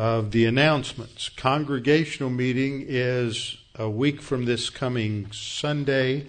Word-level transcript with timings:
of 0.00 0.30
the 0.30 0.46
announcements. 0.46 1.28
Congregational 1.28 2.30
meeting 2.30 2.82
is 2.88 3.58
a 3.74 3.90
week 3.90 4.22
from 4.22 4.46
this 4.46 4.70
coming 4.70 5.30
Sunday. 5.30 6.24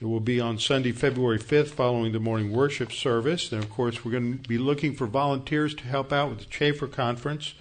It 0.00 0.06
will 0.06 0.20
be 0.20 0.40
on 0.40 0.58
Sunday, 0.58 0.92
February 0.92 1.38
5th, 1.38 1.68
following 1.68 2.12
the 2.12 2.18
morning 2.18 2.50
worship 2.50 2.90
service. 2.90 3.52
And 3.52 3.62
of 3.62 3.68
course, 3.68 4.06
we're 4.06 4.12
going 4.12 4.38
to 4.38 4.48
be 4.48 4.56
looking 4.56 4.94
for 4.94 5.06
volunteers 5.06 5.74
to 5.74 5.84
help 5.84 6.14
out 6.14 6.30
with 6.30 6.38
the 6.38 6.44
Chafer 6.46 6.86
Conference 6.86 7.52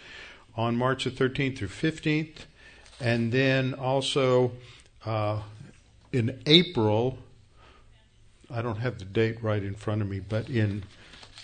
on 0.55 0.77
March 0.77 1.03
the 1.03 1.11
13th 1.11 1.57
through 1.57 1.67
15th. 1.67 2.45
And 3.01 3.33
then 3.33 3.73
also 3.73 4.53
uh, 5.05 5.41
in 6.13 6.39
April, 6.45 7.17
I 8.49 8.61
don't 8.61 8.77
have 8.77 8.97
the 8.97 9.03
date 9.03 9.43
right 9.43 9.61
in 9.61 9.75
front 9.75 10.01
of 10.01 10.07
me, 10.07 10.21
but 10.21 10.49
in 10.49 10.83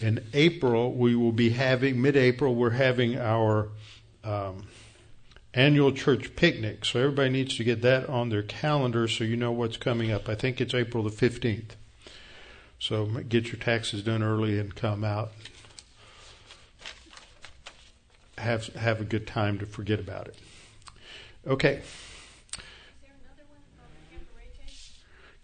in 0.01 0.21
April 0.33 0.91
we 0.91 1.15
will 1.15 1.31
be 1.31 1.51
having 1.51 2.01
mid-April 2.01 2.53
we're 2.53 2.71
having 2.71 3.17
our 3.17 3.69
um, 4.25 4.67
annual 5.53 5.91
church 5.91 6.35
picnic. 6.35 6.85
So 6.85 6.99
everybody 6.99 7.29
needs 7.29 7.55
to 7.57 7.63
get 7.63 7.81
that 7.81 8.09
on 8.09 8.29
their 8.29 8.43
calendar 8.43 9.07
so 9.07 9.23
you 9.23 9.37
know 9.37 9.51
what's 9.51 9.77
coming 9.77 10.11
up. 10.11 10.27
I 10.27 10.35
think 10.35 10.59
it's 10.59 10.73
April 10.73 11.03
the 11.03 11.09
15th. 11.09 11.71
So 12.79 13.05
get 13.05 13.47
your 13.47 13.55
taxes 13.55 14.03
done 14.03 14.21
early 14.21 14.59
and 14.59 14.75
come 14.75 15.03
out. 15.03 15.31
Have 18.37 18.67
have 18.75 18.99
a 18.99 19.05
good 19.05 19.25
time 19.25 19.57
to 19.59 19.65
forget 19.65 19.99
about 19.99 20.27
it. 20.27 20.35
Okay. 21.47 21.81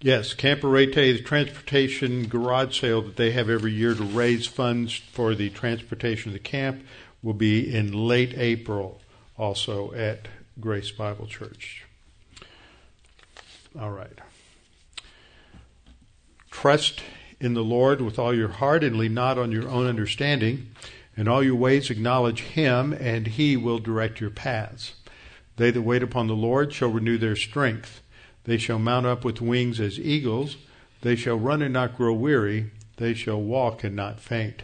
Yes, 0.03 0.33
Camperete, 0.33 0.95
the 0.95 1.21
transportation 1.21 2.27
garage 2.27 2.81
sale 2.81 3.03
that 3.03 3.17
they 3.17 3.31
have 3.31 3.51
every 3.51 3.71
year 3.71 3.93
to 3.93 4.03
raise 4.03 4.47
funds 4.47 4.95
for 4.95 5.35
the 5.35 5.51
transportation 5.51 6.29
of 6.29 6.33
the 6.33 6.39
camp, 6.39 6.83
will 7.23 7.33
be 7.33 7.73
in 7.73 7.91
late 7.91 8.33
April 8.37 8.99
also 9.37 9.93
at 9.93 10.27
Grace 10.59 10.91
Bible 10.91 11.27
Church. 11.27 11.85
All 13.79 13.91
right. 13.91 14.19
Trust 16.49 17.01
in 17.39 17.53
the 17.53 17.63
Lord 17.63 18.01
with 18.01 18.19
all 18.19 18.33
your 18.33 18.49
heart 18.49 18.83
and 18.83 18.97
lean 18.97 19.13
not 19.13 19.37
on 19.37 19.51
your 19.51 19.67
own 19.67 19.87
understanding. 19.87 20.69
In 21.17 21.27
all 21.27 21.43
your 21.43 21.55
ways 21.55 21.89
acknowledge 21.89 22.41
Him, 22.41 22.93
and 22.93 23.27
He 23.27 23.57
will 23.57 23.79
direct 23.79 24.21
your 24.21 24.29
paths. 24.29 24.93
They 25.57 25.71
that 25.71 25.81
wait 25.81 26.03
upon 26.03 26.27
the 26.27 26.33
Lord 26.35 26.73
shall 26.73 26.89
renew 26.89 27.17
their 27.17 27.35
strength. 27.35 28.01
They 28.45 28.57
shall 28.57 28.79
mount 28.79 29.05
up 29.05 29.23
with 29.23 29.41
wings 29.41 29.79
as 29.79 29.99
eagles. 29.99 30.57
They 31.01 31.15
shall 31.15 31.35
run 31.37 31.61
and 31.61 31.73
not 31.73 31.97
grow 31.97 32.13
weary. 32.13 32.71
They 32.97 33.13
shall 33.13 33.41
walk 33.41 33.83
and 33.83 33.95
not 33.95 34.19
faint. 34.19 34.63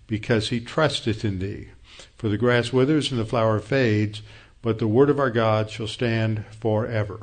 because 0.11 0.49
he 0.49 0.59
trusteth 0.59 1.23
in 1.23 1.39
thee. 1.39 1.69
For 2.17 2.27
the 2.27 2.37
grass 2.37 2.73
withers 2.73 3.11
and 3.11 3.19
the 3.19 3.25
flower 3.25 3.59
fades, 3.59 4.21
but 4.61 4.77
the 4.77 4.87
word 4.87 5.09
of 5.09 5.19
our 5.19 5.31
God 5.31 5.69
shall 5.71 5.87
stand 5.87 6.43
forever. 6.59 7.21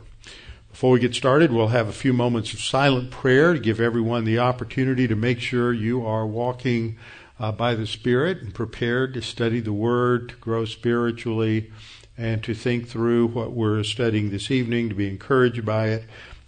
Before 0.71 0.93
we 0.93 0.99
get 0.99 1.15
started, 1.15 1.53
we'll 1.53 1.69
have 1.69 1.87
a 1.87 1.93
few 1.93 2.15
moments 2.15 2.55
of 2.55 2.61
silent 2.61 3.11
prayer 3.11 3.53
to 3.53 3.59
give 3.59 3.79
everyone 3.79 4.25
the 4.25 4.39
opportunity 4.39 5.07
to 5.07 5.15
make 5.15 5.39
sure 5.39 5.71
you 5.71 6.05
are 6.07 6.27
walking 6.27 6.97
uh, 7.39 7.53
by 7.53 7.75
the 7.75 7.87
Spirit 7.87 8.39
and 8.39 8.55
prepared 8.55 9.13
to 9.13 9.21
study 9.21 9.61
the 9.61 9.73
Word, 9.75 10.31
to 10.31 10.37
grow 10.37 10.65
spiritually, 10.65 11.71
and 12.17 12.43
to 12.43 12.55
think 12.55 12.89
through 12.89 13.27
what 13.27 13.53
we're 13.53 13.85
studying 13.85 14.31
this 14.31 14.51
evening, 14.51 14.89
to 14.89 14.95
be 14.95 15.09
encouraged 15.09 15.65
by 15.67 15.89
it, 15.89 16.05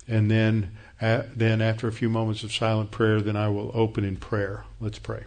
and 0.08 0.30
then 0.30 0.70
uh, 1.02 1.22
then 1.36 1.60
after 1.62 1.86
a 1.86 1.92
few 1.92 2.08
moments 2.08 2.42
of 2.42 2.52
silent 2.52 2.90
prayer, 2.90 3.20
then 3.20 3.36
I 3.36 3.48
will 3.48 3.70
open 3.74 4.04
in 4.04 4.16
prayer. 4.16 4.64
Let's 4.80 4.98
pray. 4.98 5.24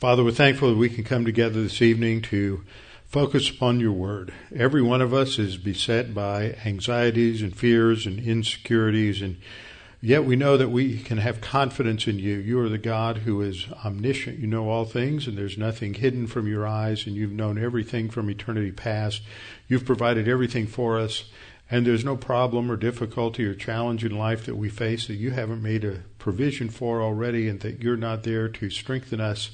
Father, 0.00 0.24
we're 0.24 0.30
thankful 0.30 0.70
that 0.70 0.78
we 0.78 0.88
can 0.88 1.04
come 1.04 1.26
together 1.26 1.62
this 1.62 1.82
evening 1.82 2.22
to 2.22 2.64
Focus 3.10 3.50
upon 3.50 3.80
your 3.80 3.90
word. 3.90 4.32
Every 4.54 4.80
one 4.80 5.02
of 5.02 5.12
us 5.12 5.36
is 5.36 5.56
beset 5.56 6.14
by 6.14 6.56
anxieties 6.64 7.42
and 7.42 7.52
fears 7.52 8.06
and 8.06 8.20
insecurities, 8.20 9.20
and 9.20 9.38
yet 10.00 10.24
we 10.24 10.36
know 10.36 10.56
that 10.56 10.68
we 10.68 10.98
can 10.98 11.18
have 11.18 11.40
confidence 11.40 12.06
in 12.06 12.20
you. 12.20 12.36
You 12.36 12.60
are 12.60 12.68
the 12.68 12.78
God 12.78 13.18
who 13.18 13.42
is 13.42 13.66
omniscient. 13.84 14.38
You 14.38 14.46
know 14.46 14.68
all 14.68 14.84
things, 14.84 15.26
and 15.26 15.36
there's 15.36 15.58
nothing 15.58 15.94
hidden 15.94 16.28
from 16.28 16.46
your 16.46 16.64
eyes, 16.68 17.04
and 17.04 17.16
you've 17.16 17.32
known 17.32 17.60
everything 17.60 18.08
from 18.10 18.30
eternity 18.30 18.70
past. 18.70 19.22
You've 19.66 19.84
provided 19.84 20.28
everything 20.28 20.68
for 20.68 20.96
us, 20.96 21.24
and 21.68 21.84
there's 21.84 22.04
no 22.04 22.16
problem 22.16 22.70
or 22.70 22.76
difficulty 22.76 23.44
or 23.44 23.56
challenge 23.56 24.04
in 24.04 24.16
life 24.16 24.46
that 24.46 24.56
we 24.56 24.68
face 24.68 25.08
that 25.08 25.14
you 25.14 25.32
haven't 25.32 25.64
made 25.64 25.84
a 25.84 26.04
provision 26.18 26.68
for 26.68 27.02
already, 27.02 27.48
and 27.48 27.58
that 27.62 27.82
you're 27.82 27.96
not 27.96 28.22
there 28.22 28.48
to 28.48 28.70
strengthen 28.70 29.20
us 29.20 29.50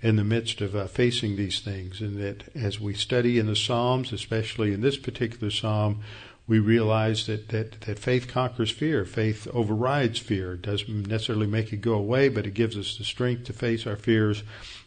in 0.00 0.16
the 0.16 0.24
midst 0.24 0.60
of 0.60 0.76
uh, 0.76 0.86
facing 0.86 1.36
these 1.36 1.60
things. 1.60 2.00
And 2.00 2.20
that 2.20 2.54
as 2.54 2.80
we 2.80 2.94
study 2.94 3.38
in 3.38 3.46
the 3.46 3.56
Psalms, 3.56 4.12
especially 4.12 4.72
in 4.72 4.80
this 4.80 4.96
particular 4.96 5.50
Psalm, 5.50 6.02
we 6.46 6.58
realize 6.58 7.26
that, 7.26 7.48
that, 7.48 7.82
that 7.82 7.98
faith 7.98 8.26
conquers 8.26 8.70
fear. 8.70 9.04
Faith 9.04 9.46
overrides 9.52 10.18
fear. 10.18 10.54
It 10.54 10.62
doesn't 10.62 11.06
necessarily 11.06 11.46
make 11.46 11.72
it 11.72 11.82
go 11.82 11.94
away, 11.94 12.28
but 12.30 12.46
it 12.46 12.54
gives 12.54 12.76
us 12.76 12.96
the 12.96 13.04
strength 13.04 13.44
to 13.44 13.52
face 13.52 13.86
our 13.86 13.96
fears 13.96 14.42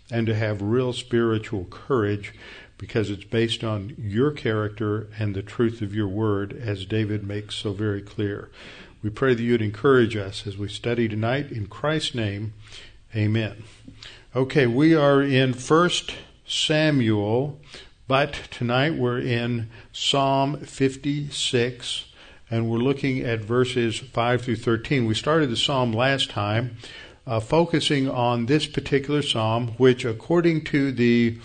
and 0.10 0.26
to 0.28 0.36
have 0.36 0.62
real 0.62 0.92
spiritual 0.92 1.66
courage 1.66 2.34
because 2.80 3.12
it's 3.12 3.26
based 3.26 3.64
on 3.64 3.96
your 4.00 4.32
character 4.32 5.08
and 5.20 5.36
the 5.36 5.44
truth 5.44 5.84
of 5.84 5.94
your 5.94 6.08
word, 6.08 6.52
as 6.52 6.84
David 6.84 7.24
makes 7.24 7.54
so 7.54 7.74
very 7.74 8.02
clear. 8.02 8.50
We 9.04 9.12
pray 9.12 9.36
that 9.36 9.44
you'd 9.44 9.62
encourage 9.62 10.16
us 10.16 10.48
as 10.48 10.58
we 10.58 10.68
study 10.68 11.08
tonight. 11.08 11.52
In 11.52 11.68
Christ's 11.68 12.16
name, 12.16 12.54
amen. 13.16 13.64
Okay, 14.34 14.66
we 14.66 14.96
are 14.96 15.22
in 15.22 15.52
First 15.52 16.16
Samuel, 16.48 17.60
but 18.08 18.34
tonight 18.50 18.96
we're 18.96 19.20
in 19.20 19.70
Psalm 19.92 20.62
56, 20.62 22.06
and 22.50 22.70
we're 22.70 22.78
looking 22.78 23.20
at 23.20 23.42
verses 23.42 24.00
5 24.00 24.42
through 24.42 24.56
13. 24.56 25.06
We 25.06 25.16
started 25.16 25.50
the 25.50 25.58
psalm 25.58 25.92
last 25.92 26.30
time, 26.30 26.78
uh, 27.28 27.42
focusing 27.42 28.10
on 28.10 28.46
this 28.46 28.68
particular 28.68 29.22
psalm, 29.22 29.74
which, 29.76 30.06
according 30.06 30.64
to 30.64 30.94
the 30.94 31.38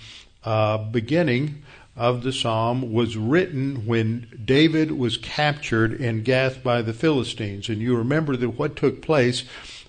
uh, 0.45 0.79
beginning 0.79 1.65
of 1.97 2.23
the 2.23 2.33
psalm, 2.33 2.93
was 2.93 3.17
written 3.17 3.85
when 3.85 4.29
David 4.45 4.93
was 4.93 5.17
captured 5.17 5.93
in 5.93 6.23
Gath 6.23 6.63
by 6.63 6.83
the 6.83 6.93
Philistines. 6.93 7.69
And 7.69 7.81
you 7.81 7.97
remember 7.97 8.37
that 8.37 8.51
what 8.51 8.77
took 8.77 9.03
place 9.03 9.43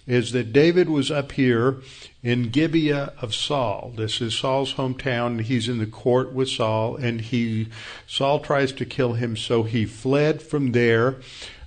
is 0.07 0.31
that 0.31 0.53
David 0.53 0.89
was 0.89 1.11
up 1.11 1.33
here 1.33 1.81
in 2.23 2.49
Gibeah 2.49 3.13
of 3.21 3.35
Saul. 3.35 3.93
This 3.95 4.21
is 4.21 4.33
Saul's 4.33 4.75
hometown. 4.75 5.41
He's 5.41 5.67
in 5.67 5.77
the 5.77 5.85
court 5.85 6.31
with 6.33 6.49
Saul, 6.49 6.95
and 6.95 7.21
he 7.21 7.67
Saul 8.07 8.39
tries 8.39 8.71
to 8.73 8.85
kill 8.85 9.13
him, 9.13 9.35
so 9.35 9.63
he 9.63 9.85
fled 9.85 10.41
from 10.41 10.71
there. 10.71 11.17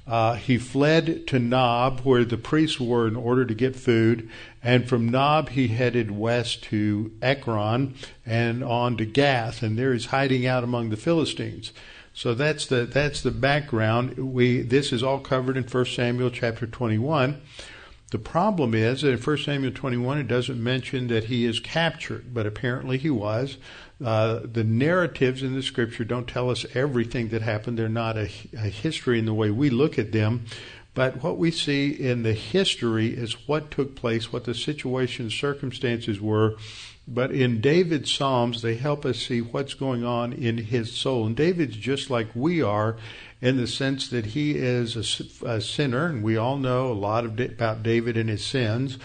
Uh, 0.07 0.35
he 0.35 0.59
fled 0.59 1.27
to 1.29 1.39
Nob, 1.39 2.01
where 2.01 2.25
the 2.25 2.39
priests 2.39 2.81
were, 2.81 3.07
in 3.07 3.15
order 3.15 3.45
to 3.45 3.55
get 3.55 3.77
food. 3.77 4.29
And 4.61 4.89
from 4.89 5.09
Nob, 5.09 5.51
he 5.51 5.69
headed 5.69 6.11
west 6.11 6.65
to 6.65 7.13
Ekron 7.23 7.95
and 8.27 8.65
on 8.65 8.97
to 8.97 9.05
Gath, 9.05 9.63
and 9.63 9.79
there 9.79 9.93
he's 9.93 10.07
hiding 10.07 10.47
out 10.47 10.65
among 10.65 10.91
the 10.91 10.97
Philistines. 10.97 11.73
So 12.13 12.35
that's 12.35 12.67
the 12.67 12.87
that's 12.87 13.23
the 13.23 13.31
background. 13.31 14.33
We 14.33 14.63
this 14.63 14.93
is 14.93 15.03
all 15.03 15.21
covered 15.21 15.57
in 15.57 15.63
1 15.65 15.85
Samuel 15.87 16.31
chapter 16.31 16.67
21. 16.67 17.41
The 18.11 18.19
problem 18.19 18.75
is 18.75 19.03
that 19.03 19.13
in 19.13 19.19
1 19.19 19.39
Samuel 19.39 19.73
21 19.73 20.19
it 20.19 20.29
doesn't 20.29 20.63
mention 20.63 21.07
that 21.09 21.25
he 21.25 21.45
is 21.45 21.61
captured, 21.61 22.35
but 22.35 22.47
apparently 22.47 22.99
he 22.99 23.11
was. 23.11 23.57
Uh, 24.05 24.41
the 24.45 24.65
narratives 24.65 25.43
in 25.43 25.55
the 25.55 25.63
scripture 25.63 26.05
don't 26.05 26.27
tell 26.27 26.51
us 26.51 26.67
everything 26.75 27.29
that 27.29 27.43
happened. 27.43 27.79
They're 27.79 27.89
not 27.89 28.17
a, 28.17 28.29
a 28.55 28.69
history 28.69 29.19
in 29.19 29.27
the 29.27 29.35
way 29.35 29.51
we 29.51 29.71
look 29.71 29.99
at 29.99 30.13
them. 30.13 30.47
But 30.93 31.23
what 31.23 31.39
we 31.39 31.53
see 31.53 31.91
in 31.91 32.25
the 32.25 32.33
history 32.33 33.15
is 33.15 33.47
what 33.47 33.71
took 33.71 33.95
place, 33.95 34.33
what 34.33 34.45
the 34.45 34.55
situation, 34.55 35.31
circumstances 35.31 36.21
were 36.21 36.57
but 37.13 37.33
in 37.33 37.61
David's 37.61 38.13
Psalms, 38.13 38.63
they 38.63 38.77
help 38.77 39.05
us 39.05 39.19
see 39.19 39.41
what's 39.41 39.75
going 39.75 40.05
on 40.05 40.33
in 40.33 40.59
his 40.59 40.93
soul. 40.93 41.27
And 41.27 41.35
David's 41.35 41.77
just 41.77 42.09
like 42.09 42.29
we 42.35 42.63
are 42.63 42.97
in 43.41 43.57
the 43.57 43.67
sense 43.67 44.09
that 44.09 44.27
he 44.27 44.57
is 44.57 44.97
a, 44.97 45.47
a 45.49 45.61
sinner, 45.61 46.07
and 46.07 46.23
we 46.23 46.37
all 46.37 46.59
know 46.59 46.93
a 46.93 46.95
lot 46.95 47.25
of, 47.25 47.41
about 47.41 47.83
David 47.83 48.17
and 48.17 48.29
his 48.29 48.45
sins. 48.45 48.99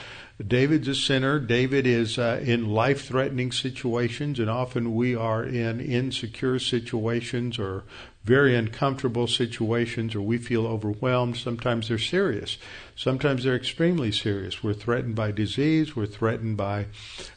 David's 0.45 0.89
a 0.89 0.95
sinner. 0.95 1.39
David 1.39 1.87
is 1.87 2.17
uh, 2.17 2.41
in 2.43 2.67
life 2.67 3.05
threatening 3.05 3.53
situations, 3.53 4.37
and 4.37 4.49
often 4.49 4.93
we 4.93 5.15
are 5.15 5.43
in 5.45 5.79
insecure 5.79 6.59
situations 6.59 7.57
or 7.57 7.85
very 8.25 8.53
uncomfortable 8.53 9.27
situations, 9.27 10.13
or 10.13 10.21
we 10.21 10.37
feel 10.37 10.67
overwhelmed. 10.67 11.37
Sometimes 11.37 11.87
they're 11.87 11.97
serious. 11.97 12.57
Sometimes 12.97 13.45
they're 13.45 13.55
extremely 13.55 14.11
serious. 14.11 14.61
We're 14.61 14.73
threatened 14.73 15.15
by 15.15 15.31
disease. 15.31 15.95
We're 15.95 16.05
threatened 16.07 16.57
by 16.57 16.87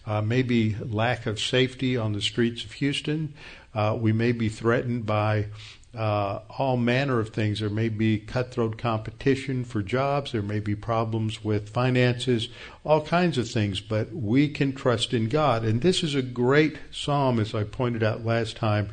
uh, 0.05 0.23
maybe 0.23 0.75
lack 0.81 1.27
of 1.27 1.39
safety 1.39 1.97
on 1.97 2.15
the 2.15 2.23
streets 2.23 2.65
of 2.65 2.73
Houston. 2.73 3.33
Uh, 3.75 3.97
we 4.01 4.13
may 4.13 4.33
be 4.33 4.49
threatened 4.49 5.07
by 5.07 5.47
uh, 5.97 6.41
all 6.59 6.77
manner 6.77 7.19
of 7.19 7.31
things. 7.31 7.61
There 7.61 7.71
may 7.71 7.89
be 7.89 8.19
cutthroat 8.19 8.79
competition 8.79 9.65
for 9.65 9.83
jobs. 9.83 10.33
There 10.33 10.43
may 10.43 10.61
be 10.61 10.75
problems 10.75 11.43
with 11.43 11.71
finances, 11.71 12.49
all 12.85 13.01
kinds 13.01 13.39
of 13.39 13.51
things, 13.51 13.81
but 13.81 14.13
we 14.13 14.49
can 14.49 14.75
trust 14.75 15.15
in 15.15 15.29
God. 15.29 15.65
And 15.65 15.81
this 15.81 16.03
is 16.03 16.15
a 16.15 16.23
great 16.23 16.79
psalm, 16.91 17.41
as 17.41 17.55
I 17.55 17.65
pointed 17.65 18.03
out 18.03 18.25
last 18.25 18.57
time, 18.57 18.91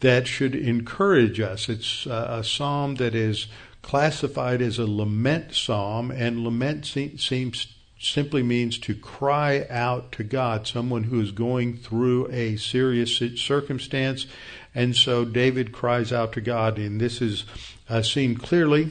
that 0.00 0.26
should 0.26 0.54
encourage 0.54 1.40
us. 1.40 1.68
It's 1.68 2.06
a 2.06 2.42
psalm 2.42 2.94
that 2.96 3.14
is 3.14 3.46
classified 3.82 4.62
as 4.62 4.78
a 4.78 4.86
lament 4.86 5.54
psalm, 5.54 6.10
and 6.10 6.42
lament 6.42 6.86
seems 6.86 7.66
simply 8.00 8.42
means 8.42 8.78
to 8.78 8.94
cry 8.94 9.66
out 9.68 10.10
to 10.12 10.24
God, 10.24 10.66
someone 10.66 11.04
who 11.04 11.20
is 11.20 11.32
going 11.32 11.76
through 11.76 12.28
a 12.30 12.56
serious 12.56 13.22
circumstance. 13.36 14.26
And 14.74 14.96
so 14.96 15.24
David 15.26 15.70
cries 15.70 16.10
out 16.12 16.32
to 16.32 16.40
God, 16.40 16.78
and 16.78 17.00
this 17.00 17.20
is 17.20 17.44
uh, 17.88 18.00
seen 18.00 18.36
clearly 18.36 18.90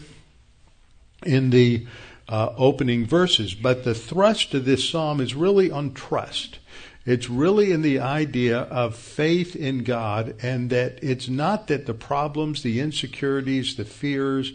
in 1.26 1.50
the 1.50 1.88
uh, 2.28 2.54
opening 2.56 3.06
verses. 3.06 3.56
But 3.56 3.84
the 3.84 3.96
thrust 3.96 4.54
of 4.54 4.66
this 4.66 4.88
psalm 4.88 5.20
is 5.20 5.34
really 5.34 5.72
on 5.72 5.94
trust. 5.94 6.60
It's 7.04 7.30
really 7.30 7.72
in 7.72 7.82
the 7.82 8.00
idea 8.00 8.60
of 8.60 8.96
faith 8.96 9.56
in 9.56 9.84
God, 9.84 10.36
and 10.44 10.70
that 10.70 11.00
it's 11.02 11.28
not 11.28 11.66
that 11.68 11.88
the 11.88 11.96
problems, 11.96 12.62
the 12.62 12.80
insecurities, 12.80 13.76
the 13.76 13.86
fears 13.86 14.54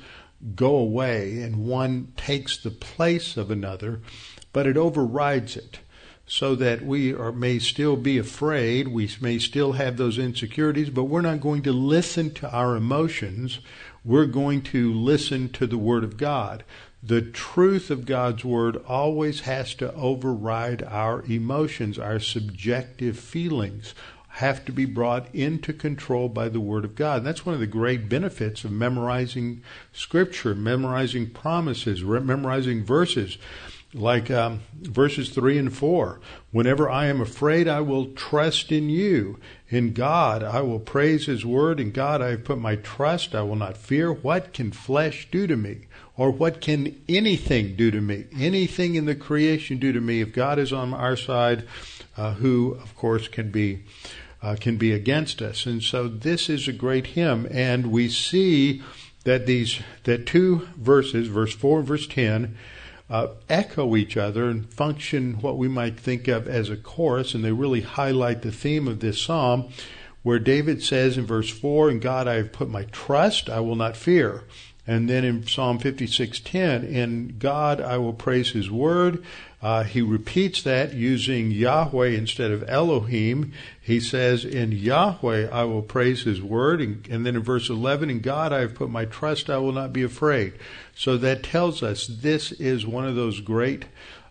go 0.55 0.77
away 0.77 1.41
and 1.41 1.67
one 1.67 2.13
takes 2.17 2.59
the 2.59 2.71
place 2.71 3.37
of 3.37 3.51
another, 3.51 4.01
but 4.55 4.67
it 4.67 4.79
overrides 4.79 5.59
it 5.59 5.81
so 6.27 6.55
that 6.55 6.81
we 6.81 7.13
are, 7.13 7.33
may 7.33 7.59
still 7.59 7.97
be 7.97 8.17
afraid, 8.17 8.89
we 8.89 9.11
may 9.21 9.39
still 9.39 9.73
have 9.73 9.99
those 9.99 10.17
insecurities, 10.17 10.89
but 10.89 11.05
we're 11.05 11.21
not 11.21 11.41
going 11.41 11.63
to 11.63 11.73
listen 11.73 12.33
to 12.33 12.51
our 12.51 12.77
emotions. 12.77 13.59
We're 14.05 14.25
going 14.25 14.63
to 14.63 14.95
listen 14.95 15.51
to 15.51 15.67
the 15.67 15.77
Word 15.77 16.03
of 16.03 16.17
God. 16.17 16.65
The 17.03 17.21
truth 17.21 17.91
of 17.91 18.07
God's 18.07 18.45
Word 18.45 18.77
always 18.89 19.41
has 19.41 19.75
to 19.75 19.93
override 19.95 20.83
our 20.83 21.23
emotions, 21.27 21.99
our 21.99 22.19
subjective 22.19 23.19
feelings 23.19 23.95
have 24.29 24.65
to 24.65 24.73
be 24.73 24.85
brought 24.85 25.33
into 25.33 25.73
control 25.73 26.29
by 26.29 26.49
the 26.49 26.61
Word 26.61 26.85
of 26.85 26.97
God. 26.97 27.19
And 27.19 27.27
that's 27.27 27.47
one 27.47 27.55
of 27.55 27.61
the 27.61 27.69
great 27.69 28.09
benefits 28.09 28.65
of 28.65 28.73
memorizing 28.73 29.63
Scripture, 29.93 30.57
memorizing 30.57 31.31
promises, 31.31 32.03
memorizing 32.03 32.83
verses 32.83 33.39
like 33.95 34.31
um, 34.31 34.61
verses 34.83 35.31
3 35.31 35.59
and 35.59 35.77
4. 35.77 36.21
Whenever 36.51 36.91
I 36.91 37.07
am 37.07 37.21
afraid, 37.21 37.69
I 37.69 37.81
will 37.81 38.13
trust 38.13 38.73
in 38.73 38.91
you. 38.91 39.39
In 39.69 39.93
God, 39.93 40.43
I 40.43 40.61
will 40.61 40.81
praise 40.81 41.27
His 41.27 41.45
word. 41.45 41.79
In 41.79 41.93
God, 41.93 42.21
I 42.21 42.31
have 42.31 42.45
put 42.45 42.59
my 42.59 42.77
trust. 42.77 43.35
I 43.35 43.43
will 43.43 43.57
not 43.57 43.77
fear. 43.77 44.13
What 44.13 44.53
can 44.53 44.73
flesh 44.73 45.29
do 45.31 45.47
to 45.47 45.57
me? 45.57 45.87
Or 46.17 46.31
what 46.31 46.61
can 46.61 47.01
anything 47.09 47.77
do 47.77 47.91
to 47.91 48.01
me? 48.01 48.27
Anything 48.37 48.95
in 48.97 49.07
the 49.07 49.15
creation 49.15 49.79
do 49.79 49.93
to 49.93 50.01
me? 50.01 50.21
If 50.21 50.33
God 50.33 50.59
is 50.59 50.73
on 50.73 50.93
our 50.93 51.17
side, 51.17 51.67
uh, 52.17 52.35
who, 52.35 52.75
of 52.75 52.95
course, 52.97 53.29
can 53.29 53.51
be. 53.51 53.85
Uh, 54.43 54.57
can 54.61 54.77
be 54.77 54.93
against 54.93 55.41
us, 55.41 55.65
and 55.65 55.83
so 55.83 56.07
this 56.07 56.51
is 56.51 56.69
a 56.69 56.73
great 56.75 57.07
hymn, 57.07 57.49
and 57.51 57.87
we 57.87 58.11
see 58.11 58.83
that 59.25 59.47
these 59.47 59.81
that 60.03 60.27
two 60.27 60.69
verses, 60.77 61.29
verse 61.29 61.55
four 61.55 61.79
and 61.79 61.89
verse 61.89 62.07
ten, 62.07 62.55
uh, 63.11 63.29
echo 63.49 63.97
each 63.97 64.17
other 64.17 64.49
and 64.49 64.73
function 64.73 65.35
what 65.41 65.59
we 65.59 65.69
might 65.69 65.99
think 65.99 66.29
of 66.29 66.49
as 66.49 66.71
a 66.71 66.77
chorus, 66.77 67.35
and 67.35 67.45
they 67.45 67.53
really 67.53 67.83
highlight 67.83 68.43
the 68.43 68.53
theme 68.53 68.89
of 68.89 69.01
this 69.01 69.21
psalm, 69.21 69.69
where 70.23 70.39
David 70.39 70.83
says 70.83 71.19
in 71.19 71.27
verse 71.27 71.51
4, 71.51 71.91
In 71.91 72.01
God 72.01 72.27
I 72.27 72.35
have 72.35 72.53
put 72.53 72.71
my 72.71 72.85
trust, 72.85 73.51
I 73.51 73.61
will 73.61 73.77
not 73.77 73.97
fear. 73.97 74.45
And 74.87 75.09
then 75.09 75.25
in 75.25 75.47
Psalm 75.47 75.79
56:10, 75.79 76.85
in 76.85 77.37
God 77.39 77.81
I 77.81 77.97
will 77.99 78.13
praise 78.13 78.51
His 78.51 78.71
word. 78.71 79.25
Uh, 79.65 79.83
he 79.83 80.03
repeats 80.03 80.61
that 80.61 80.93
using 80.93 81.51
Yahweh 81.51 82.09
instead 82.09 82.51
of 82.51 82.69
Elohim. 82.69 83.51
He 83.81 83.99
says, 83.99 84.45
"In 84.45 84.73
Yahweh 84.73 85.49
I 85.51 85.65
will 85.65 85.81
praise 85.81 86.25
His 86.25 86.43
word." 86.43 86.83
And, 86.83 87.09
and 87.09 87.25
then 87.25 87.35
in 87.35 87.43
verse 87.43 87.71
11, 87.71 88.11
"In 88.11 88.21
God 88.21 88.53
I 88.53 88.61
have 88.61 88.75
put 88.75 88.91
my 88.91 89.07
trust; 89.07 89.49
I 89.49 89.57
will 89.57 89.73
not 89.73 89.91
be 89.91 90.03
afraid." 90.03 90.53
So 90.95 91.17
that 91.17 91.43
tells 91.43 91.83
us 91.83 92.07
this 92.07 92.53
is 92.53 92.87
one 92.87 93.07
of 93.07 93.17
those 93.17 93.41
great 93.41 93.87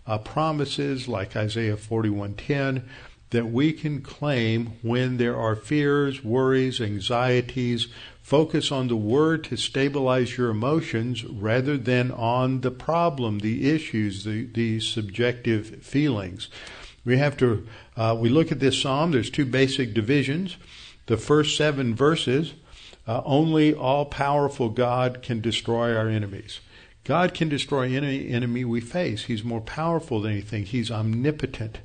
uh, 0.06 0.20
promises, 0.20 1.08
like 1.08 1.36
Isaiah 1.36 1.78
41:10 1.78 2.84
that 3.32 3.52
we 3.52 3.74
can 3.74 4.02
claim 4.02 4.74
when 4.84 5.18
there 5.18 5.36
are 5.36 5.56
fears, 5.56 6.24
worries, 6.24 6.80
anxieties, 6.80 7.88
Focus 8.24 8.72
on 8.72 8.88
the 8.88 8.96
word 8.96 9.44
to 9.44 9.58
stabilize 9.58 10.38
your 10.38 10.50
emotions 10.50 11.26
rather 11.26 11.78
than 11.78 12.10
on 12.10 12.62
the 12.62 12.72
problem, 12.72 13.40
the 13.40 13.70
issues, 13.70 14.24
the, 14.24 14.46
the 14.46 14.80
subjective 14.80 15.84
feelings. 15.84 16.48
We 17.04 17.18
have 17.18 17.36
to, 17.38 17.68
uh, 17.98 18.16
we 18.18 18.30
look 18.30 18.50
at 18.50 18.62
this 18.62 18.82
psalm, 18.82 19.12
there's 19.12 19.30
two 19.30 19.46
basic 19.46 19.94
divisions. 19.94 20.56
The 21.08 21.18
first 21.18 21.58
seven 21.58 21.94
verses, 21.94 22.54
uh, 23.06 23.22
only 23.26 23.74
all 23.74 24.06
powerful 24.06 24.70
God 24.70 25.22
can 25.22 25.42
destroy 25.42 25.94
our 25.94 26.08
enemies. 26.08 26.62
God 27.04 27.34
can 27.34 27.50
destroy 27.50 27.94
any 27.94 28.30
enemy 28.30 28.64
we 28.64 28.80
face. 28.80 29.26
He's 29.26 29.44
more 29.44 29.60
powerful 29.60 30.22
than 30.22 30.32
anything. 30.32 30.64
He's 30.64 30.90
omnipotent, 30.90 31.80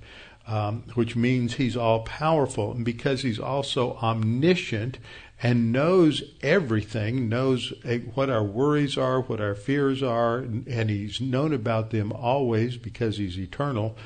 um, 0.48 0.82
which 0.94 1.14
means 1.14 1.54
he's 1.54 1.76
all 1.76 2.00
powerful. 2.00 2.72
And 2.72 2.84
because 2.84 3.22
he's 3.22 3.38
also 3.38 3.96
omniscient 4.02 4.98
and 5.42 5.72
knows 5.72 6.22
everything, 6.40 7.28
knows 7.28 7.72
eh, 7.84 7.98
what 8.14 8.28
our 8.28 8.42
worries 8.42 8.98
are, 8.98 9.20
what 9.20 9.40
our 9.40 9.54
fears 9.54 10.02
are, 10.02 10.38
and 10.38 10.90
He's 10.90 11.20
known 11.20 11.52
about 11.52 11.90
them 11.90 12.12
always 12.12 12.76
because 12.76 13.18
He's 13.18 13.38
eternal, 13.38 13.96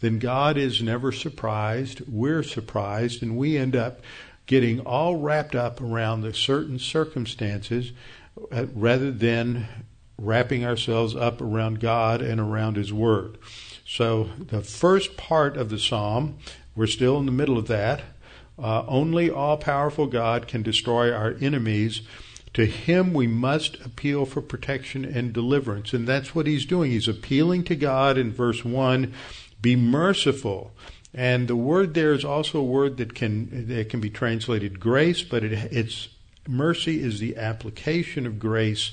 then 0.00 0.18
God 0.18 0.56
is 0.56 0.82
never 0.82 1.12
surprised. 1.12 2.00
We're 2.08 2.42
surprised, 2.42 3.22
and 3.22 3.36
we 3.36 3.56
end 3.56 3.76
up 3.76 4.00
getting 4.46 4.80
all 4.80 5.16
wrapped 5.16 5.54
up 5.54 5.80
around 5.80 6.22
the 6.22 6.34
certain 6.34 6.80
circumstances 6.80 7.92
uh, 8.50 8.66
rather 8.74 9.12
than 9.12 9.68
wrapping 10.18 10.64
ourselves 10.64 11.14
up 11.14 11.40
around 11.40 11.78
God 11.78 12.20
and 12.20 12.40
around 12.40 12.76
His 12.76 12.92
Word. 12.92 13.38
So 13.94 14.30
the 14.38 14.62
first 14.62 15.18
part 15.18 15.56
of 15.56 15.68
the 15.68 15.78
psalm, 15.78 16.38
we're 16.74 16.86
still 16.86 17.18
in 17.18 17.26
the 17.26 17.32
middle 17.32 17.58
of 17.58 17.66
that 17.66 18.02
uh, 18.58 18.84
only 18.86 19.30
all 19.30 19.56
powerful 19.56 20.06
God 20.06 20.46
can 20.46 20.62
destroy 20.62 21.12
our 21.12 21.34
enemies. 21.40 22.02
To 22.54 22.66
him 22.66 23.12
we 23.12 23.26
must 23.26 23.80
appeal 23.84 24.24
for 24.24 24.40
protection 24.40 25.04
and 25.04 25.32
deliverance. 25.32 25.92
And 25.92 26.06
that's 26.06 26.34
what 26.34 26.46
he's 26.46 26.64
doing. 26.64 26.90
He's 26.90 27.08
appealing 27.08 27.64
to 27.64 27.76
God 27.76 28.16
in 28.16 28.32
verse 28.32 28.64
1 28.64 29.12
be 29.60 29.76
merciful. 29.76 30.72
And 31.14 31.46
the 31.46 31.56
word 31.56 31.94
there 31.94 32.12
is 32.12 32.24
also 32.24 32.60
a 32.60 32.64
word 32.64 32.96
that 32.96 33.14
can 33.14 33.68
that 33.68 33.90
can 33.90 34.00
be 34.00 34.10
translated 34.10 34.80
grace, 34.80 35.22
but 35.22 35.44
it, 35.44 35.52
it's 35.72 36.08
mercy 36.48 37.02
is 37.02 37.20
the 37.20 37.36
application 37.36 38.26
of 38.26 38.38
grace. 38.38 38.92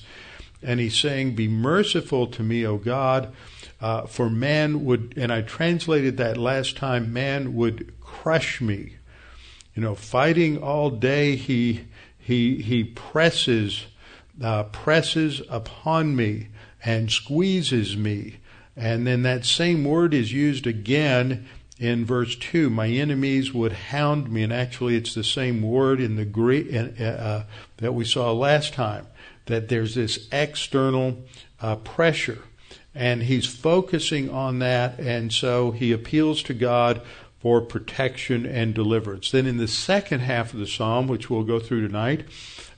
And 0.62 0.80
he's 0.80 0.98
saying, 0.98 1.36
Be 1.36 1.48
merciful 1.48 2.28
to 2.28 2.44
me, 2.44 2.66
O 2.66 2.78
God, 2.78 3.34
uh, 3.82 4.06
for 4.06 4.30
man 4.30 4.86
would, 4.86 5.14
and 5.16 5.32
I 5.32 5.42
translated 5.42 6.18
that 6.18 6.38
last 6.38 6.76
time, 6.78 7.14
man 7.14 7.56
would 7.56 7.94
crush 8.02 8.60
me. 8.60 8.98
You 9.74 9.82
know, 9.82 9.96
fighting 9.96 10.58
all 10.62 10.90
day, 10.90 11.36
he 11.36 11.86
he 12.18 12.62
he 12.62 12.84
presses 12.84 13.86
uh, 14.42 14.64
presses 14.64 15.42
upon 15.50 16.16
me 16.16 16.50
and 16.84 17.12
squeezes 17.12 17.96
me, 17.96 18.40
and 18.76 19.08
then 19.08 19.24
that 19.24 19.46
same 19.46 19.86
word 19.86 20.14
is 20.14 20.34
used 20.34 20.68
again 20.68 21.48
in 21.78 22.04
verse 22.04 22.36
2 22.36 22.70
my 22.70 22.88
enemies 22.88 23.54
would 23.54 23.72
hound 23.72 24.30
me. 24.30 24.44
And 24.44 24.52
actually 24.52 24.98
it's 24.98 25.14
the 25.14 25.24
same 25.24 25.62
word 25.62 26.02
in 26.02 26.18
the 26.18 26.26
greek 26.26 26.68
uh, 26.74 27.04
uh, 27.04 27.44
that 27.78 27.94
we 27.94 28.04
saw 28.04 28.34
last 28.34 28.74
time 28.74 29.08
that 29.46 29.70
there's 29.70 29.96
this 29.96 30.28
external 30.32 31.24
uh, 31.62 31.78
pressure 31.78 32.44
and 32.96 33.24
he's 33.24 33.46
focusing 33.46 34.30
on 34.30 34.60
that 34.60 35.00
and 35.00 35.32
so 35.32 35.72
he 35.72 35.92
appeals 35.92 36.42
to 36.44 36.54
god 36.54 37.02
for 37.40 37.62
protection 37.62 38.46
and 38.46 38.74
deliverance. 38.74 39.32
Then 39.32 39.48
in 39.48 39.58
the 39.58 39.68
second 39.68 40.20
half 40.20 40.54
of 40.54 40.60
the 40.60 40.68
psalm, 40.68 41.08
which 41.08 41.30
we'll 41.30 41.44
go 41.44 41.60
through 41.60 41.88
tonight 41.88 42.26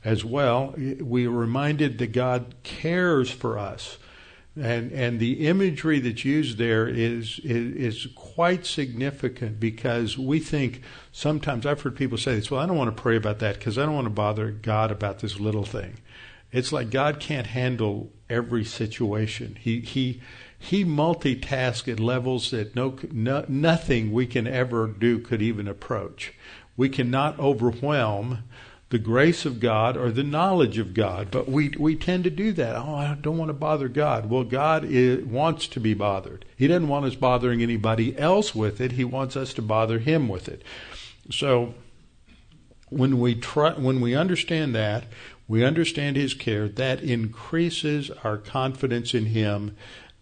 as 0.04 0.24
well, 0.24 0.76
we 1.00 1.28
are 1.28 1.32
reminded 1.32 1.98
that 1.98 2.12
God 2.12 2.56
cares 2.64 3.30
for 3.32 3.58
us. 3.58 3.98
And 4.56 4.92
and 4.92 5.20
the 5.20 5.48
imagery 5.48 6.02
that's 6.02 6.26
used 6.26 6.58
there 6.58 6.86
is, 6.86 7.40
is 7.40 8.04
is 8.04 8.08
quite 8.16 8.66
significant 8.66 9.62
because 9.62 10.18
we 10.18 10.40
think 10.40 10.82
sometimes 11.14 11.66
I've 11.66 11.82
heard 11.82 11.96
people 11.96 12.18
say 12.18 12.36
this. 12.36 12.52
Well, 12.52 12.60
I 12.60 12.66
don't 12.66 12.76
want 12.76 12.96
to 12.96 13.02
pray 13.02 13.16
about 13.16 13.40
that 13.40 13.56
because 13.56 13.78
I 13.78 13.86
don't 13.86 13.96
want 13.96 14.08
to 14.08 14.10
bother 14.10 14.52
God 14.52 14.92
about 14.92 15.20
this 15.20 15.40
little 15.40 15.64
thing. 15.64 16.00
It's 16.52 16.74
like 16.74 16.90
God 16.90 17.22
can't 17.22 17.48
handle 17.48 18.12
every 18.32 18.64
situation. 18.64 19.58
He 19.60 19.82
he 19.82 20.22
he 20.58 20.86
multitasks 20.86 21.92
at 21.92 22.00
levels 22.00 22.52
that 22.52 22.76
no, 22.76 22.98
no 23.12 23.46
nothing 23.48 24.12
we 24.12 24.28
can 24.28 24.48
ever 24.48 24.88
do 24.88 25.20
could 25.20 25.42
even 25.42 25.68
approach. 25.68 26.34
We 26.78 26.90
cannot 26.90 27.40
overwhelm 27.40 28.44
the 28.92 29.00
grace 29.00 29.46
of 29.46 29.60
God 29.60 29.96
or 29.96 30.12
the 30.12 30.22
knowledge 30.24 30.78
of 30.78 30.94
God. 30.94 31.32
But 31.32 31.50
we, 31.50 31.70
we 31.80 31.96
tend 31.96 32.26
to 32.26 32.30
do 32.30 32.52
that. 32.54 32.76
Oh, 32.76 32.96
I 32.96 33.18
don't 33.20 33.38
want 33.38 33.50
to 33.50 33.54
bother 33.54 33.88
God. 33.88 34.30
Well, 34.30 34.44
God 34.44 34.84
is, 34.84 35.24
wants 35.24 35.68
to 35.70 35.80
be 35.80 35.94
bothered. 35.94 36.46
He 36.58 36.68
doesn't 36.68 36.90
want 36.90 37.06
us 37.06 37.16
bothering 37.16 37.64
anybody 37.64 38.18
else 38.18 38.54
with 38.54 38.82
it. 38.82 38.94
He 38.94 39.06
wants 39.06 39.38
us 39.38 39.54
to 39.56 39.62
bother 39.62 40.00
Him 40.00 40.28
with 40.28 40.50
it. 40.50 40.62
So 41.30 41.74
when 42.90 43.20
we 43.20 43.36
try, 43.36 43.72
when 43.72 44.02
we 44.02 44.14
understand 44.14 44.76
that, 44.76 45.06
we 45.52 45.66
understand 45.66 46.16
His 46.16 46.34
care. 46.34 46.70
That 46.70 47.02
increases 47.02 48.10
our 48.24 48.38
confidence 48.38 49.14
in 49.14 49.26
Him, 49.26 49.76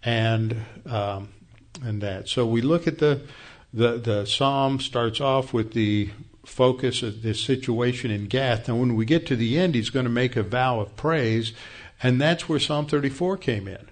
and 0.03 0.65
um, 0.87 1.29
and 1.83 2.01
that. 2.01 2.27
So 2.27 2.47
we 2.47 2.61
look 2.61 2.87
at 2.87 2.97
the 2.97 3.21
the 3.71 3.99
the 3.99 4.25
psalm 4.25 4.79
starts 4.79 5.21
off 5.21 5.53
with 5.53 5.73
the 5.73 6.09
focus 6.45 7.03
of 7.03 7.21
this 7.21 7.39
situation 7.43 8.09
in 8.09 8.25
Gath. 8.25 8.67
and 8.67 8.79
when 8.79 8.95
we 8.95 9.05
get 9.05 9.27
to 9.27 9.35
the 9.35 9.59
end, 9.59 9.75
he's 9.75 9.91
going 9.91 10.05
to 10.05 10.09
make 10.09 10.35
a 10.35 10.41
vow 10.41 10.79
of 10.79 10.95
praise, 10.95 11.53
and 12.01 12.19
that's 12.19 12.49
where 12.49 12.59
Psalm 12.59 12.87
34 12.87 13.37
came 13.37 13.67
in. 13.67 13.87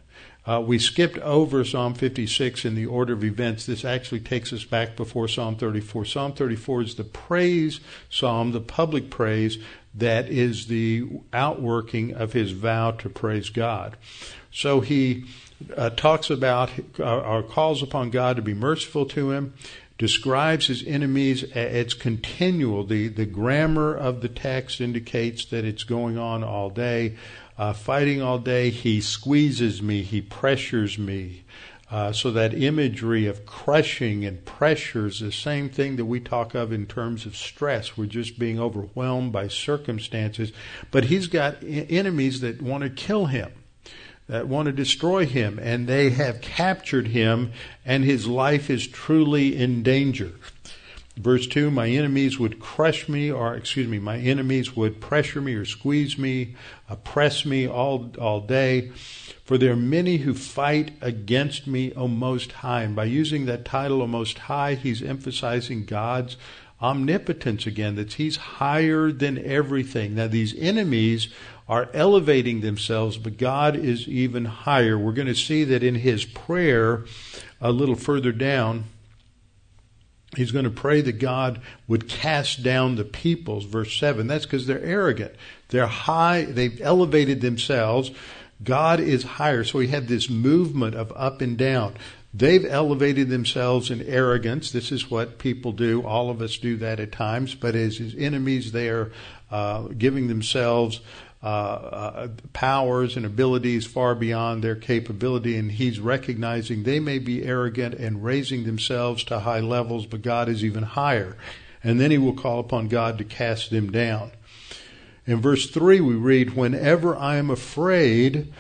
Uh, 0.48 0.62
we 0.62 0.80
skipped 0.80 1.20
over 1.20 1.66
Psalm 1.66 1.94
56 1.94 2.64
in 2.64 2.74
the 2.74 2.86
order 2.86 3.12
of 3.12 3.24
events. 3.24 3.66
This 3.66 3.84
actually 3.84 4.22
takes 4.22 4.54
us 4.54 4.64
back 4.64 4.96
before 4.96 5.28
Psalm 5.28 5.58
34. 5.58 6.06
Psalm 6.06 6.32
34 6.32 6.82
is 6.84 6.96
the 6.96 7.04
praise 7.04 7.82
psalm, 8.10 8.54
the 8.54 8.62
public 8.62 9.10
praise 9.10 9.58
that 9.96 10.30
is 10.30 10.68
the 10.68 11.08
outworking 11.34 12.14
of 12.14 12.34
his 12.34 12.52
vow 12.52 12.92
to 12.92 13.10
praise 13.10 13.50
God. 13.50 13.98
So 14.52 14.82
he 14.82 15.26
uh, 15.76 15.90
talks 15.92 16.30
about 16.30 16.70
uh, 17.00 17.20
or 17.20 17.44
calls 17.44 17.82
upon 17.82 18.10
God 18.12 18.36
to 18.36 18.42
be 18.42 18.54
merciful 18.54 19.06
to 19.08 19.32
him 19.32 19.54
describes 19.98 20.68
his 20.68 20.84
enemies. 20.86 21.44
It's 21.44 21.94
continual. 21.94 22.86
The, 22.86 23.08
the 23.08 23.26
grammar 23.26 23.96
of 23.96 24.22
the 24.22 24.30
text 24.30 24.80
indicates 24.80 25.46
that 25.46 25.66
it's 25.66 25.84
going 25.84 26.18
on 26.18 26.44
all 26.44 26.70
day. 26.70 27.18
Uh, 27.58 27.74
fighting 27.74 28.22
all 28.22 28.38
day, 28.38 28.70
he 28.70 29.02
squeezes 29.02 29.82
me, 29.82 30.04
he 30.04 30.22
pressures 30.22 31.00
me. 31.00 31.44
Uh, 31.90 32.12
so 32.12 32.32
that 32.32 32.54
imagery 32.54 33.26
of 33.28 33.46
crushing 33.46 34.26
and 34.26 34.44
pressure 34.44 35.08
is 35.08 35.22
the 35.22 35.32
same 35.32 35.70
thing 35.70 35.96
that 35.96 36.06
we 36.06 36.20
talk 36.20 36.54
of 36.54 36.74
in 36.74 36.86
terms 36.86 37.26
of 37.26 37.36
stress. 37.36 37.96
We're 37.96 38.08
just 38.08 38.38
being 38.38 38.60
overwhelmed 38.60 39.32
by 39.32 39.48
circumstances. 39.48 40.52
But 40.92 41.06
he's 41.06 41.28
got 41.28 41.64
enemies 41.64 42.42
that 42.42 42.62
want 42.62 42.84
to 42.84 42.90
kill 42.90 43.28
him 43.28 43.52
that 44.28 44.48
want 44.48 44.66
to 44.66 44.72
destroy 44.74 45.26
him, 45.26 45.58
and 45.62 45.88
they 45.88 46.10
have 46.10 46.42
captured 46.42 47.08
him, 47.08 47.52
and 47.86 48.04
his 48.04 48.28
life 48.28 48.70
is 48.70 48.86
truly 48.86 49.56
in 49.56 49.84
danger. 49.84 50.34
Verse 51.18 51.48
2 51.48 51.72
My 51.72 51.90
enemies 51.90 52.38
would 52.38 52.60
crush 52.60 53.10
me, 53.10 53.32
or 53.32 53.56
excuse 53.56 53.88
me, 53.88 53.98
my 53.98 54.18
enemies 54.18 54.76
would 54.76 55.02
pressure 55.02 55.42
me 55.42 55.56
or 55.56 55.66
squeeze 55.66 56.18
me, 56.18 56.56
oppress 56.88 57.46
me 57.46 57.68
all, 57.68 58.12
all 58.20 58.40
day. 58.40 58.92
For 59.44 59.58
there 59.58 59.72
are 59.72 59.78
many 59.78 60.18
who 60.18 60.34
fight 60.34 60.92
against 61.02 61.68
me, 61.68 61.94
O 61.94 62.08
Most 62.08 62.52
High. 62.52 62.84
And 62.84 62.96
by 62.96 63.06
using 63.06 63.46
that 63.46 63.66
title, 63.66 64.02
O 64.02 64.08
Most 64.08 64.38
High, 64.38 64.76
he's 64.76 65.02
emphasizing 65.02 65.86
God's 65.86 66.38
omnipotence 66.82 67.66
again, 67.66 67.96
that 67.96 68.14
he's 68.14 68.38
higher 68.38 69.12
than 69.12 69.44
everything. 69.44 70.14
Now, 70.14 70.28
these 70.28 70.54
enemies 70.60 71.30
are 71.68 71.90
elevating 71.94 72.62
themselves, 72.62 73.18
but 73.18 73.38
God 73.38 73.76
is 73.76 74.08
even 74.08 74.46
higher. 74.46 74.98
We're 74.98 75.14
going 75.14 75.28
to 75.28 75.36
see 75.36 75.64
that 75.64 75.82
in 75.82 75.96
his 75.96 76.26
prayer 76.26 77.06
a 77.60 77.72
little 77.72 77.96
further 77.96 78.32
down. 78.32 78.86
He's 80.36 80.52
going 80.52 80.66
to 80.66 80.72
pray 80.72 81.02
that 81.02 81.20
God 81.20 81.62
would 81.88 82.10
cast 82.10 82.62
down 82.62 82.96
the 82.96 83.06
peoples, 83.06 83.64
verse 83.66 83.98
7. 83.98 84.28
That's 84.28 84.46
because 84.46 84.68
they're 84.68 84.84
arrogant. 84.84 85.34
They're 85.70 85.88
high, 85.88 86.44
they've 86.44 86.80
elevated 86.82 87.42
themselves. 87.42 88.12
God 88.64 89.00
is 89.00 89.24
higher. 89.24 89.64
So 89.64 89.80
we 89.80 89.88
have 89.90 90.08
this 90.08 90.30
movement 90.30 90.96
of 90.96 91.14
up 91.16 91.42
and 91.42 91.58
down. 91.58 91.96
They've 92.34 92.66
elevated 92.66 93.30
themselves 93.30 93.90
in 93.90 94.02
arrogance. 94.04 94.72
This 94.72 94.92
is 94.92 95.10
what 95.10 95.40
people 95.40 95.72
do. 95.72 96.04
All 96.04 96.30
of 96.30 96.42
us 96.42 96.58
do 96.58 96.78
that 96.78 97.00
at 97.00 97.12
times. 97.12 97.56
But 97.56 97.76
as 97.76 97.98
his 97.98 98.14
enemies, 98.16 98.72
they 98.72 98.90
are 98.90 99.12
uh, 99.50 99.84
giving 99.98 100.28
themselves 100.28 101.00
uh, 101.44 101.46
uh, 101.46 102.28
powers 102.54 103.16
and 103.16 103.26
abilities 103.26 103.86
far 103.86 104.16
beyond 104.16 104.64
their 104.64 104.76
capability, 104.76 105.56
and 105.56 105.72
he's 105.72 106.00
recognizing 106.00 106.84
they 106.84 107.00
may 107.00 107.20
be 107.20 107.44
arrogant 107.44 107.94
and 107.94 108.24
raising 108.24 108.64
themselves 108.64 109.24
to 109.26 109.40
high 109.40 109.60
levels, 109.60 110.06
but 110.08 110.24
God 110.24 110.50
is 110.50 110.64
even 110.64 110.84
higher. 110.84 111.38
And 111.84 112.00
then 112.00 112.10
he 112.10 112.18
will 112.18 112.34
call 112.34 112.60
upon 112.60 112.88
God 112.88 113.20
to 113.20 113.24
cast 113.24 113.70
them 113.70 113.92
down. 113.92 114.32
In 115.28 115.42
verse 115.42 115.70
3, 115.70 116.02
we 116.02 116.16
read, 116.16 116.56
Whenever 116.56 117.16
I 117.16 117.36
am 117.36 117.52
afraid, 117.52 118.52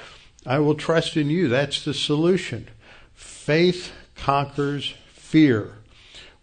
I 0.45 0.59
will 0.59 0.75
trust 0.75 1.17
in 1.17 1.29
you. 1.29 1.47
That's 1.47 1.83
the 1.83 1.93
solution. 1.93 2.67
Faith 3.15 3.91
conquers 4.15 4.93
fear. 5.13 5.76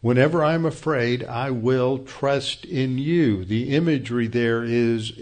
Whenever 0.05 0.45
I'm 0.45 0.67
afraid, 0.67 1.25
I 1.25 1.49
will 1.49 1.97
trust 1.97 2.67
in 2.67 2.99
you. 2.99 3.43
The 3.43 3.75
imagery 3.75 4.27
there 4.27 4.63
is 4.63 5.13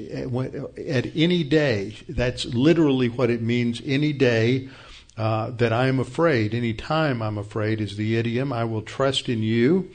at 0.76 1.06
any 1.14 1.44
day. 1.44 1.98
That's 2.08 2.46
literally 2.46 3.08
what 3.08 3.30
it 3.30 3.40
means. 3.40 3.80
Any 3.84 4.12
day 4.12 4.68
uh, 5.16 5.50
that 5.50 5.72
I 5.72 5.86
am 5.86 6.00
afraid, 6.00 6.52
any 6.52 6.74
time 6.74 7.22
I'm 7.22 7.38
afraid 7.38 7.80
is 7.80 7.96
the 7.96 8.16
idiom. 8.16 8.52
I 8.52 8.64
will 8.64 8.82
trust 8.82 9.28
in 9.28 9.44
you 9.44 9.88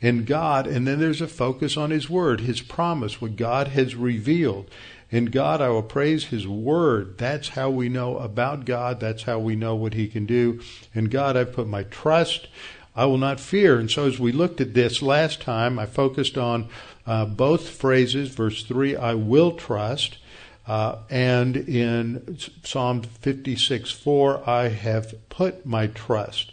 in 0.00 0.24
God. 0.24 0.66
And 0.66 0.88
then 0.88 0.98
there's 0.98 1.20
a 1.20 1.28
focus 1.28 1.76
on 1.76 1.90
His 1.90 2.10
Word, 2.10 2.40
His 2.40 2.62
promise, 2.62 3.20
what 3.20 3.36
God 3.36 3.68
has 3.68 3.94
revealed. 3.94 4.68
In 5.08 5.26
God, 5.26 5.60
I 5.60 5.68
will 5.68 5.84
praise 5.84 6.24
His 6.24 6.48
Word. 6.48 7.16
That's 7.16 7.50
how 7.50 7.70
we 7.70 7.88
know 7.88 8.18
about 8.18 8.64
God. 8.64 8.98
That's 8.98 9.22
how 9.22 9.38
we 9.38 9.54
know 9.54 9.76
what 9.76 9.94
He 9.94 10.08
can 10.08 10.26
do. 10.26 10.60
In 10.94 11.04
God, 11.04 11.36
I've 11.36 11.52
put 11.52 11.68
my 11.68 11.84
trust. 11.84 12.48
I 12.94 13.06
will 13.06 13.18
not 13.18 13.40
fear. 13.40 13.78
And 13.78 13.90
so 13.90 14.06
as 14.06 14.18
we 14.18 14.32
looked 14.32 14.60
at 14.60 14.74
this 14.74 15.00
last 15.00 15.40
time, 15.40 15.78
I 15.78 15.86
focused 15.86 16.36
on 16.36 16.68
uh, 17.06 17.24
both 17.24 17.68
phrases. 17.68 18.28
Verse 18.28 18.64
3, 18.64 18.96
I 18.96 19.14
will 19.14 19.52
trust. 19.52 20.18
Uh, 20.66 20.98
and 21.10 21.56
in 21.56 22.38
Psalm 22.62 23.02
56 23.02 23.90
4, 23.90 24.48
I 24.48 24.68
have 24.68 25.28
put 25.28 25.66
my 25.66 25.88
trust. 25.88 26.52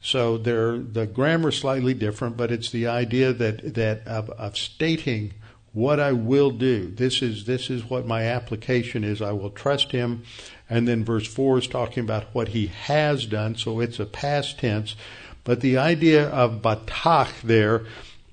So 0.00 0.38
there, 0.38 0.78
the 0.78 1.06
grammar 1.06 1.48
is 1.48 1.58
slightly 1.58 1.94
different, 1.94 2.36
but 2.36 2.52
it's 2.52 2.70
the 2.70 2.86
idea 2.86 3.32
that, 3.32 3.74
that 3.74 4.06
of, 4.06 4.30
of 4.30 4.56
stating 4.56 5.34
what 5.72 6.00
I 6.00 6.12
will 6.12 6.50
do. 6.50 6.88
This 6.88 7.20
is, 7.20 7.44
this 7.44 7.68
is 7.68 7.84
what 7.84 8.06
my 8.06 8.22
application 8.22 9.04
is. 9.04 9.20
I 9.20 9.32
will 9.32 9.50
trust 9.50 9.92
him. 9.92 10.22
And 10.70 10.86
then 10.86 11.04
verse 11.04 11.26
4 11.26 11.58
is 11.58 11.66
talking 11.66 12.04
about 12.04 12.26
what 12.32 12.48
he 12.48 12.66
has 12.68 13.26
done. 13.26 13.56
So 13.56 13.80
it's 13.80 13.98
a 13.98 14.06
past 14.06 14.58
tense. 14.58 14.94
But 15.48 15.62
the 15.62 15.78
idea 15.78 16.28
of 16.28 16.60
batach 16.60 17.40
there 17.42 17.86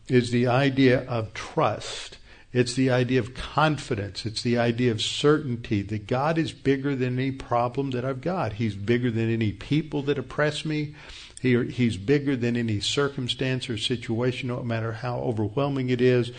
is 0.10 0.32
the 0.32 0.48
idea 0.48 1.06
of 1.08 1.34
trust. 1.34 2.18
It's 2.52 2.74
the 2.74 2.90
idea 2.90 3.22
of 3.22 3.34
confidence. 3.34 4.26
It's 4.26 4.42
the 4.42 4.58
idea 4.58 4.92
of 4.92 5.02
certainty 5.02 5.82
that 5.84 6.08
God 6.08 6.38
is 6.38 6.52
bigger 6.52 6.94
than 6.94 7.18
any 7.18 7.32
problem 7.32 7.92
that 7.92 8.04
I've 8.04 8.20
got. 8.20 8.52
He's 8.52 8.76
bigger 8.76 9.10
than 9.10 9.32
any 9.32 9.54
people 9.54 10.02
that 10.02 10.18
oppress 10.18 10.66
me. 10.66 10.94
He, 11.42 11.64
he's 11.68 11.96
bigger 11.96 12.36
than 12.36 12.58
any 12.58 12.82
circumstance 12.82 13.70
or 13.70 13.78
situation, 13.78 14.50
no 14.50 14.62
matter 14.62 14.92
how 14.92 15.20
overwhelming 15.20 15.90
it 15.90 16.02
is. 16.02 16.34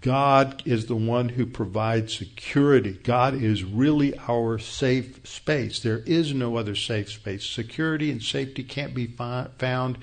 God 0.00 0.62
is 0.64 0.86
the 0.86 0.96
one 0.96 1.30
who 1.30 1.44
provides 1.44 2.16
security. 2.16 2.98
God 3.02 3.34
is 3.34 3.64
really 3.64 4.18
our 4.28 4.58
safe 4.58 5.26
space. 5.26 5.80
There 5.80 5.98
is 6.06 6.32
no 6.32 6.56
other 6.56 6.74
safe 6.74 7.10
space. 7.10 7.44
Security 7.44 8.10
and 8.10 8.22
safety 8.22 8.62
can't 8.62 8.94
be 8.94 9.06
fi- 9.06 9.48
found 9.58 9.98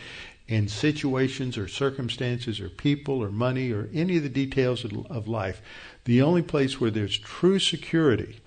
in 0.48 0.68
situations 0.68 1.58
or 1.58 1.68
circumstances 1.68 2.60
or 2.60 2.70
people 2.70 3.24
or 3.24 3.30
money 3.30 3.72
or 3.72 3.90
any 3.94 4.18
of 4.18 4.24
the 4.24 4.30
details 4.30 4.86
of, 4.86 5.28
life. 5.28 5.62
The 6.06 6.22
only 6.22 6.44
place 6.44 6.80
where 6.80 6.92
there's 6.92 7.18
true 7.18 7.60
security 7.60 8.40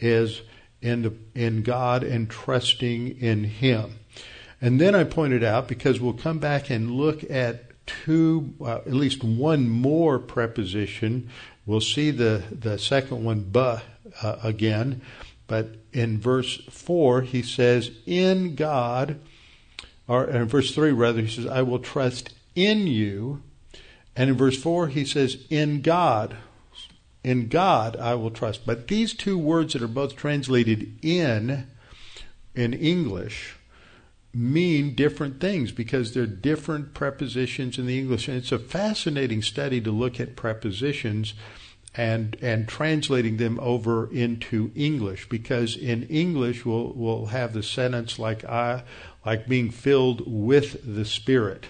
is 0.00 0.42
in 0.80 1.02
the, 1.02 1.12
in 1.34 1.62
God 1.62 2.02
and 2.02 2.30
trusting 2.30 3.20
in 3.20 3.44
Him. 3.44 3.98
And 4.60 4.80
then 4.80 4.94
I 4.94 5.04
pointed 5.04 5.44
out 5.44 5.68
because 5.68 6.00
we'll 6.00 6.14
come 6.14 6.38
back 6.38 6.70
and 6.70 6.90
look 6.90 7.22
at 7.30 7.67
two, 7.88 8.54
uh, 8.60 8.76
at 8.76 8.92
least 8.92 9.24
one 9.24 9.68
more 9.68 10.18
preposition. 10.18 11.30
We'll 11.66 11.80
see 11.80 12.10
the, 12.10 12.44
the 12.50 12.78
second 12.78 13.24
one, 13.24 13.40
but, 13.50 13.82
uh, 14.22 14.36
again. 14.42 15.02
But 15.46 15.76
in 15.92 16.20
verse 16.20 16.62
4, 16.70 17.22
he 17.22 17.42
says, 17.42 17.90
In 18.06 18.54
God, 18.54 19.18
or 20.06 20.24
in 20.28 20.46
verse 20.46 20.74
3 20.74 20.92
rather, 20.92 21.22
he 21.22 21.28
says, 21.28 21.46
I 21.46 21.62
will 21.62 21.78
trust 21.78 22.34
in 22.54 22.86
you. 22.86 23.42
And 24.14 24.30
in 24.30 24.36
verse 24.36 24.60
4, 24.60 24.88
he 24.88 25.04
says, 25.04 25.44
In 25.50 25.80
God. 25.80 26.36
In 27.24 27.48
God 27.48 27.96
I 27.96 28.14
will 28.14 28.30
trust. 28.30 28.64
But 28.64 28.88
these 28.88 29.12
two 29.12 29.38
words 29.38 29.72
that 29.72 29.82
are 29.82 29.88
both 29.88 30.16
translated 30.16 30.98
in, 31.02 31.66
in 32.54 32.72
English, 32.72 33.57
mean 34.34 34.94
different 34.94 35.40
things 35.40 35.72
because 35.72 36.12
they're 36.12 36.26
different 36.26 36.94
prepositions 36.94 37.78
in 37.78 37.86
the 37.86 37.98
English. 37.98 38.28
And 38.28 38.36
it's 38.36 38.52
a 38.52 38.58
fascinating 38.58 39.42
study 39.42 39.80
to 39.80 39.90
look 39.90 40.20
at 40.20 40.36
prepositions 40.36 41.34
and 41.94 42.36
and 42.42 42.68
translating 42.68 43.38
them 43.38 43.58
over 43.60 44.12
into 44.12 44.70
English 44.74 45.28
because 45.28 45.74
in 45.76 46.04
English 46.04 46.64
we'll 46.64 46.92
we'll 46.94 47.26
have 47.26 47.52
the 47.54 47.62
sentence 47.62 48.18
like 48.18 48.44
I 48.44 48.84
like 49.24 49.48
being 49.48 49.70
filled 49.70 50.22
with 50.26 50.78
the 50.84 51.04
Spirit. 51.04 51.66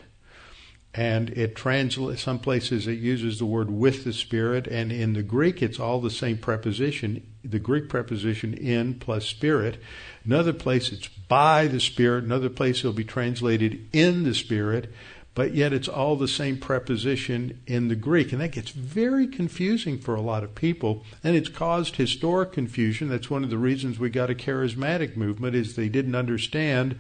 And 0.95 1.31
it 1.31 1.55
translates 1.55 2.23
some 2.23 2.41
places 2.41 2.87
it 2.87 2.99
uses 2.99 3.39
the 3.39 3.47
word 3.47 3.71
with 3.71 4.05
the 4.05 4.13
Spirit, 4.13 4.67
and 4.67 4.91
in 4.91 5.13
the 5.13 5.23
Greek 5.23 5.63
it's 5.63 5.79
all 5.79 6.01
the 6.01 6.11
same 6.11 6.39
preposition, 6.39 7.25
the 7.49 7.59
Greek 7.59 7.89
preposition 7.89 8.55
in 8.55 8.95
plus 8.95 9.27
spirit. 9.27 9.81
Another 10.25 10.53
place 10.53 10.93
it's 10.93 11.09
by 11.09 11.67
the 11.67 11.81
Spirit, 11.81 12.25
another 12.25 12.49
place 12.49 12.79
it'll 12.79 12.93
be 12.93 13.05
translated 13.05 13.87
in 13.93 14.25
the 14.25 14.35
Spirit 14.35 14.93
but 15.39 15.55
yet 15.55 15.73
it's 15.73 15.87
all 15.87 16.17
the 16.17 16.27
same 16.27 16.59
preposition 16.59 17.61
in 17.65 17.87
the 17.87 17.95
Greek. 17.95 18.33
And 18.33 18.41
that 18.41 18.51
gets 18.51 18.73
very 18.73 19.29
confusing 19.29 19.97
for 19.97 20.17
a 20.17 20.21
lot 20.21 20.43
of 20.43 20.57
people, 20.57 21.05
and 21.23 21.37
it's 21.37 21.49
caused 21.49 21.95
historic 21.95 22.51
confusion. 22.51 23.07
That's 23.09 23.31
one 23.31 23.45
of 23.45 23.51
the 23.51 23.57
reasons 23.57 24.01
we 24.01 24.11
got 24.11 24.31
a 24.31 24.35
charismatic 24.35 25.17
movement 25.17 25.55
is 25.55 25.77
they 25.77 25.89
didn't 25.89 26.17
understand 26.17 26.99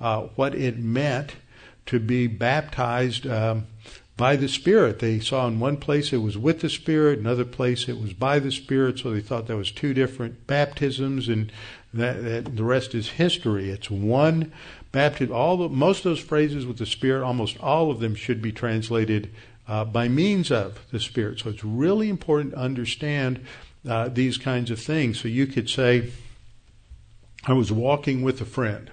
uh, 0.00 0.28
what 0.36 0.54
it 0.54 0.78
meant 0.78 1.34
to 1.86 1.98
be 1.98 2.28
baptized 2.28 3.26
um, 3.26 3.66
by 4.20 4.36
the 4.36 4.48
Spirit. 4.48 4.98
They 4.98 5.18
saw 5.18 5.48
in 5.48 5.60
one 5.60 5.78
place 5.78 6.12
it 6.12 6.18
was 6.18 6.36
with 6.36 6.60
the 6.60 6.68
Spirit, 6.68 7.18
another 7.18 7.46
place 7.46 7.88
it 7.88 7.98
was 7.98 8.12
by 8.12 8.38
the 8.38 8.52
Spirit, 8.52 8.98
so 8.98 9.10
they 9.10 9.22
thought 9.22 9.46
that 9.46 9.56
was 9.56 9.72
two 9.72 9.94
different 9.94 10.46
baptisms, 10.46 11.26
and 11.26 11.50
that, 11.94 12.22
that 12.22 12.54
the 12.54 12.62
rest 12.62 12.94
is 12.94 13.12
history. 13.12 13.70
It's 13.70 13.90
one 13.90 14.52
baptism, 14.92 15.34
all 15.34 15.56
the, 15.56 15.70
most 15.70 16.00
of 16.00 16.04
those 16.04 16.20
phrases 16.20 16.66
with 16.66 16.76
the 16.76 16.84
Spirit, 16.84 17.24
almost 17.24 17.58
all 17.60 17.90
of 17.90 18.00
them 18.00 18.14
should 18.14 18.42
be 18.42 18.52
translated 18.52 19.32
uh, 19.66 19.86
by 19.86 20.06
means 20.06 20.50
of 20.50 20.86
the 20.90 21.00
Spirit. 21.00 21.38
So 21.38 21.48
it's 21.48 21.64
really 21.64 22.10
important 22.10 22.52
to 22.52 22.58
understand 22.58 23.42
uh, 23.88 24.10
these 24.10 24.36
kinds 24.36 24.70
of 24.70 24.78
things. 24.78 25.18
So 25.18 25.28
you 25.28 25.46
could 25.46 25.70
say, 25.70 26.10
I 27.46 27.54
was 27.54 27.72
walking 27.72 28.20
with 28.20 28.38
a 28.42 28.44
friend. 28.44 28.90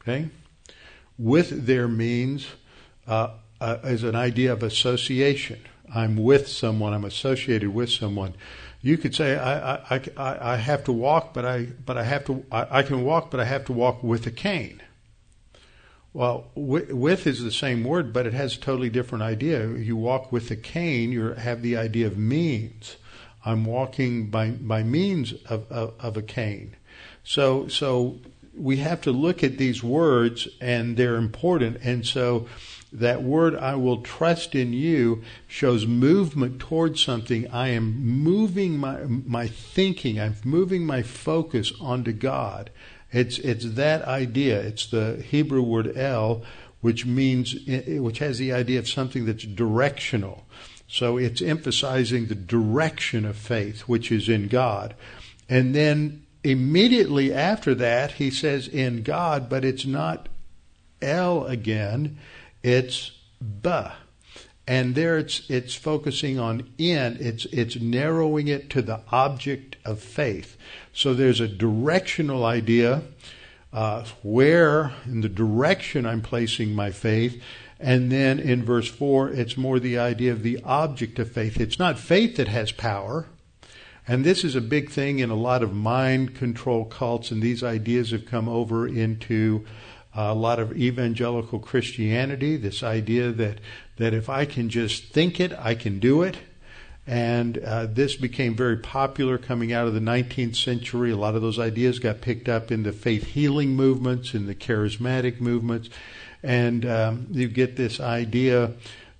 Okay? 0.00 0.30
With 1.16 1.66
their 1.66 1.86
means 1.86 2.48
uh, 3.06 3.28
uh 3.64 3.78
as 3.82 4.02
an 4.02 4.16
idea 4.16 4.52
of 4.52 4.62
association. 4.62 5.60
I'm 5.94 6.16
with 6.16 6.48
someone, 6.48 6.92
I'm 6.94 7.04
associated 7.04 7.70
with 7.74 7.90
someone 7.90 8.34
you 8.84 8.98
could 8.98 9.14
say 9.14 9.38
I, 9.38 9.76
I, 9.76 10.02
I, 10.18 10.52
I 10.52 10.56
have 10.56 10.84
to 10.84 10.92
walk, 10.92 11.32
but 11.32 11.46
I 11.46 11.64
but 11.64 11.96
I 11.96 12.04
have 12.04 12.26
to 12.26 12.44
I, 12.52 12.80
I 12.80 12.82
can 12.82 13.02
walk, 13.02 13.30
but 13.30 13.40
I 13.40 13.44
have 13.46 13.64
to 13.64 13.72
walk 13.72 14.02
with 14.02 14.26
a 14.26 14.30
cane. 14.30 14.82
Well, 16.12 16.50
with 16.54 17.26
is 17.26 17.42
the 17.42 17.50
same 17.50 17.82
word, 17.82 18.12
but 18.12 18.26
it 18.26 18.34
has 18.34 18.56
a 18.56 18.60
totally 18.60 18.90
different 18.90 19.24
idea. 19.24 19.66
You 19.68 19.96
walk 19.96 20.30
with 20.30 20.50
a 20.50 20.56
cane, 20.56 21.12
you 21.12 21.32
have 21.32 21.62
the 21.62 21.78
idea 21.78 22.06
of 22.06 22.18
means. 22.18 22.96
I'm 23.42 23.64
walking 23.64 24.28
by 24.28 24.50
by 24.50 24.82
means 24.82 25.32
of, 25.48 25.72
of, 25.72 25.94
of 25.98 26.18
a 26.18 26.22
cane. 26.22 26.76
So 27.24 27.68
so 27.68 28.18
we 28.54 28.76
have 28.76 29.00
to 29.00 29.12
look 29.12 29.42
at 29.42 29.56
these 29.56 29.82
words, 29.82 30.46
and 30.60 30.98
they're 30.98 31.16
important. 31.16 31.78
And 31.82 32.04
so 32.06 32.48
that 32.94 33.22
word 33.22 33.56
I 33.56 33.74
will 33.74 34.02
trust 34.02 34.54
in 34.54 34.72
you 34.72 35.22
shows 35.48 35.86
movement 35.86 36.60
towards 36.60 37.02
something. 37.02 37.50
I 37.50 37.68
am 37.68 38.00
moving 38.00 38.78
my 38.78 39.00
my 39.04 39.48
thinking, 39.48 40.20
I'm 40.20 40.36
moving 40.44 40.86
my 40.86 41.02
focus 41.02 41.72
onto 41.80 42.12
God. 42.12 42.70
It's 43.12 43.38
it's 43.38 43.74
that 43.74 44.02
idea. 44.02 44.60
It's 44.60 44.86
the 44.86 45.22
Hebrew 45.28 45.62
word 45.62 45.96
el, 45.96 46.42
which 46.80 47.04
means 47.04 47.56
eh, 47.68 47.82
eh, 47.86 47.98
which 47.98 48.20
has 48.20 48.38
the 48.38 48.52
idea 48.52 48.78
of 48.78 48.88
something 48.88 49.24
that's 49.24 49.44
directional. 49.44 50.46
So 50.86 51.16
it's 51.16 51.42
emphasizing 51.42 52.26
the 52.26 52.34
direction 52.36 53.24
of 53.24 53.36
faith, 53.36 53.82
which 53.82 54.12
is 54.12 54.28
in 54.28 54.48
God. 54.48 54.94
And 55.48 55.74
then 55.74 56.24
immediately 56.44 57.32
after 57.32 57.74
that, 57.74 58.12
he 58.12 58.30
says 58.30 58.68
in 58.68 59.02
God, 59.02 59.48
but 59.48 59.64
it's 59.64 59.86
not 59.86 60.28
El 61.02 61.46
again. 61.46 62.18
It's 62.64 63.12
ba. 63.40 63.92
And 64.66 64.94
there 64.94 65.18
it's 65.18 65.48
it's 65.50 65.74
focusing 65.74 66.38
on 66.38 66.66
in, 66.78 67.18
it's 67.20 67.44
it's 67.46 67.76
narrowing 67.76 68.48
it 68.48 68.70
to 68.70 68.80
the 68.80 69.02
object 69.12 69.76
of 69.84 70.00
faith. 70.00 70.56
So 70.92 71.12
there's 71.12 71.40
a 71.40 71.46
directional 71.46 72.46
idea 72.46 73.02
uh, 73.70 74.06
where 74.22 74.94
in 75.04 75.20
the 75.20 75.28
direction 75.28 76.06
I'm 76.06 76.22
placing 76.22 76.74
my 76.74 76.90
faith. 76.90 77.42
And 77.78 78.10
then 78.10 78.38
in 78.38 78.64
verse 78.64 78.88
4, 78.88 79.30
it's 79.30 79.58
more 79.58 79.78
the 79.78 79.98
idea 79.98 80.32
of 80.32 80.42
the 80.42 80.60
object 80.64 81.18
of 81.18 81.30
faith. 81.30 81.60
It's 81.60 81.78
not 81.78 81.98
faith 81.98 82.36
that 82.36 82.48
has 82.48 82.72
power. 82.72 83.26
And 84.08 84.24
this 84.24 84.44
is 84.44 84.54
a 84.54 84.60
big 84.62 84.90
thing 84.90 85.18
in 85.18 85.28
a 85.28 85.34
lot 85.34 85.62
of 85.62 85.74
mind 85.74 86.34
control 86.34 86.84
cults, 86.84 87.30
and 87.30 87.42
these 87.42 87.62
ideas 87.62 88.10
have 88.12 88.26
come 88.26 88.48
over 88.48 88.86
into 88.86 89.66
a 90.14 90.34
lot 90.34 90.58
of 90.58 90.76
evangelical 90.76 91.58
Christianity, 91.58 92.56
this 92.56 92.82
idea 92.82 93.32
that, 93.32 93.58
that 93.96 94.14
if 94.14 94.28
I 94.28 94.44
can 94.44 94.68
just 94.68 95.04
think 95.12 95.40
it, 95.40 95.52
I 95.52 95.74
can 95.74 95.98
do 95.98 96.22
it. 96.22 96.36
And 97.06 97.58
uh, 97.58 97.86
this 97.86 98.16
became 98.16 98.54
very 98.54 98.78
popular 98.78 99.36
coming 99.36 99.72
out 99.72 99.86
of 99.86 99.92
the 99.92 100.00
19th 100.00 100.56
century. 100.56 101.10
A 101.10 101.16
lot 101.16 101.34
of 101.34 101.42
those 101.42 101.58
ideas 101.58 101.98
got 101.98 102.22
picked 102.22 102.48
up 102.48 102.70
in 102.72 102.82
the 102.82 102.92
faith 102.92 103.24
healing 103.24 103.76
movements, 103.76 104.34
in 104.34 104.46
the 104.46 104.54
charismatic 104.54 105.40
movements. 105.40 105.90
And 106.42 106.86
um, 106.86 107.26
you 107.30 107.48
get 107.48 107.76
this 107.76 108.00
idea 108.00 108.72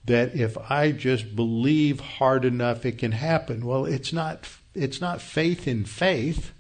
that 0.06 0.34
if 0.34 0.56
I 0.70 0.92
just 0.92 1.34
believe 1.34 2.00
hard 2.00 2.44
enough, 2.44 2.86
it 2.86 2.98
can 2.98 3.12
happen. 3.12 3.66
Well, 3.66 3.84
it's 3.84 4.12
not, 4.12 4.48
it's 4.74 5.00
not 5.00 5.20
faith 5.20 5.66
in 5.66 5.84
faith. 5.84 6.52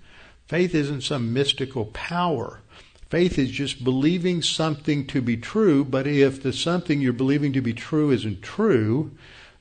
Faith 0.46 0.74
isn't 0.74 1.02
some 1.02 1.32
mystical 1.32 1.86
power. 1.86 2.60
Faith 3.08 3.38
is 3.38 3.50
just 3.50 3.84
believing 3.84 4.42
something 4.42 5.06
to 5.06 5.20
be 5.20 5.36
true, 5.36 5.84
but 5.84 6.06
if 6.06 6.42
the 6.42 6.52
something 6.52 7.00
you're 7.00 7.12
believing 7.12 7.52
to 7.52 7.60
be 7.60 7.72
true 7.72 8.10
isn't 8.10 8.42
true, 8.42 9.12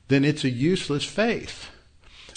then 0.07 0.25
it's 0.25 0.43
a 0.43 0.49
useless 0.49 1.03
faith. 1.03 1.69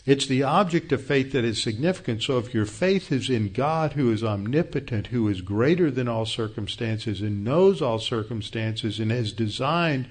It's 0.07 0.27
the 0.27 0.45
object 0.45 0.92
of 0.92 1.03
faith 1.03 1.33
that 1.33 1.45
is 1.45 1.61
significant. 1.61 2.23
So 2.23 2.38
if 2.38 2.55
your 2.55 2.64
faith 2.64 3.11
is 3.11 3.29
in 3.29 3.53
God 3.53 3.95
who 3.95 4.12
is 4.12 4.23
omnipotent, 4.23 5.09
who 5.09 5.29
is 5.29 5.40
greater 5.40 5.90
than 5.90 6.07
all 6.07 6.25
circumstances 6.25 7.21
and 7.21 7.42
knows 7.42 7.83
all 7.83 7.99
circumstances 7.99 9.01
and 9.01 9.11
has 9.11 9.33
designed 9.33 10.07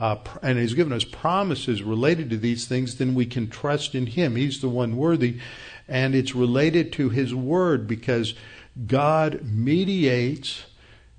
uh, 0.00 0.16
and 0.42 0.58
has 0.58 0.74
given 0.74 0.92
us 0.92 1.04
promises 1.04 1.82
related 1.82 2.28
to 2.30 2.36
these 2.36 2.66
things, 2.66 2.96
then 2.96 3.14
we 3.14 3.24
can 3.24 3.48
trust 3.48 3.94
in 3.94 4.06
Him. 4.06 4.34
He's 4.34 4.60
the 4.60 4.68
one 4.68 4.96
worthy. 4.96 5.38
And 5.88 6.16
it's 6.16 6.34
related 6.34 6.92
to 6.94 7.08
His 7.10 7.32
Word 7.32 7.86
because 7.86 8.34
God 8.84 9.42
mediates 9.44 10.64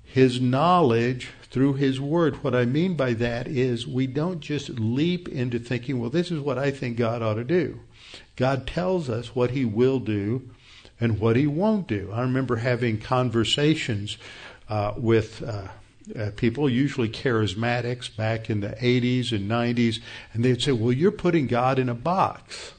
his 0.04 0.40
knowledge 0.40 1.28
through 1.50 1.74
his 1.74 2.00
word. 2.00 2.42
What 2.44 2.54
I 2.54 2.64
mean 2.64 2.94
by 2.94 3.14
that 3.14 3.48
is 3.48 3.86
we 3.86 4.06
don't 4.06 4.40
just 4.40 4.68
leap 4.70 5.28
into 5.28 5.58
thinking, 5.58 5.98
well, 5.98 6.10
this 6.10 6.30
is 6.30 6.40
what 6.40 6.58
I 6.58 6.70
think 6.70 6.96
God 6.96 7.22
ought 7.22 7.34
to 7.34 7.44
do. 7.44 7.80
God 8.36 8.66
tells 8.66 9.08
us 9.08 9.34
what 9.34 9.50
he 9.50 9.64
will 9.64 9.98
do 9.98 10.50
and 11.00 11.18
what 11.18 11.36
he 11.36 11.46
won't 11.46 11.86
do. 11.86 12.10
I 12.12 12.20
remember 12.20 12.56
having 12.56 13.00
conversations 13.00 14.18
uh, 14.68 14.92
with 14.96 15.42
uh, 15.42 15.68
uh, 16.18 16.30
people, 16.36 16.68
usually 16.68 17.08
charismatics, 17.08 18.14
back 18.14 18.48
in 18.50 18.60
the 18.60 18.70
80s 18.70 19.32
and 19.32 19.50
90s, 19.50 20.00
and 20.32 20.44
they'd 20.44 20.62
say, 20.62 20.72
well, 20.72 20.92
you're 20.92 21.10
putting 21.10 21.46
God 21.46 21.78
in 21.78 21.88
a 21.88 21.94
box. 21.94 22.72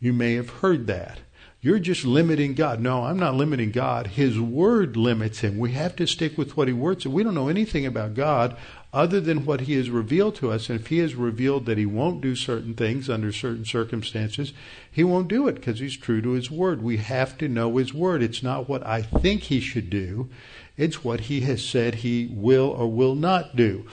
You 0.00 0.12
may 0.12 0.34
have 0.34 0.50
heard 0.50 0.86
that. 0.88 1.20
You're 1.64 1.78
just 1.78 2.04
limiting 2.04 2.54
God. 2.54 2.80
No, 2.80 3.04
I'm 3.04 3.20
not 3.20 3.36
limiting 3.36 3.70
God. 3.70 4.08
His 4.08 4.40
word 4.40 4.96
limits 4.96 5.42
him. 5.42 5.58
We 5.58 5.70
have 5.72 5.94
to 5.94 6.08
stick 6.08 6.36
with 6.36 6.56
what 6.56 6.66
he 6.66 6.74
words. 6.74 7.06
We 7.06 7.22
don't 7.22 7.36
know 7.36 7.46
anything 7.46 7.86
about 7.86 8.14
God 8.14 8.56
other 8.92 9.20
than 9.20 9.44
what 9.44 9.60
he 9.60 9.74
has 9.74 9.88
revealed 9.88 10.34
to 10.36 10.50
us. 10.50 10.68
And 10.68 10.80
if 10.80 10.88
he 10.88 10.98
has 10.98 11.14
revealed 11.14 11.66
that 11.66 11.78
he 11.78 11.86
won't 11.86 12.20
do 12.20 12.34
certain 12.34 12.74
things 12.74 13.08
under 13.08 13.30
certain 13.30 13.64
circumstances, 13.64 14.52
he 14.90 15.04
won't 15.04 15.28
do 15.28 15.46
it 15.46 15.54
because 15.54 15.78
he's 15.78 15.96
true 15.96 16.20
to 16.20 16.30
his 16.30 16.50
word. 16.50 16.82
We 16.82 16.96
have 16.96 17.38
to 17.38 17.46
know 17.46 17.76
his 17.76 17.94
word. 17.94 18.24
It's 18.24 18.42
not 18.42 18.68
what 18.68 18.84
I 18.84 19.00
think 19.00 19.42
he 19.42 19.60
should 19.60 19.88
do. 19.88 20.30
It's 20.76 21.04
what 21.04 21.20
he 21.20 21.42
has 21.42 21.64
said 21.64 21.94
he 21.96 22.28
will 22.32 22.70
or 22.70 22.90
will 22.90 23.14
not 23.14 23.54
do. 23.54 23.86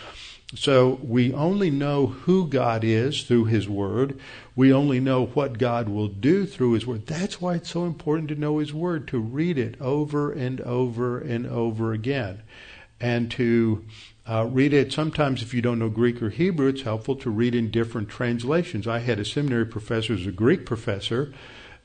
So 0.55 0.99
we 1.03 1.31
only 1.31 1.69
know 1.69 2.07
who 2.07 2.47
God 2.47 2.83
is 2.83 3.21
through 3.21 3.45
His 3.45 3.69
Word. 3.69 4.19
We 4.59 4.73
only 4.73 4.99
know 4.99 5.27
what 5.27 5.57
God 5.57 5.87
will 5.87 6.09
do 6.09 6.45
through 6.45 6.73
His 6.73 6.85
Word. 6.85 7.07
That's 7.07 7.39
why 7.39 7.55
it's 7.55 7.69
so 7.69 7.85
important 7.85 8.27
to 8.27 8.35
know 8.35 8.57
His 8.57 8.73
Word, 8.73 9.07
to 9.07 9.17
read 9.17 9.57
it 9.57 9.79
over 9.79 10.33
and 10.33 10.59
over 10.59 11.17
and 11.17 11.47
over 11.47 11.93
again, 11.93 12.41
and 12.99 13.31
to 13.31 13.85
uh, 14.29 14.49
read 14.51 14.73
it. 14.73 14.91
Sometimes, 14.91 15.41
if 15.41 15.53
you 15.53 15.61
don't 15.61 15.79
know 15.79 15.87
Greek 15.87 16.21
or 16.21 16.29
Hebrew, 16.29 16.67
it's 16.67 16.81
helpful 16.81 17.15
to 17.15 17.29
read 17.29 17.55
in 17.55 17.71
different 17.71 18.09
translations. 18.09 18.85
I 18.85 18.99
had 18.99 19.17
a 19.17 19.23
seminary 19.23 19.65
professor 19.65 20.13
who's 20.13 20.27
a 20.27 20.31
Greek 20.33 20.65
professor, 20.65 21.33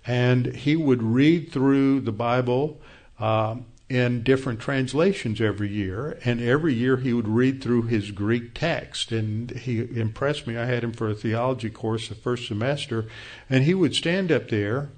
and 0.04 0.46
he 0.56 0.74
would 0.74 1.00
read 1.00 1.52
through 1.52 2.00
the 2.00 2.10
Bible. 2.10 2.80
Um, 3.20 3.66
in 3.94 4.24
different 4.24 4.58
translations 4.58 5.40
every 5.40 5.68
year, 5.68 6.18
and 6.24 6.40
every 6.40 6.74
year 6.74 6.96
he 6.96 7.12
would 7.12 7.28
read 7.28 7.62
through 7.62 7.82
his 7.82 8.10
Greek 8.10 8.52
text. 8.52 9.12
And 9.12 9.52
he 9.52 9.78
impressed 9.78 10.48
me. 10.48 10.56
I 10.56 10.64
had 10.64 10.82
him 10.82 10.92
for 10.92 11.08
a 11.08 11.14
theology 11.14 11.70
course 11.70 12.08
the 12.08 12.16
first 12.16 12.48
semester, 12.48 13.06
and 13.48 13.62
he 13.62 13.72
would 13.72 13.94
stand 13.94 14.32
up 14.32 14.48
there 14.48 14.90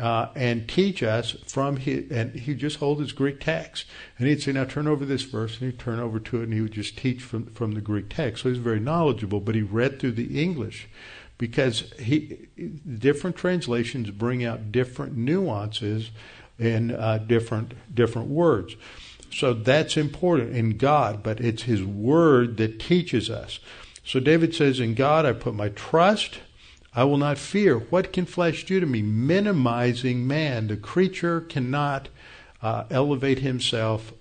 uh, 0.00 0.28
and 0.34 0.66
teach 0.66 1.02
us 1.02 1.32
from 1.46 1.76
his, 1.76 2.10
and 2.10 2.34
he'd 2.34 2.58
just 2.58 2.78
hold 2.78 3.00
his 3.00 3.12
Greek 3.12 3.40
text, 3.40 3.84
and 4.18 4.26
he'd 4.26 4.42
say, 4.42 4.52
"Now 4.52 4.64
turn 4.64 4.88
over 4.88 5.04
this 5.04 5.22
verse," 5.22 5.60
and 5.60 5.70
he'd 5.70 5.78
turn 5.78 6.00
over 6.00 6.18
to 6.18 6.40
it, 6.40 6.44
and 6.44 6.54
he 6.54 6.62
would 6.62 6.72
just 6.72 6.96
teach 6.96 7.22
from 7.22 7.46
from 7.46 7.72
the 7.72 7.82
Greek 7.82 8.08
text. 8.08 8.42
So 8.42 8.48
he 8.48 8.54
was 8.54 8.58
very 8.58 8.80
knowledgeable, 8.80 9.40
but 9.40 9.54
he 9.54 9.62
read 9.62 10.00
through 10.00 10.12
the 10.12 10.42
English 10.42 10.88
because 11.36 11.92
he 12.00 12.48
different 12.98 13.36
translations 13.36 14.10
bring 14.10 14.42
out 14.42 14.72
different 14.72 15.16
nuances 15.16 16.10
in 16.58 16.90
uh, 16.90 17.18
different 17.18 17.74
different 17.94 18.28
words. 18.28 18.76
So 19.32 19.52
that's 19.52 19.96
important 19.96 20.54
in 20.54 20.76
God, 20.76 21.22
but 21.22 21.40
it's 21.40 21.64
His 21.64 21.82
Word 21.82 22.56
that 22.58 22.78
teaches 22.78 23.28
us. 23.30 23.58
So 24.04 24.20
David 24.20 24.54
says, 24.54 24.80
"In 24.80 24.94
God 24.94 25.26
I 25.26 25.32
put 25.32 25.54
my 25.54 25.70
trust." 25.70 26.40
I 26.96 27.02
will 27.02 27.16
not 27.18 27.38
fear. 27.38 27.76
What 27.76 28.12
can 28.12 28.24
flesh 28.24 28.64
do 28.64 28.78
to 28.78 28.86
me? 28.86 29.02
Minimizing 29.02 30.28
man. 30.28 30.68
The 30.68 30.76
creature 30.76 31.40
cannot 31.40 32.08
uh, 32.62 32.84
elevate 32.88 33.40
himself 33.40 34.12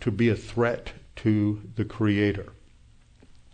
to 0.00 0.10
be 0.10 0.28
a 0.28 0.36
threat 0.36 0.92
to 1.16 1.62
the 1.76 1.86
Creator. 1.86 2.52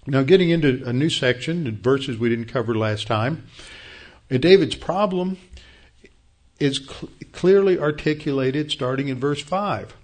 Now, 0.06 0.22
getting 0.24 0.50
into 0.50 0.82
a 0.84 0.92
new 0.92 1.08
section, 1.08 1.78
verses 1.80 2.18
we 2.18 2.28
didn't 2.28 2.46
cover 2.46 2.74
last 2.74 3.06
time. 3.06 3.46
David's 4.28 4.74
problem 4.74 5.36
is 6.58 6.78
cl- 6.78 7.10
clearly 7.32 7.78
articulated 7.78 8.70
starting 8.70 9.08
in 9.08 9.18
verse 9.18 9.42
5. 9.42 9.96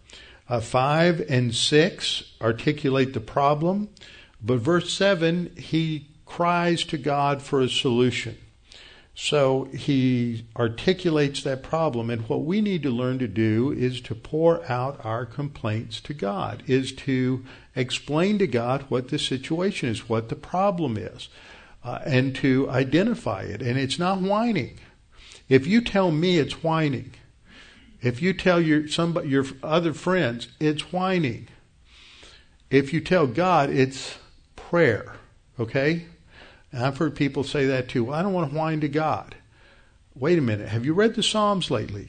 Uh, 0.48 0.60
5 0.60 1.26
and 1.28 1.54
6 1.54 2.22
articulate 2.40 3.12
the 3.12 3.20
problem, 3.20 3.88
but 4.42 4.58
verse 4.58 4.92
7, 4.92 5.54
he 5.56 6.08
cries 6.24 6.84
to 6.84 6.98
God 6.98 7.42
for 7.42 7.60
a 7.60 7.68
solution. 7.68 8.38
So 9.20 9.64
he 9.64 10.46
articulates 10.56 11.42
that 11.42 11.64
problem, 11.64 12.08
and 12.08 12.28
what 12.28 12.44
we 12.44 12.60
need 12.60 12.84
to 12.84 12.90
learn 12.90 13.18
to 13.18 13.26
do 13.26 13.72
is 13.72 14.00
to 14.02 14.14
pour 14.14 14.64
out 14.70 15.04
our 15.04 15.26
complaints 15.26 16.00
to 16.02 16.14
God, 16.14 16.62
is 16.68 16.92
to 16.92 17.44
explain 17.74 18.38
to 18.38 18.46
God 18.46 18.84
what 18.88 19.08
the 19.08 19.18
situation 19.18 19.88
is, 19.88 20.08
what 20.08 20.28
the 20.28 20.36
problem 20.36 20.96
is, 20.96 21.28
uh, 21.82 21.98
and 22.06 22.32
to 22.36 22.70
identify 22.70 23.42
it. 23.42 23.60
And 23.60 23.76
it's 23.76 23.98
not 23.98 24.20
whining. 24.20 24.78
If 25.48 25.66
you 25.66 25.80
tell 25.80 26.10
me 26.10 26.38
it's 26.38 26.62
whining, 26.62 27.12
if 28.00 28.22
you 28.22 28.32
tell 28.32 28.60
your 28.60 28.86
somebody 28.88 29.28
your 29.28 29.46
other 29.62 29.92
friends 29.92 30.48
it's 30.60 30.92
whining, 30.92 31.48
if 32.70 32.92
you 32.92 33.00
tell 33.00 33.26
God 33.26 33.70
it's 33.70 34.18
prayer, 34.56 35.16
okay? 35.58 36.06
And 36.70 36.84
I've 36.84 36.98
heard 36.98 37.16
people 37.16 37.44
say 37.44 37.66
that 37.66 37.88
too. 37.88 38.04
Well, 38.04 38.18
I 38.18 38.22
don't 38.22 38.34
want 38.34 38.50
to 38.50 38.56
whine 38.56 38.80
to 38.80 38.88
God. 38.88 39.34
Wait 40.14 40.38
a 40.38 40.42
minute. 40.42 40.68
Have 40.68 40.84
you 40.84 40.92
read 40.92 41.14
the 41.14 41.22
Psalms 41.22 41.70
lately? 41.70 42.08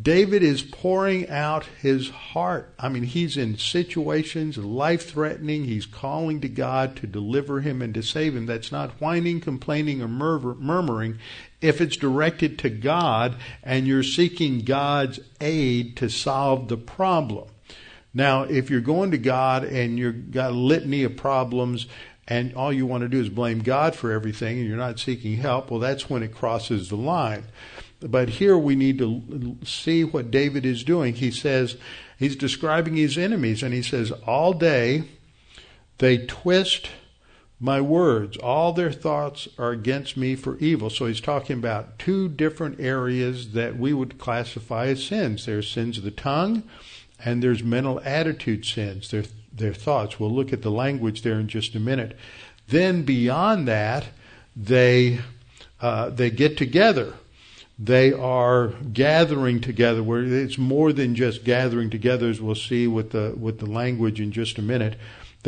David 0.00 0.44
is 0.44 0.62
pouring 0.62 1.28
out 1.28 1.66
his 1.82 2.08
heart. 2.08 2.72
I 2.78 2.88
mean, 2.88 3.02
he's 3.02 3.36
in 3.36 3.58
situations 3.58 4.56
life 4.56 5.10
threatening. 5.10 5.64
He's 5.64 5.86
calling 5.86 6.40
to 6.42 6.48
God 6.48 6.94
to 6.96 7.08
deliver 7.08 7.60
him 7.60 7.82
and 7.82 7.92
to 7.94 8.02
save 8.02 8.36
him. 8.36 8.46
That's 8.46 8.70
not 8.70 9.00
whining, 9.00 9.40
complaining, 9.40 10.00
or 10.00 10.06
murmuring. 10.06 11.18
If 11.60 11.80
it's 11.80 11.96
directed 11.96 12.58
to 12.60 12.70
God 12.70 13.36
and 13.62 13.86
you're 13.86 14.02
seeking 14.02 14.60
God's 14.60 15.20
aid 15.40 15.96
to 15.96 16.08
solve 16.08 16.68
the 16.68 16.76
problem. 16.76 17.48
Now, 18.14 18.42
if 18.42 18.70
you're 18.70 18.80
going 18.80 19.10
to 19.10 19.18
God 19.18 19.64
and 19.64 19.98
you've 19.98 20.30
got 20.30 20.50
a 20.50 20.54
litany 20.54 21.04
of 21.04 21.16
problems 21.16 21.86
and 22.26 22.54
all 22.54 22.72
you 22.72 22.86
want 22.86 23.02
to 23.02 23.08
do 23.08 23.20
is 23.20 23.28
blame 23.28 23.60
God 23.60 23.94
for 23.94 24.12
everything 24.12 24.58
and 24.58 24.68
you're 24.68 24.76
not 24.76 24.98
seeking 24.98 25.36
help, 25.36 25.70
well, 25.70 25.80
that's 25.80 26.08
when 26.08 26.22
it 26.22 26.34
crosses 26.34 26.88
the 26.88 26.96
line. 26.96 27.44
But 28.00 28.28
here 28.28 28.56
we 28.56 28.76
need 28.76 28.98
to 28.98 29.56
see 29.64 30.04
what 30.04 30.30
David 30.30 30.64
is 30.64 30.84
doing. 30.84 31.14
He 31.14 31.30
says, 31.30 31.76
he's 32.16 32.36
describing 32.36 32.96
his 32.96 33.18
enemies, 33.18 33.62
and 33.62 33.74
he 33.74 33.82
says, 33.82 34.12
All 34.26 34.52
day 34.52 35.04
they 35.98 36.26
twist 36.26 36.90
my 37.60 37.80
words. 37.80 38.36
All 38.36 38.72
their 38.72 38.92
thoughts 38.92 39.48
are 39.58 39.70
against 39.70 40.16
me 40.16 40.36
for 40.36 40.56
evil. 40.58 40.90
So 40.90 41.06
he's 41.06 41.20
talking 41.20 41.58
about 41.58 41.98
two 41.98 42.28
different 42.28 42.80
areas 42.80 43.52
that 43.52 43.76
we 43.76 43.92
would 43.92 44.18
classify 44.18 44.86
as 44.86 45.04
sins. 45.04 45.46
There's 45.46 45.70
sins 45.70 45.98
of 45.98 46.04
the 46.04 46.10
tongue, 46.10 46.62
and 47.24 47.42
there's 47.42 47.62
mental 47.62 48.00
attitude 48.04 48.64
sins. 48.64 49.10
Their, 49.10 49.24
their 49.52 49.74
thoughts. 49.74 50.20
We'll 50.20 50.34
look 50.34 50.52
at 50.52 50.62
the 50.62 50.70
language 50.70 51.22
there 51.22 51.40
in 51.40 51.48
just 51.48 51.74
a 51.74 51.80
minute. 51.80 52.16
Then 52.68 53.02
beyond 53.02 53.66
that, 53.66 54.06
they 54.56 55.20
uh, 55.80 56.10
they 56.10 56.30
get 56.30 56.56
together 56.56 57.14
they 57.78 58.12
are 58.12 58.68
gathering 58.92 59.60
together 59.60 60.02
where 60.02 60.24
it's 60.24 60.58
more 60.58 60.92
than 60.92 61.14
just 61.14 61.44
gathering 61.44 61.90
together 61.90 62.28
as 62.28 62.40
we'll 62.40 62.54
see 62.56 62.88
with 62.88 63.10
the 63.10 63.34
with 63.38 63.60
the 63.60 63.66
language 63.66 64.20
in 64.20 64.32
just 64.32 64.58
a 64.58 64.62
minute 64.62 64.96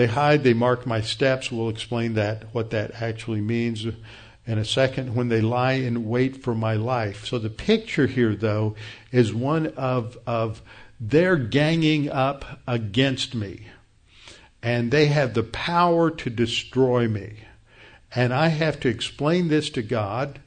they 0.01 0.07
hide 0.07 0.45
they 0.45 0.55
mark 0.55 0.87
my 0.87 1.03
steps. 1.03 1.53
We'll 1.53 1.69
explain 1.69 2.15
that 2.15 2.55
what 2.55 2.71
that 2.71 3.03
actually 3.03 3.43
means 3.43 3.85
in 3.85 4.57
a 4.57 4.65
second. 4.65 5.15
When 5.15 5.29
they 5.29 5.43
lie 5.43 5.73
in 5.73 6.09
wait 6.09 6.43
for 6.43 6.55
my 6.55 6.73
life. 6.73 7.27
So 7.27 7.39
the 7.39 7.51
picture 7.51 8.07
here 8.07 8.35
though 8.35 8.77
is 9.13 9.35
one 9.35 9.67
of 9.67 10.17
of 10.27 10.63
they're 10.99 11.37
ganging 11.37 12.09
up 12.09 12.61
against 12.67 13.35
me. 13.35 13.67
And 14.63 14.91
they 14.91 15.07
have 15.07 15.35
the 15.35 15.43
power 15.43 16.11
to 16.11 16.31
destroy 16.31 17.07
me. 17.07 17.41
And 18.15 18.33
i 18.33 18.49
have 18.49 18.81
to 18.81 18.89
explain 18.89 19.49
this 19.49 19.69
to 19.71 19.83
god. 19.83 20.41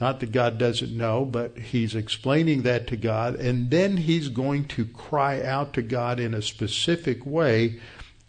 Not 0.00 0.18
that 0.18 0.32
God 0.32 0.58
doesn't 0.58 0.94
know, 0.94 1.24
but 1.24 1.56
he's 1.56 1.94
explaining 1.94 2.62
that 2.62 2.88
to 2.88 2.98
God, 2.98 3.36
and 3.36 3.70
then 3.70 3.96
he's 3.96 4.28
going 4.28 4.66
to 4.66 4.84
cry 4.84 5.42
out 5.42 5.72
to 5.72 5.80
God 5.80 6.20
in 6.20 6.34
a 6.34 6.42
specific 6.42 7.24
way 7.24 7.80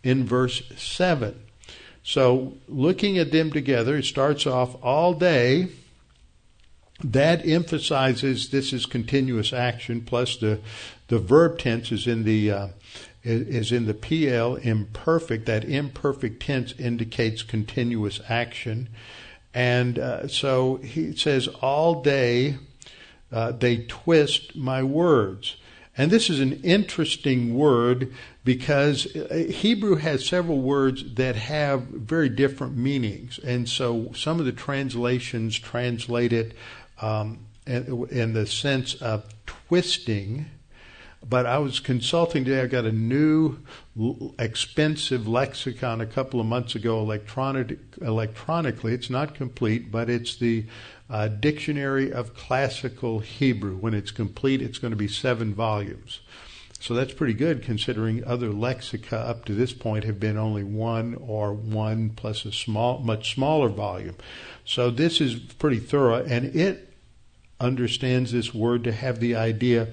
in 0.07 0.25
verse 0.25 0.63
7. 0.77 1.37
So, 2.01 2.53
looking 2.69 3.17
at 3.17 3.33
them 3.33 3.51
together, 3.51 3.97
it 3.97 4.05
starts 4.05 4.47
off 4.47 4.81
all 4.81 5.13
day. 5.13 5.67
That 7.03 7.45
emphasizes 7.45 8.49
this 8.49 8.71
is 8.71 8.85
continuous 8.85 9.51
action, 9.51 10.01
plus 10.01 10.37
the, 10.37 10.61
the 11.09 11.19
verb 11.19 11.59
tense 11.59 11.91
is 11.91 12.07
in 12.07 12.23
the 12.23 12.49
uh, 12.49 12.67
is 13.21 13.73
in 13.73 13.85
the 13.85 13.93
Piel 13.93 14.55
imperfect. 14.63 15.45
That 15.45 15.65
imperfect 15.65 16.41
tense 16.41 16.73
indicates 16.79 17.43
continuous 17.43 18.21
action. 18.29 18.87
And 19.53 19.99
uh, 19.99 20.29
so 20.29 20.77
he 20.77 21.13
says, 21.17 21.49
all 21.61 22.01
day 22.01 22.55
uh, 23.29 23.51
they 23.51 23.85
twist 23.89 24.55
my 24.55 24.81
words. 24.81 25.57
And 25.97 26.11
this 26.11 26.29
is 26.29 26.39
an 26.39 26.61
interesting 26.61 27.55
word 27.55 28.13
because 28.43 29.15
uh, 29.15 29.47
Hebrew 29.49 29.95
has 29.95 30.25
several 30.25 30.61
words 30.61 31.15
that 31.15 31.35
have 31.35 31.81
very 31.83 32.29
different 32.29 32.77
meanings. 32.77 33.39
And 33.39 33.67
so 33.67 34.11
some 34.13 34.39
of 34.39 34.45
the 34.45 34.51
translations 34.51 35.57
translate 35.57 36.31
it 36.31 36.53
um, 37.01 37.39
in, 37.65 38.33
the 38.33 38.45
sense 38.45 38.95
of 38.95 39.25
twisting 39.45 40.45
but 41.27 41.45
I 41.45 41.57
was 41.57 41.79
consulting 41.79 42.45
today. 42.45 42.61
I 42.61 42.67
got 42.67 42.85
a 42.85 42.91
new 42.91 43.57
expensive 44.39 45.27
lexicon 45.27 45.99
a 45.99 46.05
couple 46.05 46.39
of 46.39 46.45
months 46.45 46.75
ago, 46.75 46.99
electronic, 46.99 47.79
electronically. 48.01 48.93
It's 48.93 49.09
not 49.09 49.35
complete, 49.35 49.91
but 49.91 50.09
it's 50.09 50.37
the 50.37 50.65
uh, 51.09 51.27
Dictionary 51.27 52.11
of 52.11 52.35
Classical 52.35 53.19
Hebrew. 53.19 53.77
When 53.77 53.93
it's 53.93 54.11
complete, 54.11 54.61
it's 54.61 54.77
going 54.77 54.91
to 54.91 54.97
be 54.97 55.07
seven 55.07 55.53
volumes. 55.53 56.19
So 56.79 56.93
that's 56.93 57.13
pretty 57.13 57.33
good 57.33 57.63
considering 57.63 58.23
other 58.23 58.49
lexica 58.49 59.13
up 59.13 59.45
to 59.45 59.53
this 59.53 59.73
point 59.73 60.03
have 60.03 60.19
been 60.19 60.37
only 60.37 60.63
one 60.63 61.15
or 61.15 61.53
one 61.53 62.11
plus 62.11 62.45
a 62.45 62.51
small, 62.51 62.99
much 62.99 63.33
smaller 63.33 63.69
volume. 63.69 64.15
So 64.63 64.91
this 64.91 65.19
is 65.19 65.35
pretty 65.35 65.79
thorough 65.79 66.23
and 66.23 66.55
it 66.55 66.93
understands 67.59 68.31
this 68.31 68.53
word 68.53 68.83
to 68.83 68.91
have 68.91 69.19
the 69.19 69.35
idea 69.35 69.87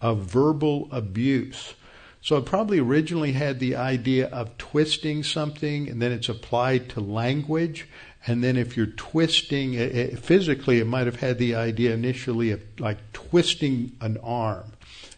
of 0.00 0.20
verbal 0.20 0.88
abuse. 0.90 1.74
So 2.22 2.36
it 2.36 2.46
probably 2.46 2.78
originally 2.78 3.32
had 3.32 3.58
the 3.58 3.74
idea 3.74 4.28
of 4.28 4.56
twisting 4.56 5.24
something 5.24 5.88
and 5.88 6.00
then 6.00 6.12
it's 6.12 6.28
applied 6.28 6.88
to 6.90 7.00
language. 7.00 7.88
And 8.28 8.44
then 8.44 8.56
if 8.56 8.76
you're 8.76 8.86
twisting 8.86 9.74
it, 9.74 9.94
it, 9.94 10.18
physically, 10.20 10.78
it 10.78 10.86
might 10.86 11.06
have 11.06 11.16
had 11.16 11.38
the 11.38 11.56
idea 11.56 11.92
initially 11.92 12.52
of 12.52 12.62
like 12.78 12.98
twisting 13.12 13.96
an 14.00 14.18
arm. 14.22 14.72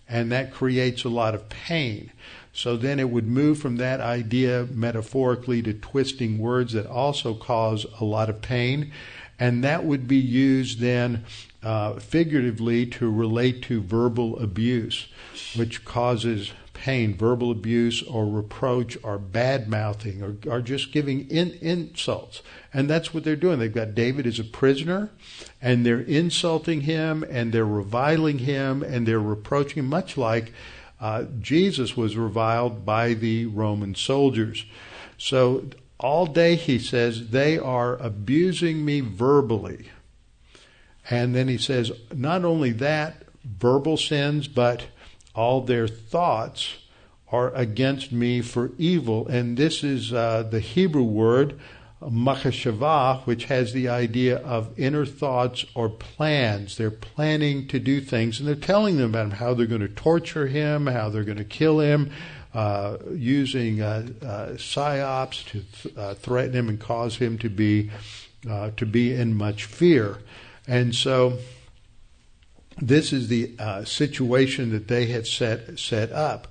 And 0.09 0.33
that 0.33 0.53
creates 0.53 1.05
a 1.05 1.11
lot 1.11 1.35
of 1.35 1.51
pain. 1.51 2.11
So 2.55 2.77
then 2.79 2.99
it 2.99 3.11
would 3.11 3.27
move 3.27 3.59
from 3.59 3.77
that 3.77 4.01
idea 4.01 4.67
metaphorically 4.71 5.61
to 5.63 5.75
twisting 5.75 6.39
words 6.39 6.73
that 6.73 6.87
also 6.87 7.35
cause 7.35 7.85
a 8.01 8.05
lot 8.05 8.31
of 8.31 8.41
pain. 8.41 8.93
And 9.39 9.63
that 9.63 9.85
would 9.85 10.09
be 10.09 10.17
used 10.17 10.81
then 10.81 11.25
uh, 11.63 11.95
figuratively 11.95 12.87
to 12.87 13.11
relate 13.11 13.63
to 13.65 13.83
verbal 13.83 14.39
abuse, 14.39 15.09
which 15.55 15.85
causes 15.85 16.53
pain, 16.85 17.15
verbal 17.15 17.51
abuse 17.51 18.03
or 18.03 18.27
reproach 18.27 18.99
or 19.03 19.17
bad 19.17 19.67
mouthing 19.67 20.23
or, 20.23 20.37
or 20.53 20.61
just 20.61 20.93
giving 20.93 21.27
in, 21.31 21.51
insults. 21.63 22.43
And 22.75 22.91
that's 22.91 23.15
what 23.15 23.25
they're 23.25 23.37
doing. 23.37 23.59
They've 23.59 23.73
got 23.73 23.95
David 23.95 24.27
as 24.27 24.39
a 24.39 24.45
prisoner 24.45 25.09
and 25.63 25.87
they're 25.87 26.01
insulting 26.01 26.83
him 26.83 27.25
and 27.31 27.55
they're 27.55 27.65
reviling 27.65 28.41
him 28.41 28.83
and 28.83 29.09
they're 29.09 29.19
reproaching 29.19 29.87
much 29.87 30.19
like 30.19 30.53
uh, 31.01 31.25
Jesus 31.41 31.97
was 31.97 32.19
reviled 32.19 32.85
by 32.85 33.15
the 33.15 33.47
Roman 33.47 33.95
soldiers. 33.95 34.67
So 35.17 35.65
all 35.99 36.27
day 36.27 36.55
he 36.55 36.79
says, 36.79 37.31
they 37.31 37.59
are 37.59 37.97
abusing 37.97 38.85
me 38.85 39.01
verbally. 39.01 39.89
And 41.09 41.35
then 41.35 41.49
he 41.49 41.57
says, 41.57 41.93
not 42.13 42.45
only 42.45 42.73
that, 42.73 43.23
verbal 43.43 43.97
sins, 43.97 44.49
but 44.49 44.89
all 45.35 45.61
their 45.61 45.89
thoughts 45.89 46.77
are 47.31 47.53
against 47.55 48.13
me 48.13 48.41
for 48.41 48.71
evil. 48.79 49.27
And 49.29 49.57
this 49.57 49.83
is 49.83 50.13
uh, 50.13 50.45
the 50.49 50.61
Hebrew 50.61 51.03
word 51.03 51.59
machashava, 52.01 53.27
which 53.27 53.47
has 53.47 53.73
the 53.73 53.89
idea 53.89 54.37
of 54.39 54.79
inner 54.79 55.07
thoughts 55.07 55.65
or 55.75 55.89
plans. 55.89 56.77
They're 56.77 56.91
planning 56.91 57.67
to 57.69 57.79
do 57.79 58.01
things, 58.01 58.39
and 58.39 58.49
they're 58.49 58.55
telling 58.55 58.97
them 58.97 59.11
about 59.11 59.35
how 59.35 59.55
they're 59.55 59.67
going 59.67 59.81
to 59.81 59.89
torture 59.89 60.47
him, 60.47 60.87
how 60.87 61.09
they're 61.09 61.25
going 61.25 61.39
to 61.39 61.45
kill 61.45 61.81
him, 61.81 62.11
uh, 62.53 62.99
using 63.11 63.81
uh, 63.81 64.07
uh, 64.23 64.49
psyops 64.51 65.45
to 65.47 65.61
th- 65.61 65.97
uh, 65.97 66.15
threaten 66.15 66.53
him 66.53 66.69
and 66.69 66.79
cause 66.79 67.17
him 67.17 67.39
to 67.39 67.49
be 67.49 67.91
uh, 68.49 68.71
to 68.77 68.85
be 68.85 69.15
in 69.15 69.35
much 69.35 69.65
fear. 69.65 70.19
And 70.67 70.95
so 70.95 71.39
this 72.81 73.13
is 73.13 73.29
the 73.29 73.55
uh, 73.59 73.85
situation 73.85 74.71
that 74.71 74.89
they 74.89 75.07
had 75.07 75.27
set 75.27 75.79
set 75.79 76.13
up 76.13 76.49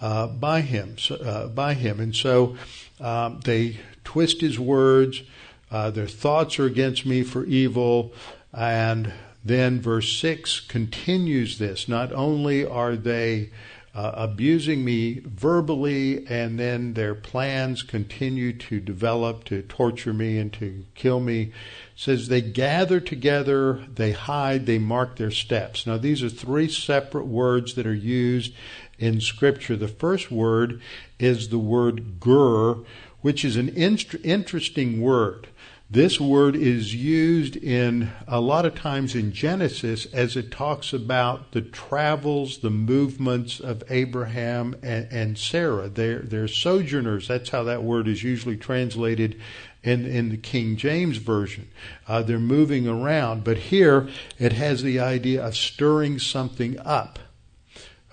uh, 0.00 0.26
by 0.26 0.60
him, 0.60 0.96
uh, 1.10 1.48
by 1.48 1.74
him, 1.74 2.00
and 2.00 2.14
so 2.14 2.56
um, 3.00 3.40
they 3.44 3.78
twist 4.04 4.40
his 4.40 4.58
words. 4.58 5.22
Uh, 5.70 5.90
their 5.90 6.06
thoughts 6.06 6.58
are 6.58 6.66
against 6.66 7.04
me 7.04 7.22
for 7.22 7.44
evil, 7.44 8.12
and 8.52 9.12
then 9.44 9.80
verse 9.80 10.12
six 10.12 10.60
continues 10.60 11.58
this. 11.58 11.88
Not 11.88 12.12
only 12.12 12.64
are 12.64 12.96
they 12.96 13.50
uh, 13.94 14.12
abusing 14.14 14.84
me 14.84 15.20
verbally, 15.24 16.26
and 16.28 16.58
then 16.58 16.92
their 16.94 17.14
plans 17.14 17.82
continue 17.82 18.52
to 18.52 18.78
develop 18.78 19.44
to 19.44 19.62
torture 19.62 20.12
me 20.12 20.38
and 20.38 20.52
to 20.52 20.84
kill 20.94 21.18
me 21.20 21.52
says 21.96 22.28
they 22.28 22.42
gather 22.42 23.00
together, 23.00 23.84
they 23.92 24.12
hide, 24.12 24.66
they 24.66 24.78
mark 24.78 25.16
their 25.16 25.30
steps. 25.30 25.86
Now, 25.86 25.96
these 25.96 26.22
are 26.22 26.28
three 26.28 26.68
separate 26.68 27.26
words 27.26 27.74
that 27.74 27.86
are 27.86 27.94
used 27.94 28.52
in 28.98 29.20
Scripture. 29.20 29.76
The 29.76 29.88
first 29.88 30.30
word 30.30 30.80
is 31.18 31.48
the 31.48 31.58
word 31.58 32.20
gur, 32.20 32.84
which 33.22 33.46
is 33.46 33.56
an 33.56 33.70
interesting 33.70 35.00
word. 35.00 35.48
This 35.88 36.20
word 36.20 36.56
is 36.56 36.96
used 36.96 37.56
in 37.56 38.10
a 38.26 38.40
lot 38.40 38.66
of 38.66 38.74
times 38.74 39.14
in 39.14 39.32
Genesis 39.32 40.06
as 40.06 40.36
it 40.36 40.50
talks 40.50 40.92
about 40.92 41.52
the 41.52 41.60
travels, 41.62 42.58
the 42.58 42.70
movements 42.70 43.60
of 43.60 43.84
Abraham 43.88 44.74
and, 44.82 45.06
and 45.12 45.38
Sarah. 45.38 45.88
They're, 45.88 46.18
they're 46.18 46.48
sojourners. 46.48 47.28
That's 47.28 47.50
how 47.50 47.62
that 47.62 47.84
word 47.84 48.08
is 48.08 48.24
usually 48.24 48.56
translated 48.56 49.40
in, 49.86 50.04
in 50.04 50.30
the 50.30 50.36
King 50.36 50.76
James 50.76 51.16
Version. 51.18 51.68
Uh, 52.08 52.20
they're 52.20 52.40
moving 52.40 52.88
around, 52.88 53.44
but 53.44 53.56
here 53.56 54.08
it 54.38 54.52
has 54.52 54.82
the 54.82 54.98
idea 54.98 55.46
of 55.46 55.56
stirring 55.56 56.18
something 56.18 56.78
up. 56.80 57.20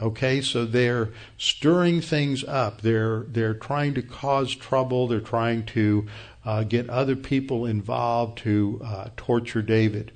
Okay, 0.02 0.42
so 0.42 0.66
they're 0.66 1.10
stirring 1.38 2.02
things 2.02 2.44
up. 2.44 2.82
They're 2.82 3.22
they're 3.28 3.54
trying 3.54 3.94
to 3.96 4.02
cause 4.02 4.54
trouble. 4.54 5.08
They're 5.08 5.20
trying 5.20 5.66
to 5.68 6.08
uh, 6.46 6.64
get 6.64 6.90
other 6.90 7.16
people 7.16 7.66
involved 7.66 8.38
to 8.40 8.82
uh, 8.84 9.10
torture 9.18 9.62
David. 9.62 10.12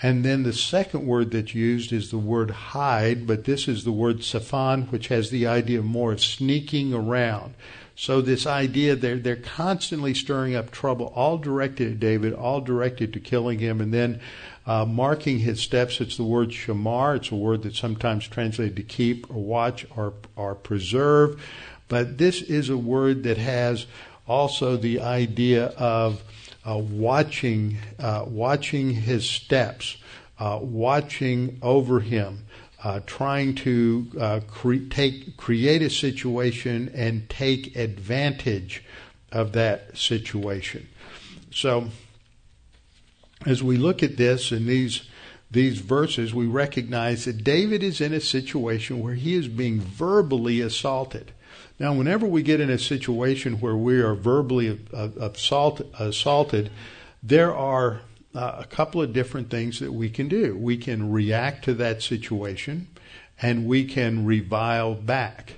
And 0.00 0.24
then 0.24 0.44
the 0.44 0.52
second 0.52 1.06
word 1.06 1.32
that's 1.32 1.54
used 1.54 1.92
is 1.92 2.10
the 2.10 2.18
word 2.18 2.50
hide, 2.50 3.26
but 3.26 3.44
this 3.44 3.66
is 3.66 3.84
the 3.84 3.92
word 3.92 4.18
safan, 4.18 4.90
which 4.90 5.08
has 5.08 5.30
the 5.30 5.46
idea 5.46 5.82
more 5.82 6.12
of 6.12 6.20
sneaking 6.20 6.94
around. 6.94 7.54
So 8.00 8.20
this 8.20 8.46
idea 8.46 8.94
they're 8.94 9.18
they're 9.18 9.34
constantly 9.34 10.14
stirring 10.14 10.54
up 10.54 10.70
trouble, 10.70 11.12
all 11.16 11.36
directed 11.36 11.90
at 11.90 11.98
David, 11.98 12.32
all 12.32 12.60
directed 12.60 13.12
to 13.12 13.18
killing 13.18 13.58
him, 13.58 13.80
and 13.80 13.92
then 13.92 14.20
uh, 14.66 14.84
marking 14.84 15.40
his 15.40 15.60
steps. 15.60 16.00
It's 16.00 16.16
the 16.16 16.22
word 16.22 16.50
shamar. 16.50 17.16
It's 17.16 17.32
a 17.32 17.34
word 17.34 17.64
that's 17.64 17.80
sometimes 17.80 18.28
translated 18.28 18.76
to 18.76 18.84
keep 18.84 19.28
or 19.28 19.42
watch 19.42 19.84
or 19.96 20.12
or 20.36 20.54
preserve, 20.54 21.42
but 21.88 22.18
this 22.18 22.40
is 22.40 22.68
a 22.68 22.78
word 22.78 23.24
that 23.24 23.36
has 23.36 23.86
also 24.28 24.76
the 24.76 25.00
idea 25.00 25.66
of 25.76 26.22
uh, 26.64 26.78
watching 26.78 27.78
uh, 27.98 28.24
watching 28.28 28.90
his 28.90 29.28
steps, 29.28 29.96
uh, 30.38 30.60
watching 30.62 31.58
over 31.62 31.98
him 31.98 32.44
uh, 32.88 33.00
trying 33.04 33.54
to 33.54 34.10
uh, 34.18 34.40
cre- 34.48 34.88
take 34.88 35.36
create 35.36 35.82
a 35.82 35.90
situation 35.90 36.90
and 36.94 37.28
take 37.28 37.76
advantage 37.76 38.82
of 39.30 39.52
that 39.52 39.94
situation. 39.94 40.88
So, 41.52 41.88
as 43.44 43.62
we 43.62 43.76
look 43.76 44.02
at 44.02 44.16
this 44.16 44.50
and 44.52 44.66
these 44.66 45.02
these 45.50 45.80
verses, 45.80 46.32
we 46.32 46.46
recognize 46.46 47.26
that 47.26 47.44
David 47.44 47.82
is 47.82 48.00
in 48.00 48.14
a 48.14 48.20
situation 48.20 49.00
where 49.00 49.14
he 49.14 49.34
is 49.34 49.48
being 49.48 49.80
verbally 49.80 50.62
assaulted. 50.62 51.32
Now, 51.78 51.92
whenever 51.92 52.26
we 52.26 52.42
get 52.42 52.58
in 52.58 52.70
a 52.70 52.78
situation 52.78 53.60
where 53.60 53.76
we 53.76 54.00
are 54.00 54.14
verbally 54.14 54.80
assault, 54.94 55.82
assaulted, 55.98 56.70
there 57.22 57.54
are 57.54 58.00
uh, 58.38 58.60
a 58.60 58.64
couple 58.66 59.02
of 59.02 59.12
different 59.12 59.50
things 59.50 59.80
that 59.80 59.92
we 59.92 60.08
can 60.08 60.28
do. 60.28 60.56
We 60.56 60.76
can 60.76 61.10
react 61.10 61.64
to 61.64 61.74
that 61.74 62.02
situation 62.02 62.86
and 63.42 63.66
we 63.66 63.84
can 63.84 64.24
revile 64.24 64.94
back. 64.94 65.54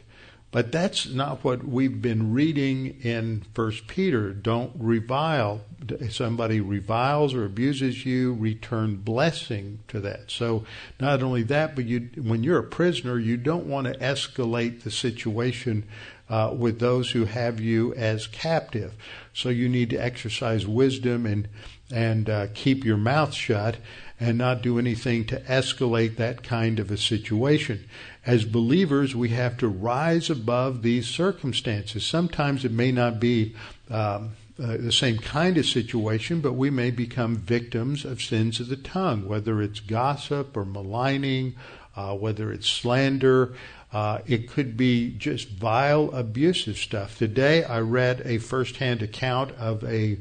But 0.50 0.72
that's 0.72 1.06
not 1.06 1.44
what 1.44 1.62
we've 1.62 2.00
been 2.00 2.32
reading 2.32 2.98
in 3.02 3.44
First 3.54 3.86
Peter. 3.86 4.32
Don't 4.32 4.72
revile. 4.76 5.60
If 5.88 6.14
somebody 6.14 6.60
reviles 6.60 7.34
or 7.34 7.44
abuses 7.44 8.06
you, 8.06 8.32
return 8.32 8.96
blessing 8.96 9.80
to 9.88 10.00
that. 10.00 10.30
So 10.30 10.64
not 10.98 11.22
only 11.22 11.42
that, 11.44 11.76
but 11.76 11.84
you, 11.84 12.08
when 12.16 12.42
you're 12.42 12.58
a 12.58 12.64
prisoner, 12.64 13.18
you 13.18 13.36
don't 13.36 13.66
want 13.66 13.88
to 13.88 13.98
escalate 13.98 14.82
the 14.82 14.90
situation 14.90 15.86
uh, 16.30 16.54
with 16.56 16.78
those 16.78 17.10
who 17.10 17.26
have 17.26 17.60
you 17.60 17.92
as 17.94 18.26
captive. 18.28 18.94
So 19.34 19.50
you 19.50 19.68
need 19.68 19.90
to 19.90 19.96
exercise 19.96 20.66
wisdom 20.66 21.26
and 21.26 21.48
and 21.92 22.30
uh, 22.30 22.46
keep 22.54 22.84
your 22.84 22.96
mouth 22.96 23.34
shut 23.34 23.76
and 24.20 24.38
not 24.38 24.62
do 24.62 24.78
anything 24.78 25.24
to 25.24 25.40
escalate 25.40 26.16
that 26.16 26.44
kind 26.44 26.78
of 26.78 26.90
a 26.90 26.96
situation. 26.96 27.84
As 28.24 28.44
believers, 28.44 29.16
we 29.16 29.30
have 29.30 29.56
to 29.58 29.66
rise 29.66 30.30
above 30.30 30.82
these 30.82 31.08
circumstances. 31.08 32.06
Sometimes 32.06 32.64
it 32.64 32.70
may 32.70 32.92
not 32.92 33.18
be 33.18 33.56
um, 33.90 34.36
uh, 34.62 34.76
the 34.76 34.92
same 34.92 35.16
kind 35.18 35.56
of 35.56 35.64
situation, 35.66 36.40
but 36.40 36.52
we 36.52 36.70
may 36.70 36.90
become 36.90 37.36
victims 37.36 38.04
of 38.04 38.22
sins 38.22 38.60
of 38.60 38.68
the 38.68 38.76
tongue, 38.76 39.26
whether 39.26 39.62
it's 39.62 39.80
gossip 39.80 40.56
or 40.56 40.66
maligning, 40.66 41.56
uh, 41.96 42.14
whether 42.14 42.52
it's 42.52 42.68
slander. 42.68 43.54
Uh, 43.92 44.20
it 44.26 44.48
could 44.48 44.76
be 44.76 45.10
just 45.10 45.48
vile, 45.48 46.10
abusive 46.12 46.76
stuff. 46.76 47.18
Today, 47.18 47.64
I 47.64 47.80
read 47.80 48.22
a 48.24 48.38
firsthand 48.38 49.02
account 49.02 49.50
of 49.52 49.82
a 49.84 50.18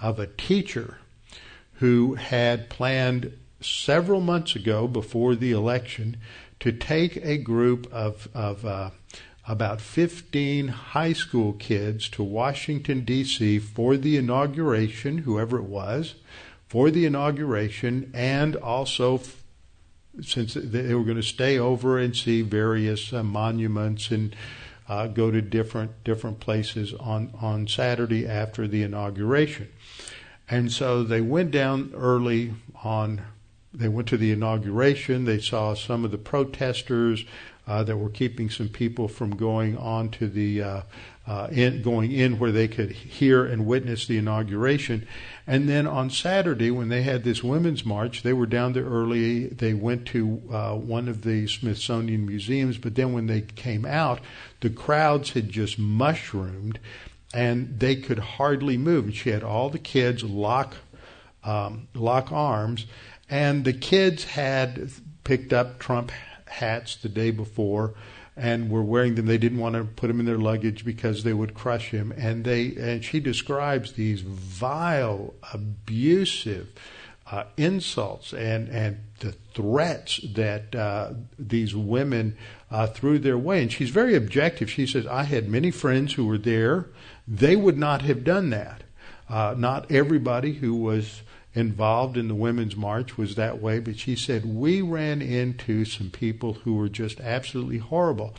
of 0.00 0.18
a 0.18 0.26
teacher 0.26 0.98
who 1.74 2.14
had 2.14 2.70
planned 2.70 3.36
several 3.60 4.20
months 4.20 4.56
ago 4.56 4.86
before 4.86 5.34
the 5.34 5.52
election 5.52 6.16
to 6.60 6.72
take 6.72 7.16
a 7.16 7.38
group 7.38 7.90
of, 7.92 8.28
of 8.34 8.64
uh, 8.64 8.90
about 9.48 9.80
15 9.80 10.68
high 10.68 11.12
school 11.12 11.52
kids 11.54 12.08
to 12.10 12.22
Washington, 12.22 13.04
D.C. 13.04 13.58
for 13.58 13.96
the 13.96 14.16
inauguration, 14.16 15.18
whoever 15.18 15.58
it 15.58 15.64
was, 15.64 16.14
for 16.68 16.90
the 16.90 17.04
inauguration, 17.04 18.10
and 18.14 18.56
also 18.56 19.18
since 20.22 20.54
they 20.54 20.94
were 20.94 21.04
going 21.04 21.16
to 21.16 21.22
stay 21.22 21.58
over 21.58 21.98
and 21.98 22.16
see 22.16 22.42
various 22.42 23.12
uh, 23.12 23.22
monuments 23.22 24.10
and 24.10 24.34
uh, 24.88 25.06
go 25.06 25.30
to 25.30 25.40
different 25.40 26.02
different 26.04 26.40
places 26.40 26.92
on 26.94 27.32
on 27.40 27.66
Saturday 27.68 28.26
after 28.26 28.66
the 28.66 28.82
inauguration. 28.82 29.68
And 30.48 30.72
so 30.72 31.04
they 31.04 31.20
went 31.20 31.52
down 31.52 31.92
early 31.94 32.54
on. 32.82 33.22
They 33.72 33.88
went 33.88 34.08
to 34.08 34.16
the 34.16 34.32
inauguration. 34.32 35.26
They 35.26 35.38
saw 35.38 35.74
some 35.74 36.04
of 36.04 36.10
the 36.10 36.18
protesters 36.18 37.24
uh, 37.68 37.84
that 37.84 37.96
were 37.96 38.10
keeping 38.10 38.50
some 38.50 38.68
people 38.68 39.06
from 39.06 39.36
going 39.36 39.78
on 39.78 40.08
to 40.08 40.26
the 40.26 40.82
uh, 41.30 41.46
in, 41.52 41.80
going 41.80 42.10
in 42.10 42.40
where 42.40 42.50
they 42.50 42.66
could 42.66 42.90
hear 42.90 43.46
and 43.46 43.64
witness 43.64 44.04
the 44.04 44.18
inauguration. 44.18 45.06
And 45.46 45.68
then 45.68 45.86
on 45.86 46.10
Saturday, 46.10 46.72
when 46.72 46.88
they 46.88 47.02
had 47.02 47.22
this 47.22 47.44
women's 47.44 47.84
march, 47.84 48.24
they 48.24 48.32
were 48.32 48.46
down 48.46 48.72
there 48.72 48.84
early. 48.84 49.46
They 49.46 49.72
went 49.72 50.06
to 50.06 50.42
uh, 50.50 50.74
one 50.74 51.06
of 51.06 51.22
the 51.22 51.46
Smithsonian 51.46 52.26
museums, 52.26 52.78
but 52.78 52.96
then 52.96 53.12
when 53.12 53.28
they 53.28 53.42
came 53.42 53.86
out, 53.86 54.18
the 54.58 54.70
crowds 54.70 55.30
had 55.30 55.50
just 55.50 55.78
mushroomed, 55.78 56.80
and 57.32 57.78
they 57.78 57.94
could 57.94 58.18
hardly 58.18 58.76
move. 58.76 59.04
And 59.04 59.14
she 59.14 59.30
had 59.30 59.44
all 59.44 59.70
the 59.70 59.78
kids 59.78 60.24
lock 60.24 60.74
um, 61.44 61.86
lock 61.94 62.32
arms, 62.32 62.86
and 63.28 63.64
the 63.64 63.72
kids 63.72 64.24
had 64.24 64.90
picked 65.22 65.52
up 65.52 65.78
Trump 65.78 66.10
hats 66.46 66.96
the 66.96 67.08
day 67.08 67.30
before 67.30 67.94
and 68.40 68.70
were 68.70 68.82
wearing 68.82 69.16
them. 69.16 69.26
They 69.26 69.36
didn't 69.36 69.58
want 69.58 69.74
to 69.74 69.84
put 69.84 70.06
them 70.08 70.18
in 70.18 70.24
their 70.24 70.38
luggage 70.38 70.82
because 70.82 71.24
they 71.24 71.34
would 71.34 71.52
crush 71.52 71.90
him. 71.90 72.10
And 72.16 72.44
they 72.44 72.74
and 72.76 73.04
she 73.04 73.20
describes 73.20 73.92
these 73.92 74.22
vile, 74.22 75.34
abusive 75.52 76.68
uh, 77.30 77.44
insults 77.58 78.32
and 78.32 78.68
and 78.70 79.00
the 79.20 79.32
threats 79.52 80.20
that 80.34 80.74
uh, 80.74 81.12
these 81.38 81.76
women 81.76 82.36
uh, 82.70 82.86
threw 82.86 83.18
their 83.18 83.36
way. 83.36 83.60
And 83.60 83.70
she's 83.70 83.90
very 83.90 84.16
objective. 84.16 84.70
She 84.70 84.86
says, 84.86 85.06
"I 85.06 85.24
had 85.24 85.46
many 85.48 85.70
friends 85.70 86.14
who 86.14 86.24
were 86.24 86.38
there. 86.38 86.86
They 87.28 87.56
would 87.56 87.76
not 87.76 88.02
have 88.02 88.24
done 88.24 88.48
that. 88.50 88.82
Uh, 89.28 89.54
not 89.56 89.92
everybody 89.92 90.54
who 90.54 90.74
was." 90.74 91.22
Involved 91.52 92.16
in 92.16 92.28
the 92.28 92.34
women's 92.34 92.76
march 92.76 93.18
was 93.18 93.34
that 93.34 93.60
way, 93.60 93.80
but 93.80 93.98
she 93.98 94.14
said 94.14 94.44
we 94.44 94.80
ran 94.80 95.20
into 95.20 95.84
some 95.84 96.10
people 96.10 96.54
who 96.54 96.74
were 96.74 96.88
just 96.88 97.20
absolutely 97.20 97.78
horrible. 97.78 98.34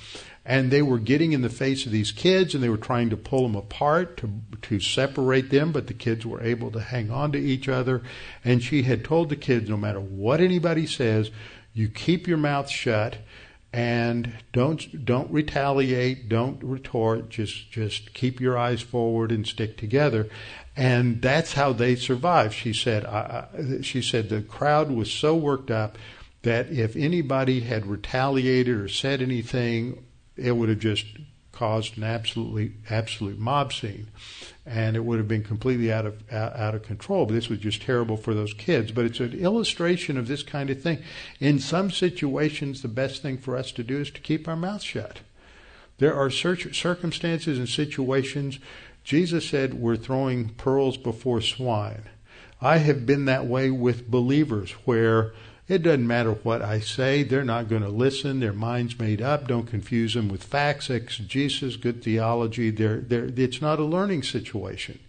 And 0.45 0.71
they 0.71 0.81
were 0.81 0.97
getting 0.97 1.33
in 1.33 1.41
the 1.41 1.49
face 1.49 1.85
of 1.85 1.91
these 1.91 2.11
kids 2.11 2.55
and 2.55 2.63
they 2.63 2.69
were 2.69 2.77
trying 2.77 3.09
to 3.09 3.17
pull 3.17 3.43
them 3.43 3.55
apart 3.55 4.17
to, 4.17 4.29
to 4.63 4.79
separate 4.79 5.49
them, 5.49 5.71
but 5.71 5.87
the 5.87 5.93
kids 5.93 6.25
were 6.25 6.41
able 6.41 6.71
to 6.71 6.79
hang 6.79 7.11
on 7.11 7.31
to 7.33 7.37
each 7.37 7.67
other. 7.67 8.01
And 8.43 8.63
she 8.63 8.83
had 8.83 9.03
told 9.03 9.29
the 9.29 9.35
kids 9.35 9.69
no 9.69 9.77
matter 9.77 9.99
what 9.99 10.39
anybody 10.39 10.87
says, 10.87 11.31
you 11.73 11.89
keep 11.89 12.27
your 12.27 12.37
mouth 12.37 12.69
shut 12.69 13.17
and 13.73 14.33
don't 14.51 15.05
don't 15.05 15.31
retaliate, 15.31 16.27
don't 16.27 16.61
retort, 16.61 17.29
just 17.29 17.71
just 17.71 18.13
keep 18.13 18.41
your 18.41 18.57
eyes 18.57 18.81
forward 18.81 19.31
and 19.31 19.47
stick 19.47 19.77
together 19.77 20.29
and 20.75 21.21
that's 21.21 21.53
how 21.53 21.73
they 21.73 21.95
survived. 21.95 22.53
She 22.53 22.73
said. 22.73 23.05
I, 23.05 23.47
she 23.81 24.01
said 24.01 24.29
the 24.29 24.41
crowd 24.41 24.91
was 24.91 25.11
so 25.11 25.35
worked 25.35 25.71
up 25.71 25.97
that 26.43 26.71
if 26.71 26.95
anybody 26.95 27.61
had 27.61 27.85
retaliated 27.85 28.75
or 28.77 28.87
said 28.87 29.21
anything, 29.21 30.03
it 30.35 30.53
would 30.53 30.69
have 30.69 30.79
just 30.79 31.05
caused 31.51 31.97
an 31.97 32.03
absolutely 32.03 32.71
absolute 32.89 33.37
mob 33.37 33.71
scene, 33.73 34.07
and 34.65 34.95
it 34.95 35.05
would 35.05 35.19
have 35.19 35.27
been 35.27 35.43
completely 35.43 35.91
out 35.91 36.05
of 36.05 36.33
out 36.33 36.73
of 36.73 36.83
control. 36.83 37.25
But 37.25 37.33
this 37.33 37.49
was 37.49 37.59
just 37.59 37.81
terrible 37.81 38.17
for 38.17 38.33
those 38.33 38.53
kids. 38.53 38.91
But 38.91 39.05
it's 39.05 39.19
an 39.19 39.33
illustration 39.33 40.17
of 40.17 40.27
this 40.27 40.41
kind 40.41 40.69
of 40.69 40.81
thing. 40.81 41.03
In 41.39 41.59
some 41.59 41.91
situations, 41.91 42.81
the 42.81 42.87
best 42.87 43.21
thing 43.21 43.37
for 43.37 43.57
us 43.57 43.71
to 43.73 43.83
do 43.83 43.99
is 43.99 44.09
to 44.11 44.21
keep 44.21 44.47
our 44.47 44.55
mouth 44.55 44.81
shut. 44.81 45.19
There 45.97 46.15
are 46.15 46.31
circumstances 46.31 47.59
and 47.59 47.69
situations 47.69 48.57
Jesus 49.03 49.47
said 49.47 49.73
we're 49.73 49.95
throwing 49.95 50.49
pearls 50.49 50.97
before 50.97 51.41
swine. 51.41 52.03
I 52.61 52.77
have 52.77 53.05
been 53.05 53.25
that 53.25 53.47
way 53.47 53.71
with 53.71 54.09
believers 54.09 54.71
where 54.85 55.33
it 55.67 55.83
doesn't 55.83 56.05
matter 56.05 56.33
what 56.33 56.61
I 56.61 56.79
say, 56.79 57.23
they're 57.23 57.45
not 57.45 57.69
going 57.69 57.81
to 57.81 57.89
listen, 57.89 58.39
their 58.39 58.51
mind's 58.51 58.99
made 58.99 59.21
up, 59.21 59.47
don't 59.47 59.67
confuse 59.67 60.13
them 60.13 60.27
with 60.27 60.43
facts, 60.43 60.89
exegesis, 60.89 61.77
good 61.77 62.03
theology. 62.03 62.71
They're, 62.71 62.99
they're, 62.99 63.31
it's 63.35 63.61
not 63.61 63.79
a 63.79 63.85
learning 63.85 64.23
situation. 64.23 64.99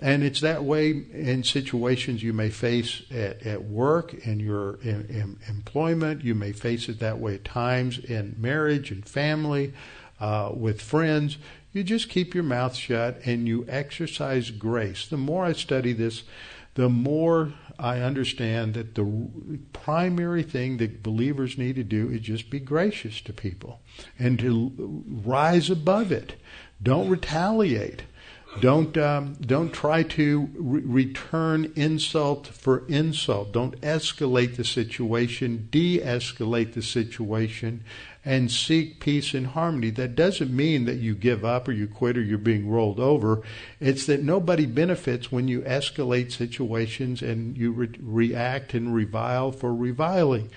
And 0.00 0.22
it's 0.24 0.40
that 0.40 0.64
way 0.64 0.90
in 0.90 1.44
situations 1.44 2.22
you 2.22 2.32
may 2.32 2.50
face 2.50 3.02
at, 3.10 3.46
at 3.46 3.64
work, 3.64 4.14
in 4.26 4.40
your 4.40 4.80
in, 4.82 5.06
in 5.08 5.38
employment. 5.46 6.24
You 6.24 6.34
may 6.34 6.52
face 6.52 6.88
it 6.88 6.98
that 7.00 7.18
way 7.18 7.34
at 7.34 7.44
times 7.44 7.98
in 7.98 8.34
marriage 8.38 8.90
and 8.90 9.06
family, 9.06 9.74
uh, 10.18 10.52
with 10.54 10.80
friends 10.80 11.36
you 11.72 11.84
just 11.84 12.08
keep 12.08 12.34
your 12.34 12.44
mouth 12.44 12.74
shut 12.74 13.20
and 13.24 13.46
you 13.46 13.64
exercise 13.68 14.50
grace. 14.50 15.06
The 15.06 15.16
more 15.16 15.44
I 15.44 15.52
study 15.52 15.92
this, 15.92 16.24
the 16.74 16.88
more 16.88 17.52
I 17.78 18.00
understand 18.00 18.74
that 18.74 18.94
the 18.94 19.28
primary 19.72 20.42
thing 20.42 20.76
that 20.78 21.02
believers 21.02 21.56
need 21.56 21.76
to 21.76 21.84
do 21.84 22.10
is 22.10 22.20
just 22.20 22.50
be 22.50 22.60
gracious 22.60 23.20
to 23.22 23.32
people 23.32 23.80
and 24.18 24.38
to 24.40 25.04
rise 25.24 25.70
above 25.70 26.12
it. 26.12 26.34
Don't 26.82 27.08
retaliate. 27.08 28.02
Don't 28.60 28.98
um, 28.98 29.34
don't 29.34 29.72
try 29.72 30.02
to 30.02 30.50
re- 30.54 30.82
return 30.84 31.72
insult 31.76 32.48
for 32.48 32.84
insult. 32.88 33.52
Don't 33.52 33.80
escalate 33.80 34.56
the 34.56 34.64
situation. 34.64 35.68
De-escalate 35.70 36.74
the 36.74 36.82
situation 36.82 37.84
and 38.24 38.50
seek 38.50 39.00
peace 39.00 39.32
and 39.32 39.48
harmony. 39.48 39.90
That 39.90 40.14
doesn't 40.14 40.54
mean 40.54 40.84
that 40.84 40.96
you 40.96 41.14
give 41.14 41.44
up 41.44 41.68
or 41.68 41.72
you 41.72 41.86
quit 41.86 42.18
or 42.18 42.22
you're 42.22 42.38
being 42.38 42.68
rolled 42.68 43.00
over. 43.00 43.42
It's 43.80 44.06
that 44.06 44.22
nobody 44.22 44.66
benefits 44.66 45.32
when 45.32 45.48
you 45.48 45.62
escalate 45.62 46.32
situations 46.32 47.22
and 47.22 47.56
you 47.56 47.72
re- 47.72 47.88
react 48.00 48.74
and 48.74 48.94
revile 48.94 49.52
for 49.52 49.74
reviling. 49.74 50.50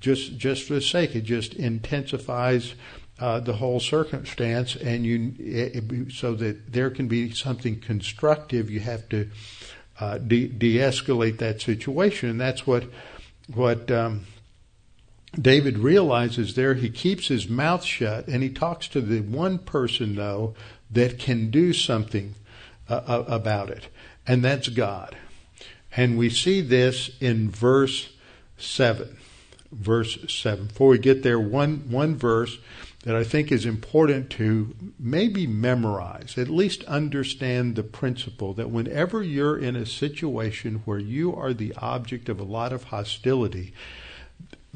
Just, 0.00 0.38
just 0.38 0.62
for 0.68 0.74
the 0.74 0.80
sake, 0.80 1.16
it 1.16 1.22
just 1.22 1.54
intensifies 1.54 2.74
uh, 3.20 3.40
the 3.40 3.54
whole 3.54 3.80
circumstance, 3.80 4.76
and 4.76 5.04
you 5.04 5.34
it, 5.38 6.12
so 6.12 6.34
that 6.34 6.72
there 6.72 6.88
can 6.88 7.08
be 7.08 7.32
something 7.32 7.80
constructive. 7.80 8.70
You 8.70 8.80
have 8.80 9.08
to 9.08 9.28
uh, 9.98 10.18
de- 10.18 10.46
de-escalate 10.46 11.38
that 11.38 11.60
situation, 11.60 12.30
and 12.30 12.40
that's 12.40 12.64
what 12.64 12.84
what 13.52 13.90
um, 13.90 14.24
David 15.40 15.78
realizes 15.78 16.54
there 16.54 16.74
he 16.74 16.88
keeps 16.88 17.28
his 17.28 17.48
mouth 17.48 17.84
shut 17.84 18.26
and 18.28 18.42
he 18.42 18.48
talks 18.48 18.88
to 18.88 19.00
the 19.00 19.20
one 19.20 19.58
person, 19.58 20.16
though, 20.16 20.54
that 20.90 21.18
can 21.18 21.50
do 21.50 21.72
something 21.72 22.34
uh, 22.88 23.24
about 23.26 23.70
it, 23.70 23.88
and 24.26 24.44
that's 24.44 24.68
God. 24.68 25.16
And 25.96 26.16
we 26.16 26.30
see 26.30 26.60
this 26.60 27.10
in 27.20 27.50
verse 27.50 28.10
7. 28.56 29.16
Verse 29.70 30.18
7. 30.32 30.66
Before 30.66 30.88
we 30.88 30.98
get 30.98 31.22
there, 31.22 31.38
one, 31.38 31.90
one 31.90 32.16
verse 32.16 32.58
that 33.04 33.14
I 33.14 33.24
think 33.24 33.52
is 33.52 33.66
important 33.66 34.30
to 34.30 34.74
maybe 34.98 35.46
memorize, 35.46 36.36
at 36.36 36.48
least 36.48 36.84
understand 36.84 37.76
the 37.76 37.82
principle 37.82 38.54
that 38.54 38.70
whenever 38.70 39.22
you're 39.22 39.58
in 39.58 39.76
a 39.76 39.86
situation 39.86 40.82
where 40.84 40.98
you 40.98 41.34
are 41.34 41.52
the 41.52 41.74
object 41.76 42.28
of 42.28 42.40
a 42.40 42.44
lot 42.44 42.72
of 42.72 42.84
hostility, 42.84 43.72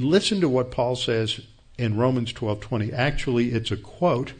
listen 0.04 0.40
to 0.40 0.48
what 0.48 0.70
Paul 0.70 0.96
says 0.96 1.40
in 1.78 1.96
Romans 1.96 2.32
12:20. 2.32 2.92
Actually, 2.92 3.50
it's 3.50 3.70
a 3.70 3.76
quote 3.76 4.32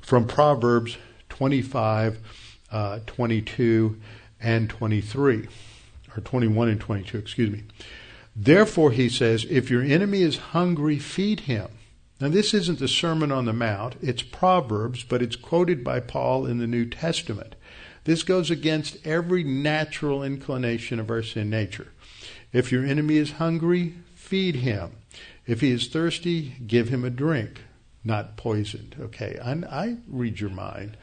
from 0.00 0.26
Proverbs 0.26 0.96
25, 1.28 2.18
uh, 2.70 3.00
22, 3.06 3.96
and 4.40 4.68
23, 4.68 5.48
or 6.16 6.20
21 6.20 6.68
and 6.68 6.80
22, 6.80 7.18
excuse 7.18 7.50
me. 7.50 7.62
Therefore, 8.34 8.92
he 8.92 9.08
says, 9.08 9.46
if 9.50 9.70
your 9.70 9.82
enemy 9.82 10.22
is 10.22 10.36
hungry, 10.36 10.98
feed 10.98 11.40
him. 11.40 11.68
Now, 12.20 12.28
this 12.28 12.52
isn't 12.54 12.78
the 12.78 12.88
Sermon 12.88 13.32
on 13.32 13.46
the 13.46 13.52
Mount, 13.52 13.96
it's 14.02 14.22
Proverbs, 14.22 15.04
but 15.04 15.22
it's 15.22 15.36
quoted 15.36 15.82
by 15.82 16.00
Paul 16.00 16.46
in 16.46 16.58
the 16.58 16.66
New 16.66 16.84
Testament. 16.84 17.54
This 18.04 18.22
goes 18.22 18.50
against 18.50 19.04
every 19.06 19.42
natural 19.44 20.22
inclination 20.22 20.98
of 20.98 21.10
our 21.10 21.22
sin 21.22 21.50
nature. 21.50 21.88
If 22.52 22.72
your 22.72 22.84
enemy 22.84 23.16
is 23.16 23.32
hungry, 23.32 23.94
feed 24.14 24.56
him. 24.56 24.92
If 25.46 25.60
he 25.60 25.70
is 25.70 25.88
thirsty, 25.88 26.54
give 26.66 26.88
him 26.88 27.04
a 27.04 27.10
drink, 27.10 27.62
not 28.04 28.36
poisoned. 28.36 28.96
Okay, 29.00 29.38
I, 29.42 29.52
I 29.52 29.96
read 30.06 30.40
your 30.40 30.50
mind. 30.50 30.96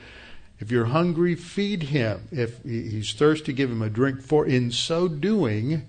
If 0.59 0.71
you're 0.71 0.85
hungry, 0.85 1.35
feed 1.35 1.83
him. 1.83 2.27
If 2.31 2.63
he's 2.63 3.13
thirsty, 3.13 3.53
give 3.53 3.71
him 3.71 3.81
a 3.81 3.89
drink. 3.89 4.21
For 4.21 4.45
in 4.45 4.71
so 4.71 5.07
doing, 5.07 5.85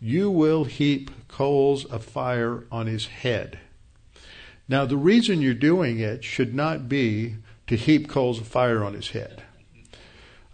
you 0.00 0.30
will 0.30 0.64
heap 0.64 1.10
coals 1.28 1.84
of 1.84 2.04
fire 2.04 2.64
on 2.70 2.86
his 2.86 3.06
head. 3.06 3.58
Now, 4.68 4.84
the 4.84 4.96
reason 4.96 5.42
you're 5.42 5.54
doing 5.54 5.98
it 5.98 6.24
should 6.24 6.54
not 6.54 6.88
be 6.88 7.36
to 7.66 7.76
heap 7.76 8.08
coals 8.08 8.40
of 8.40 8.46
fire 8.46 8.84
on 8.84 8.94
his 8.94 9.10
head. 9.10 9.42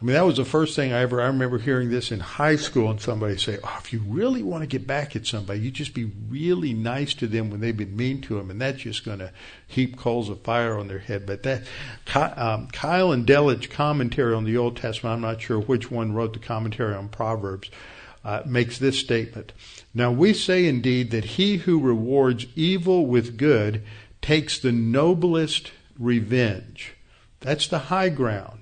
I 0.01 0.05
mean, 0.07 0.15
that 0.15 0.25
was 0.25 0.39
the 0.39 0.47
first 0.47 0.77
thing 0.77 0.95
I 0.95 1.01
ever, 1.01 1.21
I 1.21 1.27
remember 1.27 1.59
hearing 1.59 1.91
this 1.91 2.11
in 2.11 2.21
high 2.21 2.57
school 2.57 2.91
and 2.91 2.99
somebody 2.99 3.37
say, 3.37 3.59
oh, 3.63 3.77
if 3.81 3.93
you 3.93 4.01
really 4.07 4.43
want 4.43 4.63
to 4.63 4.67
get 4.67 4.87
back 4.87 5.15
at 5.15 5.27
somebody, 5.27 5.61
you 5.61 5.71
just 5.71 5.93
be 5.93 6.11
really 6.31 6.73
nice 6.73 7.13
to 7.15 7.27
them 7.27 7.51
when 7.51 7.61
they've 7.61 7.77
been 7.77 7.95
mean 7.95 8.23
to 8.23 8.37
them, 8.37 8.51
and 8.51 8.59
that's 8.59 8.81
just 8.81 9.05
going 9.05 9.19
to 9.19 9.31
heap 9.67 9.99
coals 9.99 10.31
of 10.31 10.41
fire 10.41 10.79
on 10.79 10.89
their 10.89 11.01
head. 11.01 11.27
But 11.27 11.43
that, 11.43 11.65
um, 12.15 12.69
Keil 12.69 13.13
and 13.13 13.27
Delitzsch 13.27 13.71
commentary 13.71 14.33
on 14.33 14.45
the 14.45 14.57
Old 14.57 14.79
Testament, 14.79 15.17
I'm 15.17 15.21
not 15.21 15.43
sure 15.43 15.61
which 15.61 15.91
one 15.91 16.15
wrote 16.15 16.33
the 16.33 16.39
commentary 16.39 16.95
on 16.95 17.11
Proverbs, 17.11 17.71
uh, 18.25 18.41
makes 18.47 18.79
this 18.79 18.99
statement. 18.99 19.53
Now 19.93 20.13
we 20.13 20.33
say 20.33 20.65
indeed 20.65 21.11
that 21.11 21.25
he 21.25 21.59
who 21.59 21.79
rewards 21.79 22.47
evil 22.57 23.05
with 23.05 23.37
good 23.37 23.83
takes 24.23 24.59
the 24.59 24.73
noblest 24.73 25.73
revenge. 25.99 26.95
That's 27.41 27.67
the 27.67 27.79
high 27.79 28.09
ground. 28.09 28.60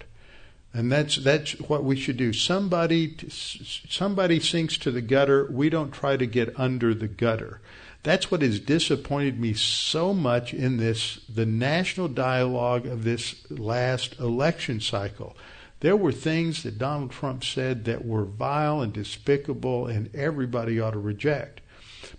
And 0.78 0.92
that's 0.92 1.16
that's 1.16 1.58
what 1.58 1.82
we 1.82 1.96
should 1.96 2.18
do. 2.18 2.32
Somebody 2.32 3.16
somebody 3.28 4.38
sinks 4.38 4.76
to 4.76 4.92
the 4.92 5.00
gutter. 5.00 5.48
We 5.50 5.70
don't 5.70 5.90
try 5.90 6.16
to 6.16 6.24
get 6.24 6.54
under 6.56 6.94
the 6.94 7.08
gutter. 7.08 7.60
That's 8.04 8.30
what 8.30 8.42
has 8.42 8.60
disappointed 8.60 9.40
me 9.40 9.54
so 9.54 10.14
much 10.14 10.54
in 10.54 10.76
this 10.76 11.18
the 11.28 11.46
national 11.46 12.06
dialogue 12.06 12.86
of 12.86 13.02
this 13.02 13.50
last 13.50 14.20
election 14.20 14.78
cycle. 14.78 15.36
There 15.80 15.96
were 15.96 16.12
things 16.12 16.62
that 16.62 16.78
Donald 16.78 17.10
Trump 17.10 17.42
said 17.42 17.84
that 17.86 18.04
were 18.04 18.24
vile 18.24 18.80
and 18.80 18.92
despicable, 18.92 19.88
and 19.88 20.14
everybody 20.14 20.78
ought 20.78 20.92
to 20.92 21.00
reject. 21.00 21.60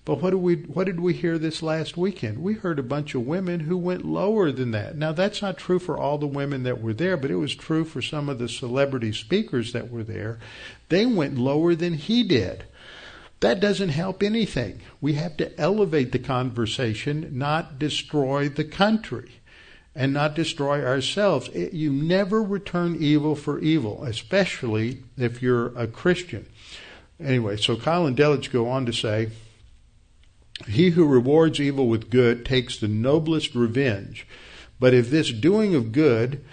But 0.10 0.24
what 0.24 0.32
did 0.32 0.38
we 0.38 0.56
what 0.56 0.86
did 0.86 1.00
we 1.02 1.14
hear 1.14 1.38
this 1.38 1.62
last 1.62 1.96
weekend? 1.96 2.40
We 2.40 2.56
heard 2.56 2.80
a 2.80 2.82
bunch 2.82 3.14
of 3.14 3.28
women 3.28 3.60
who 3.60 3.78
went 3.78 4.04
lower 4.04 4.52
than 4.52 4.72
that. 4.72 4.98
Now 4.98 5.12
that's 5.12 5.40
not 5.40 5.60
true 5.60 5.78
for 5.78 6.00
all 6.00 6.18
the 6.18 6.26
women 6.26 6.64
that 6.64 6.82
were 6.82 6.96
there, 6.96 7.16
but 7.16 7.30
it 7.30 7.36
was 7.36 7.54
true 7.54 7.86
for 7.86 8.02
some 8.02 8.28
of 8.28 8.40
the 8.40 8.50
celebrity 8.50 9.12
speakers 9.12 9.72
that 9.74 9.92
were 9.92 10.02
there. 10.02 10.40
They 10.88 11.06
went 11.06 11.38
lower 11.38 11.76
than 11.76 11.94
he 11.94 12.24
did. 12.24 12.64
That 13.42 13.60
doesn't 13.60 13.90
help 13.90 14.24
anything. 14.24 14.82
We 15.00 15.14
have 15.14 15.38
to 15.38 15.56
elevate 15.62 16.12
the 16.12 16.18
conversation, 16.18 17.30
not 17.32 17.78
destroy 17.78 18.50
the 18.50 18.66
country 18.66 19.34
and 19.94 20.12
not 20.12 20.34
destroy 20.34 20.84
ourselves. 20.84 21.50
It, 21.50 21.74
you 21.74 21.94
never 21.94 22.42
return 22.42 22.98
evil 23.00 23.36
for 23.36 23.60
evil, 23.60 24.04
especially 24.06 25.04
if 25.20 25.44
you're 25.44 25.68
a 25.78 25.86
Christian. 25.86 26.48
Anyway, 27.20 27.58
so 27.58 27.76
Keil 27.76 28.08
and 28.08 28.18
Delitzsch 28.18 28.52
go 28.52 28.68
on 28.68 28.88
to 28.88 28.92
say, 28.92 29.30
he 30.68 30.92
who 30.92 31.06
rewards 31.06 31.60
evil 31.60 31.88
with 31.88 32.10
good 32.10 32.46
takes 32.46 32.78
the 32.78 32.88
noblest 32.88 33.56
revenge. 33.56 34.28
But 34.80 34.94
if 34.94 35.10
this 35.10 35.32
doing 35.32 35.76
of 35.76 35.92
good 35.92 36.44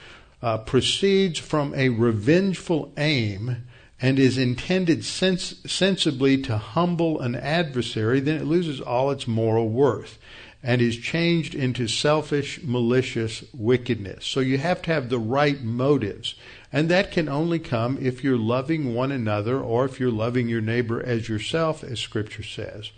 uh, 0.42 0.58
proceeds 0.58 1.38
from 1.38 1.74
a 1.74 1.88
revengeful 1.88 2.92
aim 2.96 3.64
and 4.00 4.18
is 4.18 4.36
intended 4.36 5.04
sens- 5.04 5.56
sensibly 5.70 6.40
to 6.42 6.58
humble 6.58 7.20
an 7.20 7.34
adversary, 7.34 8.20
then 8.20 8.36
it 8.36 8.44
loses 8.44 8.80
all 8.80 9.10
its 9.10 9.26
moral 9.26 9.68
worth 9.68 10.18
and 10.62 10.82
is 10.82 10.96
changed 10.96 11.54
into 11.54 11.86
selfish, 11.86 12.60
malicious 12.62 13.44
wickedness. 13.54 14.26
So 14.26 14.40
you 14.40 14.58
have 14.58 14.82
to 14.82 14.92
have 14.92 15.08
the 15.08 15.18
right 15.18 15.62
motives. 15.62 16.34
And 16.72 16.88
that 16.88 17.12
can 17.12 17.28
only 17.28 17.60
come 17.60 17.98
if 18.00 18.24
you're 18.24 18.36
loving 18.36 18.92
one 18.92 19.12
another 19.12 19.60
or 19.60 19.84
if 19.84 20.00
you're 20.00 20.10
loving 20.10 20.48
your 20.48 20.60
neighbor 20.60 21.00
as 21.00 21.28
yourself, 21.28 21.84
as 21.84 22.00
Scripture 22.00 22.42
says. 22.42 22.90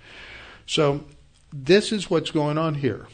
So 0.69 1.05
this 1.51 1.93
is 1.93 2.11
what's 2.11 2.31
going 2.31 2.59
on 2.59 2.75
here. 2.75 3.09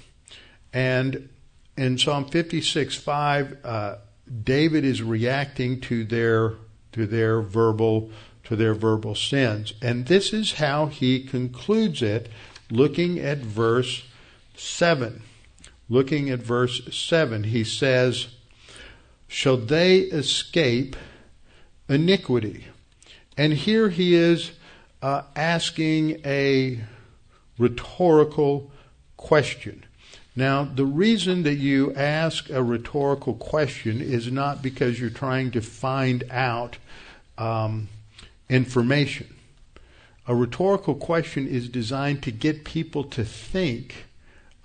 And 0.72 1.28
in 1.76 1.98
Psalm 1.98 2.26
56 2.26 2.96
5, 2.96 3.59
uh, 3.64 3.96
David 4.42 4.84
is 4.84 5.02
reacting 5.02 5.80
to 5.82 6.05
their 6.05 6.55
to 6.92 7.07
their 7.07 7.40
verbal 7.40 8.11
to 8.42 8.57
their 8.57 8.74
verbal 8.74 9.14
sins. 9.14 9.72
And 9.80 10.07
this 10.07 10.32
is 10.32 10.55
how 10.55 10.86
he 10.86 11.22
concludes 11.22 12.02
it, 12.02 12.28
looking 12.70 13.20
at 13.20 13.38
verse 13.38 14.02
7. 14.57 15.22
Looking 15.88 16.30
at 16.30 16.40
verse 16.40 16.82
7, 16.92 17.44
he 17.44 17.62
says, 17.62 18.28
Shall 19.28 19.59
they 19.59 19.98
escape 19.98 20.96
iniquity? 21.88 22.66
And 23.36 23.52
here 23.52 23.90
he 23.90 24.14
is 24.14 24.52
uh, 25.02 25.22
asking 25.36 26.20
a 26.24 26.80
rhetorical 27.59 28.70
question. 29.16 29.84
Now, 30.36 30.64
the 30.64 30.84
reason 30.84 31.44
that 31.44 31.55
you 31.55 31.94
ask 31.94 32.50
a 32.50 32.62
rhetorical 32.62 33.34
question 33.34 34.00
is 34.00 34.32
not 34.32 34.62
because 34.62 34.98
you're 34.98 35.11
trying 35.11 35.52
to 35.52 35.61
find 35.61 36.24
out 36.30 36.78
um, 37.38 37.88
information. 38.48 39.34
A 40.26 40.34
rhetorical 40.34 40.94
question 40.94 41.46
is 41.46 41.68
designed 41.68 42.22
to 42.24 42.32
get 42.32 42.64
people 42.64 43.05
to 43.05 43.24
think 43.24 44.07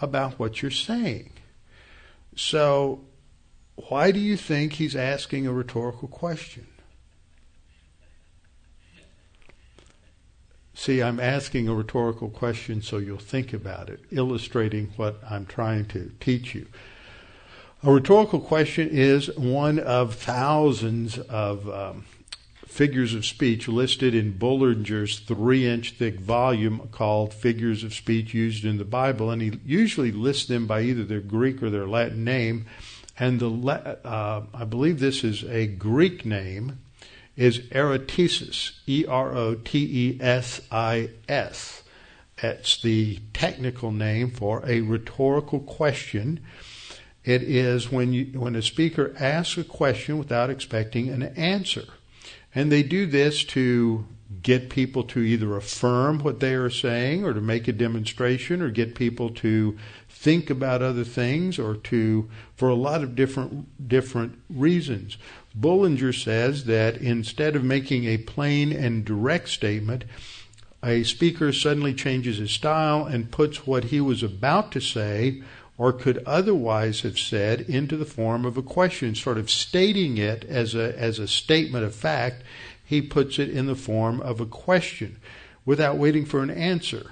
about 0.01 0.39
what 0.39 0.61
you're 0.61 0.71
saying. 0.71 1.31
So, 2.35 3.01
why 3.89 4.11
do 4.11 4.19
you 4.19 4.37
think 4.37 4.73
he's 4.73 4.95
asking 4.95 5.45
a 5.45 5.53
rhetorical 5.53 6.07
question? 6.07 6.67
See, 10.79 11.03
I'm 11.03 11.19
asking 11.19 11.67
a 11.67 11.73
rhetorical 11.73 12.29
question 12.29 12.81
so 12.81 12.99
you'll 12.99 13.17
think 13.17 13.51
about 13.51 13.89
it, 13.89 13.99
illustrating 14.11 14.93
what 14.95 15.19
I'm 15.29 15.45
trying 15.45 15.87
to 15.87 16.13
teach 16.21 16.55
you. 16.55 16.67
A 17.83 17.91
rhetorical 17.91 18.39
question 18.39 18.87
is 18.89 19.27
one 19.35 19.77
of 19.77 20.15
thousands 20.15 21.19
of 21.19 21.69
um, 21.69 22.05
figures 22.65 23.13
of 23.13 23.25
speech 23.25 23.67
listed 23.67 24.15
in 24.15 24.39
Bullinger's 24.39 25.19
three 25.19 25.67
inch 25.67 25.95
thick 25.95 26.17
volume 26.17 26.87
called 26.93 27.33
Figures 27.33 27.83
of 27.83 27.93
Speech 27.93 28.33
Used 28.33 28.63
in 28.63 28.77
the 28.77 28.85
Bible. 28.85 29.31
And 29.31 29.41
he 29.41 29.59
usually 29.65 30.13
lists 30.13 30.45
them 30.45 30.65
by 30.65 30.83
either 30.83 31.03
their 31.03 31.19
Greek 31.19 31.61
or 31.61 31.69
their 31.69 31.87
Latin 31.87 32.23
name. 32.23 32.67
And 33.19 33.41
the 33.41 33.49
uh, 34.05 34.43
I 34.53 34.63
believe 34.63 35.01
this 35.01 35.25
is 35.25 35.43
a 35.43 35.67
Greek 35.67 36.25
name 36.25 36.79
is 37.39 37.59
erotesis, 37.69 38.73
E 38.85 39.05
R 39.07 39.33
O 39.33 39.55
T 39.55 39.79
E 39.79 40.17
S 40.21 40.59
I 40.69 41.11
S. 41.29 41.83
It's 42.43 42.81
the 42.81 43.19
technical 43.33 43.91
name 43.91 44.29
for 44.29 44.61
a 44.65 44.81
rhetorical 44.81 45.61
question. 45.61 46.41
It 47.23 47.41
is 47.43 47.89
when 47.89 48.11
you, 48.11 48.37
when 48.37 48.57
a 48.57 48.61
speaker 48.61 49.15
asks 49.17 49.57
a 49.57 49.63
question 49.63 50.17
without 50.17 50.49
expecting 50.49 51.07
an 51.07 51.23
answer. 51.23 51.85
And 52.53 52.69
they 52.69 52.83
do 52.83 53.05
this 53.05 53.45
to 53.45 54.05
get 54.41 54.69
people 54.69 55.03
to 55.03 55.19
either 55.19 55.55
affirm 55.55 56.19
what 56.19 56.39
they 56.39 56.53
are 56.53 56.69
saying 56.69 57.23
or 57.23 57.33
to 57.33 57.41
make 57.41 57.67
a 57.67 57.73
demonstration 57.73 58.61
or 58.61 58.69
get 58.69 58.95
people 58.95 59.29
to 59.29 59.77
think 60.07 60.49
about 60.49 60.81
other 60.81 61.03
things 61.03 61.57
or 61.57 61.75
to 61.75 62.29
for 62.55 62.69
a 62.69 62.75
lot 62.75 63.01
of 63.01 63.15
different 63.15 63.87
different 63.87 64.39
reasons. 64.49 65.17
Bullinger 65.59 66.13
says 66.13 66.65
that 66.65 66.97
instead 66.97 67.55
of 67.55 67.63
making 67.63 68.05
a 68.05 68.17
plain 68.17 68.71
and 68.71 69.03
direct 69.03 69.49
statement, 69.49 70.05
a 70.81 71.03
speaker 71.03 71.51
suddenly 71.51 71.93
changes 71.93 72.37
his 72.37 72.51
style 72.51 73.05
and 73.05 73.31
puts 73.31 73.67
what 73.67 73.85
he 73.85 73.99
was 73.99 74.23
about 74.23 74.71
to 74.71 74.79
say 74.79 75.43
or 75.77 75.91
could 75.91 76.21
otherwise 76.25 77.01
have 77.01 77.19
said 77.19 77.61
into 77.61 77.97
the 77.97 78.05
form 78.05 78.45
of 78.45 78.57
a 78.57 78.61
question, 78.61 79.15
sort 79.15 79.37
of 79.37 79.49
stating 79.49 80.17
it 80.17 80.43
as 80.45 80.75
a, 80.75 80.97
as 80.97 81.19
a 81.19 81.27
statement 81.27 81.85
of 81.85 81.95
fact. 81.95 82.43
He 82.83 83.01
puts 83.01 83.39
it 83.39 83.49
in 83.49 83.65
the 83.65 83.75
form 83.75 84.21
of 84.21 84.39
a 84.39 84.45
question 84.45 85.17
without 85.65 85.97
waiting 85.97 86.25
for 86.25 86.41
an 86.41 86.49
answer. 86.49 87.11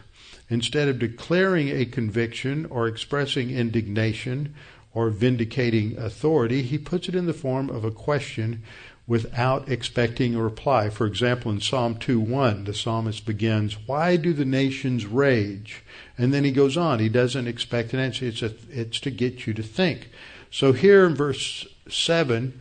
Instead 0.50 0.88
of 0.88 1.00
declaring 1.00 1.70
a 1.70 1.86
conviction 1.86 2.66
or 2.66 2.88
expressing 2.88 3.50
indignation 3.50 4.56
or 4.94 5.10
vindicating 5.10 5.98
authority, 5.98 6.64
he 6.64 6.78
puts 6.78 7.08
it 7.08 7.16
in 7.16 7.26
the 7.26 7.34
form 7.34 7.70
of 7.70 7.84
a 7.84 7.92
question 7.92 8.64
without 9.08 9.70
expecting 9.70 10.36
a 10.36 10.44
reply. 10.44 10.90
For 10.90 11.06
example, 11.06 11.52
in 11.52 11.62
Psalm 11.62 11.96
2:1, 11.96 12.66
the 12.66 12.74
psalmist 12.74 13.26
begins, 13.26 13.78
"Why 13.86 14.18
do 14.18 14.34
the 14.34 14.46
nations 14.46 15.06
rage?" 15.06 15.84
And 16.18 16.34
then 16.34 16.44
he 16.44 16.52
goes 16.52 16.76
on. 16.76 17.00
He 17.00 17.10
doesn't 17.10 17.48
expect 17.48 17.94
an 17.94 18.00
answer. 18.00 18.26
It's 18.26 18.42
a, 18.42 18.54
it's 18.70 19.00
to 19.02 19.12
get 19.12 19.48
you 19.48 19.54
to 19.54 19.64
think. 19.64 20.10
So 20.52 20.74
here 20.74 21.06
in 21.06 21.16
verse 21.16 21.66
7, 21.90 22.60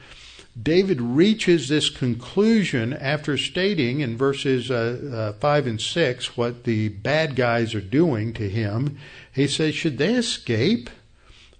David 0.60 1.02
reaches 1.02 1.68
this 1.68 1.90
conclusion 1.90 2.94
after 2.94 3.36
stating 3.36 4.00
in 4.00 4.16
verses 4.16 4.70
uh, 4.70 5.32
uh, 5.36 5.38
5 5.38 5.66
and 5.66 5.80
6 5.80 6.36
what 6.36 6.64
the 6.64 6.88
bad 6.88 7.36
guys 7.36 7.74
are 7.74 7.80
doing 7.80 8.32
to 8.34 8.48
him. 8.48 8.98
He 9.32 9.46
says, 9.48 9.74
Should 9.74 9.98
they 9.98 10.14
escape? 10.14 10.88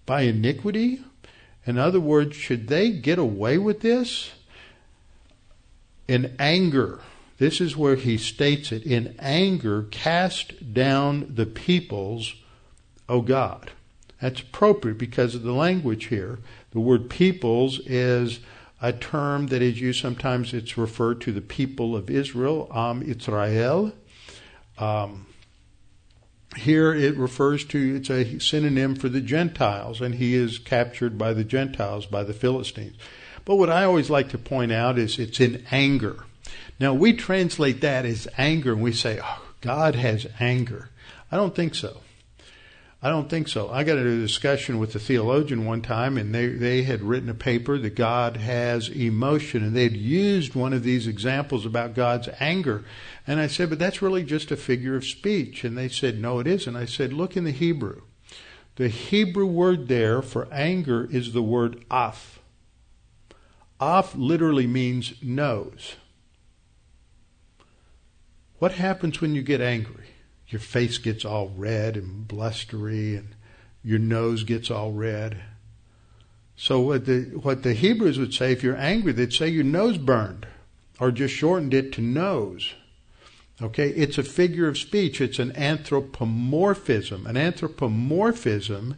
By 0.07 0.23
iniquity? 0.23 1.01
In 1.67 1.79
other 1.79 2.01
words, 2.01 2.37
should 2.37 2.69
they 2.69 2.91
get 2.91 3.19
away 3.19 3.59
with 3.59 3.81
this? 3.81 4.31
In 6.07 6.37
anger, 6.39 7.01
this 7.39 7.61
is 7.61 7.77
where 7.77 7.97
he 7.97 8.17
states 8.17 8.73
it 8.73 8.85
in 8.85 9.17
anger, 9.19 9.83
cast 9.91 10.73
down 10.73 11.33
the 11.35 11.47
peoples, 11.47 12.35
O 13.09 13.21
God. 13.21 13.73
That's 14.21 14.41
appropriate 14.41 14.99
because 14.99 15.35
of 15.35 15.43
the 15.43 15.53
language 15.53 16.07
here. 16.07 16.39
The 16.71 16.81
word 16.81 17.11
peoples 17.11 17.81
is 17.81 18.41
a 18.81 18.93
term 18.93 19.49
that 19.49 19.63
is 19.63 19.81
used. 19.81 20.01
Sometimes 20.01 20.55
it's 20.55 20.79
referred 20.79 21.21
to 21.23 21.33
the 21.33 21.41
people 21.41 21.97
of 21.97 22.09
Israel, 22.09 22.71
Am 22.75 23.03
Israel. 23.03 23.93
Um, 24.79 25.26
here 26.57 26.95
it 26.95 27.17
refers 27.17 27.65
to, 27.67 27.97
it's 27.97 28.11
a 28.11 28.39
synonym 28.39 28.95
for 28.95 29.09
the 29.09 29.21
Gentiles, 29.21 30.01
and 30.01 30.15
he 30.15 30.35
is 30.35 30.59
captured 30.59 31.19
by 31.19 31.33
the 31.33 31.45
Gentiles, 31.45 32.07
by 32.07 32.25
the 32.25 32.33
Philistines. 32.33 32.97
But 33.45 33.57
what 33.57 33.71
I 33.71 33.85
always 33.85 34.11
like 34.11 34.31
to 34.31 34.39
point 34.39 34.73
out 34.73 34.99
is 34.99 35.19
it's 35.19 35.41
in 35.41 35.65
anger. 35.71 36.25
Now 36.81 36.95
we 36.95 37.13
translate 37.13 37.81
that 37.81 38.05
as 38.05 38.29
anger 38.37 38.73
and 38.73 38.83
we 38.83 38.93
say, 38.93 39.21
oh, 39.23 39.43
God 39.61 39.95
has 39.95 40.27
anger. 40.41 40.91
I 41.31 41.37
don't 41.37 41.55
think 41.55 41.75
so. 41.75 42.01
I 43.03 43.11
don't 43.11 43.29
think 43.29 43.47
so. 43.49 43.69
I 43.71 43.85
got 43.85 43.99
into 43.99 44.15
a 44.15 44.27
discussion 44.27 44.79
with 44.79 44.95
a 44.95 44.99
theologian 44.99 45.67
one 45.67 45.83
time, 45.83 46.17
and 46.17 46.35
they, 46.35 46.49
they 46.49 46.83
had 46.83 47.03
written 47.03 47.29
a 47.29 47.35
paper 47.35 47.79
that 47.79 47.95
God 47.95 48.39
has 48.39 48.89
emotion, 48.89 49.63
and 49.63 49.77
they'd 49.77 49.97
used 49.97 50.55
one 50.55 50.73
of 50.73 50.83
these 50.83 51.07
examples 51.07 51.67
about 51.67 51.95
God's 51.95 52.29
anger. 52.41 52.85
And 53.27 53.39
I 53.39 53.49
said, 53.49 53.69
but 53.69 53.79
that's 53.79 54.01
really 54.01 54.25
just 54.25 54.51
a 54.51 54.57
figure 54.57 54.97
of 54.97 55.05
speech. 55.05 55.63
And 55.63 55.77
they 55.77 55.89
said, 55.89 56.19
no, 56.19 56.39
it 56.39 56.47
isn't. 56.47 56.75
I 56.75 56.87
said, 56.87 57.13
look 57.13 57.37
in 57.37 57.45
the 57.45 57.51
Hebrew. 57.51 58.01
The 58.77 58.89
Hebrew 58.89 59.47
word 59.47 59.89
there 59.89 60.23
for 60.23 60.49
anger 60.51 61.07
is 61.11 61.33
the 61.33 61.43
word 61.43 61.85
af. 61.91 62.41
Af 63.79 64.15
literally 64.15 64.67
means 64.67 65.15
nose. 65.23 65.97
What 68.59 68.73
happens 68.73 69.21
when 69.21 69.35
you 69.35 69.43
get 69.43 69.61
angry? 69.61 70.07
Your 70.49 70.61
face 70.61 70.99
gets 70.99 71.25
all 71.25 71.49
red 71.49 71.97
and 71.97 72.27
blustery, 72.27 73.17
and 73.17 73.35
your 73.83 73.99
nose 73.99 74.45
gets 74.45 74.71
all 74.71 74.93
red. 74.93 75.43
So 76.57 76.81
what 76.81 77.07
the 77.07 77.23
what 77.43 77.63
the 77.63 77.75
Hebrews 77.75 78.19
would 78.19 78.33
say, 78.33 78.53
if 78.53 78.63
you're 78.63 78.77
angry, 78.77 79.13
they'd 79.13 79.33
say 79.33 79.49
your 79.49 79.65
nose 79.65 79.99
burned, 79.99 80.47
or 80.99 81.11
just 81.11 81.35
shortened 81.35 81.75
it 81.75 81.93
to 81.95 82.01
nose. 82.01 82.75
Okay, 83.61 83.89
it's 83.91 84.19
a 84.19 84.23
figure 84.23 84.69
of 84.69 84.77
speech. 84.79 85.21
It's 85.21 85.39
an 85.39 85.53
anthropomorphism. 85.57 87.27
An 87.27 87.37
anthropomorphism 87.37 88.97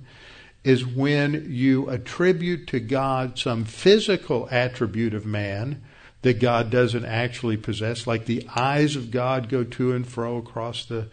is 0.65 0.85
when 0.85 1.47
you 1.49 1.89
attribute 1.89 2.67
to 2.69 2.81
God 2.81 3.39
some 3.39 3.65
physical 3.65 4.49
attribute 4.51 5.15
of 5.15 5.25
man 5.25 5.83
that 6.23 6.41
God 6.41 6.71
doesn't 6.71 7.05
actually 7.05 7.57
possess, 7.57 8.07
like 8.07 8.27
the 8.27 8.47
eyes 8.55 8.97
of 8.97 9.11
God 9.11 9.49
go 9.49 9.65
to 9.65 9.93
and 9.93 10.07
fro 10.07 10.37
across 10.37 10.85
the 10.85 11.09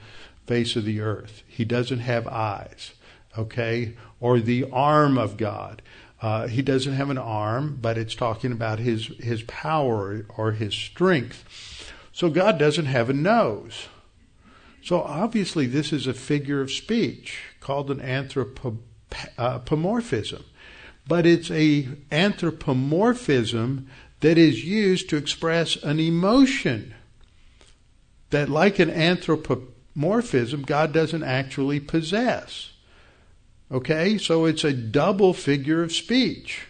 face 0.48 0.76
of 0.76 0.86
the 0.86 1.02
earth. 1.02 1.44
He 1.48 1.66
doesn't 1.66 2.00
have 2.00 2.28
eyes, 2.28 2.94
okay? 3.38 3.96
Or 4.20 4.40
the 4.40 4.66
arm 4.72 5.18
of 5.18 5.38
God. 5.38 5.82
Uh, 6.22 6.48
he 6.48 6.62
doesn't 6.62 6.94
have 6.94 7.10
an 7.10 7.18
arm, 7.18 7.78
but 7.82 7.98
it's 7.98 8.16
talking 8.16 8.52
about 8.52 8.80
his, 8.80 9.08
his 9.20 9.44
power 9.44 10.26
or 10.38 10.54
his 10.54 10.74
strength. 10.74 11.92
So 12.12 12.30
God 12.30 12.58
doesn't 12.58 12.86
have 12.86 13.10
a 13.10 13.14
nose. 13.14 13.88
So 14.82 15.02
obviously, 15.02 15.68
this 15.68 15.92
is 15.92 16.08
a 16.08 16.14
figure 16.14 16.62
of 16.62 16.72
speech 16.72 17.40
called 17.60 17.92
an 17.92 18.00
anthropomorphism. 18.00 20.46
But 21.08 21.26
it's 21.26 21.52
a 21.52 21.90
anthropomorphism 22.12 23.88
that 24.22 24.38
is 24.38 24.64
used 24.64 25.10
to 25.10 25.18
express 25.18 25.76
an 25.78 26.00
emotion 26.00 26.94
that, 28.30 28.50
like 28.50 28.80
an 28.80 28.90
anthropomorphism, 28.90 30.64
God 30.64 30.94
doesn't 30.94 31.24
actually 31.24 31.80
possess. 31.80 32.72
Okay, 33.72 34.18
so 34.18 34.46
it's 34.46 34.64
a 34.64 34.74
double 34.74 35.34
figure 35.34 35.84
of 35.84 35.92
speech. 35.92 36.68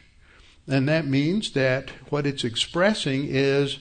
And 0.67 0.87
that 0.89 1.05
means 1.05 1.51
that 1.51 1.91
what 2.09 2.25
it's 2.25 2.43
expressing 2.43 3.27
is 3.27 3.79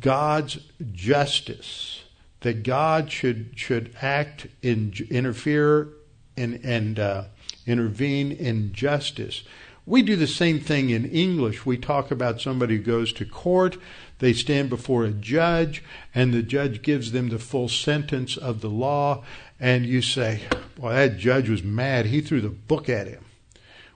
God's 0.00 0.58
justice, 0.92 2.02
that 2.40 2.62
God 2.62 3.10
should, 3.10 3.52
should 3.56 3.94
act 4.00 4.46
in, 4.62 4.94
interfere 5.10 5.88
and, 6.36 6.60
and 6.64 6.98
uh, 6.98 7.24
intervene 7.66 8.32
in 8.32 8.72
justice. 8.72 9.42
We 9.84 10.02
do 10.02 10.14
the 10.14 10.28
same 10.28 10.60
thing 10.60 10.90
in 10.90 11.04
English. 11.06 11.66
We 11.66 11.76
talk 11.76 12.10
about 12.12 12.40
somebody 12.40 12.76
who 12.76 12.82
goes 12.82 13.12
to 13.14 13.24
court, 13.24 13.76
they 14.20 14.32
stand 14.32 14.68
before 14.68 15.04
a 15.04 15.10
judge, 15.10 15.82
and 16.14 16.32
the 16.32 16.42
judge 16.42 16.82
gives 16.82 17.10
them 17.10 17.28
the 17.28 17.40
full 17.40 17.68
sentence 17.68 18.36
of 18.36 18.60
the 18.60 18.70
law, 18.70 19.24
and 19.58 19.84
you 19.84 20.00
say, 20.00 20.42
Well, 20.78 20.92
that 20.92 21.18
judge 21.18 21.48
was 21.48 21.64
mad. 21.64 22.06
He 22.06 22.20
threw 22.20 22.40
the 22.40 22.48
book 22.48 22.88
at 22.88 23.08
him. 23.08 23.24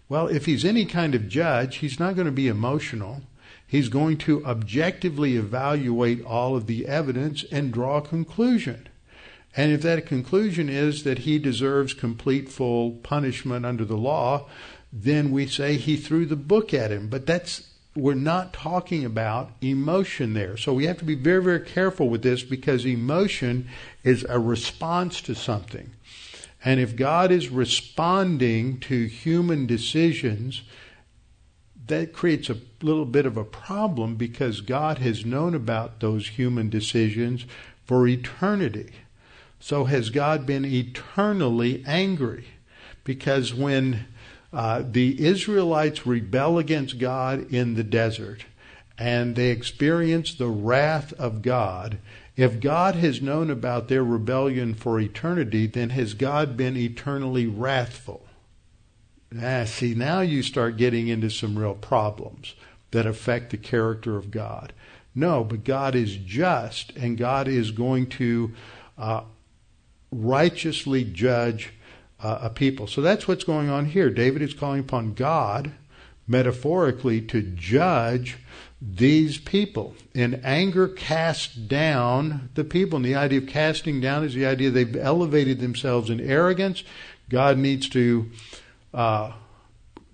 Well, 0.09 0.27
if 0.27 0.47
he's 0.47 0.65
any 0.65 0.87
kind 0.87 1.15
of 1.15 1.29
judge, 1.29 1.77
he's 1.77 2.01
not 2.01 2.17
going 2.17 2.27
to 2.27 2.33
be 2.33 2.49
emotional. 2.49 3.23
He's 3.65 3.89
going 3.89 4.19
to 4.19 4.45
objectively 4.45 5.37
evaluate 5.37 6.25
all 6.25 6.57
of 6.57 6.67
the 6.67 6.87
evidence 6.87 7.45
and 7.51 7.73
draw 7.73 7.99
a 7.99 8.03
conclusion. 8.03 8.89
And 9.57 9.73
if 9.73 9.83
that 9.83 10.07
conclusion 10.07 10.69
is 10.69 11.03
that 11.05 11.21
he 11.21 11.39
deserves 11.39 11.95
complete 11.95 12.49
full 12.49 12.93
punishment 12.93 13.65
under 13.65 13.85
the 13.85 13.97
law, 13.97 14.47
then 15.03 15.31
we 15.31 15.47
say 15.47 15.77
he 15.77 15.97
threw 15.97 16.25
the 16.25 16.37
book 16.37 16.73
at 16.73 16.91
him. 16.91 17.09
But 17.09 17.27
that's 17.27 17.69
we're 17.95 18.15
not 18.15 18.53
talking 18.53 19.05
about 19.05 19.53
emotion 19.63 20.35
there. 20.35 20.57
So 20.57 20.75
we 20.75 20.85
have 20.85 20.99
to 20.99 21.05
be 21.05 21.15
very, 21.15 21.43
very 21.43 21.61
careful 21.61 22.11
with 22.11 22.23
this 22.23 22.43
because 22.43 22.85
emotion 22.85 23.69
is 24.05 24.25
a 24.29 24.39
response 24.39 25.23
to 25.23 25.35
something. 25.35 25.93
And 26.63 26.79
if 26.79 26.95
God 26.95 27.31
is 27.31 27.49
responding 27.49 28.81
to 28.81 29.07
human 29.07 29.67
decisions, 29.67 30.63
that 31.87 32.13
creates 32.13 32.51
a 32.51 32.59
little 32.83 33.07
bit 33.07 33.25
of 33.25 33.37
a 33.37 33.45
problem 33.45 34.17
because 34.17 34.61
God 34.61 34.99
has 34.99 35.25
known 35.25 35.55
about 35.55 36.01
those 36.01 36.29
human 36.29 36.69
decisions 36.69 37.47
for 37.85 38.07
eternity. 38.07 38.93
So 39.61 39.85
has 39.85 40.11
God 40.11 40.45
been 40.45 40.65
eternally 40.65 41.83
angry? 41.87 42.49
Because 43.05 43.55
when 43.55 44.07
uh, 44.57 44.83
the 44.91 45.23
Israelites 45.23 46.07
rebel 46.07 46.59
against 46.59 46.99
God 46.99 47.53
in 47.53 47.75
the 47.75 47.85
desert 47.85 48.47
and 48.99 49.37
they 49.37 49.51
experience 49.51 50.35
the 50.35 50.49
wrath 50.49 51.13
of 51.15 51.43
God. 51.43 51.99
If 52.37 52.61
God 52.61 52.95
has 52.95 53.21
known 53.21 53.51
about 53.51 53.89
their 53.89 54.03
rebellion 54.03 54.73
for 54.73 54.99
eternity, 54.99 55.67
then 55.67 55.91
has 55.91 56.15
God 56.15 56.57
been 56.57 56.75
eternally 56.75 57.47
wrathful? 57.47 58.27
Ah, 59.39 59.65
see, 59.65 59.95
now 59.95 60.21
you 60.21 60.43
start 60.43 60.79
getting 60.79 61.09
into 61.09 61.29
some 61.29 61.59
real 61.59 61.75
problems 61.75 62.55
that 62.93 63.07
affect 63.07 63.51
the 63.51 63.59
character 63.59 64.17
of 64.17 64.31
God. 64.31 64.73
No, 65.15 65.45
but 65.45 65.65
God 65.65 65.95
is 65.95 66.17
just, 66.17 66.97
and 66.97 67.19
God 67.19 67.47
is 67.47 67.73
going 67.73 68.07
to 68.07 68.55
uh, 68.97 69.23
righteously 70.11 71.05
judge 71.05 71.75
uh, 72.23 72.39
a 72.43 72.51
people. 72.51 72.87
So 72.87 73.01
that's 73.03 73.29
what's 73.29 73.45
going 73.45 73.69
on 73.69 73.87
here. 73.87 74.11
David 74.11 74.43
is 74.43 74.55
calling 74.55 74.81
upon 74.81 75.15
God, 75.15 75.73
metaphorically, 76.27 77.21
to 77.23 77.43
judge 77.43 78.39
these 78.81 79.39
people. 79.39 79.95
In 80.15 80.41
anger, 80.45 80.89
cast 80.89 81.69
down 81.69 82.51
the 82.55 82.65
people. 82.65 82.97
And 82.97 83.05
the 83.05 83.15
idea 83.15 83.41
of 83.41 83.49
casting 83.49 84.01
down 84.01 84.25
is 84.25 84.35
the 84.35 84.47
idea 84.47 84.71
they've 84.71 84.97
elevated 84.97 85.61
themselves 85.61 86.11
in 86.11 86.21
arrogance. 86.21 86.85
God 87.29 87.59
needs 87.59 87.89
to 87.91 88.31
uh, 88.95 89.33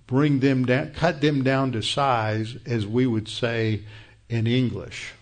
bring 0.07 0.39
them 0.39 0.65
down, 0.65 0.91
cut 0.91 1.21
them 1.21 1.43
down 1.43 1.71
to 1.73 1.81
size, 1.81 2.57
as 2.65 2.85
we 2.85 3.05
would 3.05 3.27
say 3.27 3.83
in 4.29 4.47
English. 4.47 5.13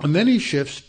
And 0.00 0.14
then 0.14 0.26
he 0.26 0.38
shifts 0.38 0.82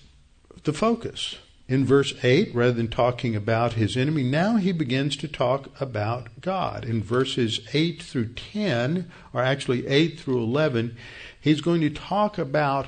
the 0.64 0.74
focus 0.74 1.38
in 1.70 1.86
verse 1.86 2.16
8, 2.24 2.54
rather 2.56 2.74
than 2.74 2.88
talking 2.88 3.36
about 3.36 3.74
his 3.74 3.96
enemy, 3.96 4.24
now 4.24 4.56
he 4.56 4.72
begins 4.72 5.16
to 5.18 5.28
talk 5.28 5.70
about 5.80 6.42
God. 6.42 6.84
In 6.84 7.04
verses 7.04 7.62
8 7.74 8.02
through 8.02 8.34
10, 8.34 9.10
or 9.34 9.44
actually 9.44 9.86
8 9.86 10.20
through 10.20 10.42
11, 10.42 10.98
he's 11.40 11.62
going 11.62 11.82
to 11.82 11.92
talk 11.92 12.40
about 12.40 12.88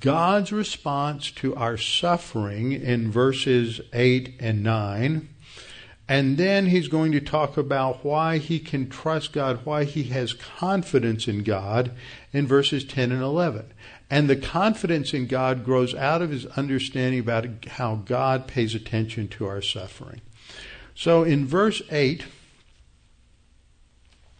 God's 0.00 0.52
response 0.52 1.30
to 1.32 1.54
our 1.54 1.76
suffering 1.76 2.72
in 2.72 3.10
verses 3.10 3.82
8 3.92 4.36
and 4.40 4.62
9. 4.62 5.28
And 6.08 6.38
then 6.38 6.66
he's 6.66 6.88
going 6.88 7.12
to 7.12 7.20
talk 7.20 7.58
about 7.58 8.02
why 8.02 8.38
he 8.38 8.58
can 8.58 8.88
trust 8.88 9.34
God, 9.34 9.60
why 9.64 9.84
he 9.84 10.04
has 10.04 10.32
confidence 10.32 11.28
in 11.28 11.42
God 11.42 11.92
in 12.32 12.46
verses 12.46 12.84
10 12.86 13.12
and 13.12 13.20
11. 13.20 13.70
And 14.10 14.28
the 14.28 14.36
confidence 14.36 15.12
in 15.12 15.26
God 15.26 15.64
grows 15.64 15.94
out 15.94 16.22
of 16.22 16.30
his 16.30 16.46
understanding 16.46 17.20
about 17.20 17.66
how 17.66 17.96
God 17.96 18.46
pays 18.46 18.74
attention 18.74 19.28
to 19.28 19.46
our 19.46 19.60
suffering. 19.60 20.22
So 20.94 21.24
in 21.24 21.46
verse 21.46 21.82
8, 21.90 22.24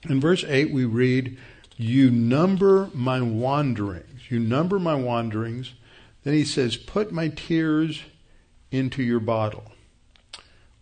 in 0.08 0.20
verse 0.20 0.44
8 0.44 0.72
we 0.72 0.84
read, 0.84 1.38
You 1.76 2.10
number 2.10 2.90
my 2.94 3.20
wanderings. 3.20 4.30
You 4.30 4.38
number 4.38 4.78
my 4.78 4.94
wanderings. 4.94 5.74
Then 6.24 6.34
he 6.34 6.44
says, 6.44 6.76
Put 6.76 7.12
my 7.12 7.28
tears 7.28 8.02
into 8.70 9.02
your 9.02 9.20
bottle. 9.20 9.72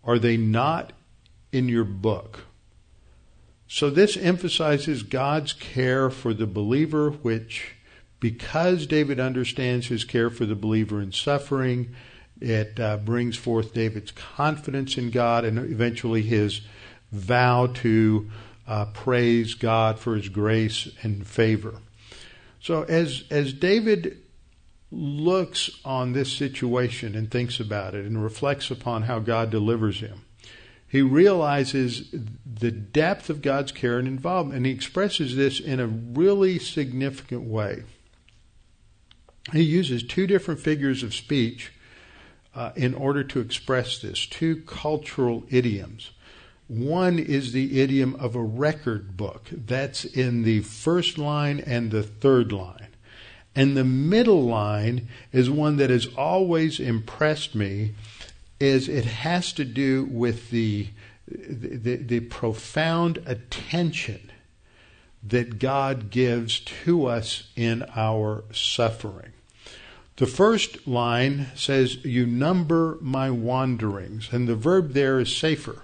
Are 0.05 0.19
they 0.19 0.37
not 0.37 0.93
in 1.53 1.69
your 1.69 1.85
book? 1.85 2.45
So 3.69 3.91
this 3.91 4.17
emphasizes 4.17 5.03
God's 5.03 5.53
care 5.53 6.09
for 6.09 6.33
the 6.33 6.47
believer, 6.47 7.11
which, 7.11 7.76
because 8.21 8.87
David 8.87 9.21
understands 9.21 9.89
his 9.89 10.05
care 10.05 10.31
for 10.31 10.47
the 10.47 10.55
believer 10.55 11.01
in 11.01 11.13
suffering, 11.13 11.95
it 12.41 12.79
uh, 12.79 12.99
brings 12.99 13.37
forth 13.37 13.75
David's 13.75 14.11
confidence 14.11 14.99
in 14.99 15.11
God 15.11 15.45
and 15.45 15.59
eventually 15.59 16.23
his 16.23 16.61
vow 17.13 17.67
to 17.67 18.31
uh, 18.67 18.87
praise 18.87 19.55
God 19.55 19.99
for 19.99 20.17
his 20.17 20.29
grace 20.29 20.89
and 21.03 21.27
favor. 21.27 21.81
So 22.61 22.83
as 22.85 23.25
as 23.31 23.53
David 23.53 24.19
looks 24.91 25.71
on 25.85 26.13
this 26.13 26.33
situation 26.33 27.15
and 27.15 27.31
thinks 27.31 27.61
about 27.61 27.95
it 27.95 28.05
and 28.07 28.23
reflects 28.23 28.71
upon 28.71 29.03
how 29.03 29.19
God 29.19 29.51
delivers 29.51 30.01
him, 30.01 30.25
he 30.89 31.03
realizes 31.03 32.13
the 32.45 32.71
depth 32.71 33.31
of 33.31 33.43
God's 33.43 33.73
care 33.73 33.99
and 33.99 34.09
involvement, 34.09 34.57
and 34.57 34.67
he 34.67 34.73
expresses 34.73 35.37
this 35.37 35.61
in 35.61 35.81
a 35.81 35.87
really 35.87 36.59
significant 36.59 37.43
way. 37.43 37.85
He 39.53 39.63
uses 39.63 40.03
two 40.03 40.27
different 40.27 40.61
figures 40.61 41.03
of 41.03 41.15
speech 41.15 41.73
uh, 42.55 42.73
in 42.75 42.95
order 42.95 43.23
to 43.23 43.41
express 43.41 43.99
this, 43.99 44.27
two 44.27 44.63
cultural 44.63 45.45
idioms. 45.51 46.11
One 46.69 47.19
is 47.19 47.53
the 47.53 47.81
idiom 47.81 48.17
of 48.17 48.35
a 48.35 48.43
record 48.43 49.17
book. 49.17 49.49
That's 49.53 50.05
in 50.05 50.43
the 50.43 50.61
first 50.61 51.17
line 51.17 51.61
and 51.61 51.91
the 51.91 52.03
third 52.03 52.51
line. 52.51 52.89
And 53.55 53.77
the 53.77 53.85
middle 53.85 54.45
line 54.45 55.09
is 55.33 55.49
one 55.49 55.77
that 55.77 55.91
has 55.91 56.07
always 56.17 56.81
impressed 56.81 57.55
me 57.55 57.95
is 58.59 58.89
it 58.89 59.05
has 59.05 59.53
to 59.53 59.65
do 59.65 60.05
with 60.07 60.51
the, 60.51 60.89
the, 61.29 61.97
the 61.97 62.21
profound 62.21 63.19
attention 63.27 64.31
that 65.23 65.59
God 65.59 66.11
gives 66.11 66.61
to 66.61 67.07
us 67.07 67.51
in 67.55 67.85
our 67.95 68.45
suffering. 68.53 69.33
The 70.17 70.27
first 70.27 70.87
line 70.87 71.49
says, 71.55 72.03
You 72.05 72.25
number 72.25 72.97
my 73.03 73.31
wanderings, 73.31 74.31
and 74.33 74.49
the 74.49 74.57
verb 74.57 74.93
there 74.93 75.21
is 75.21 75.35
sefer. 75.35 75.83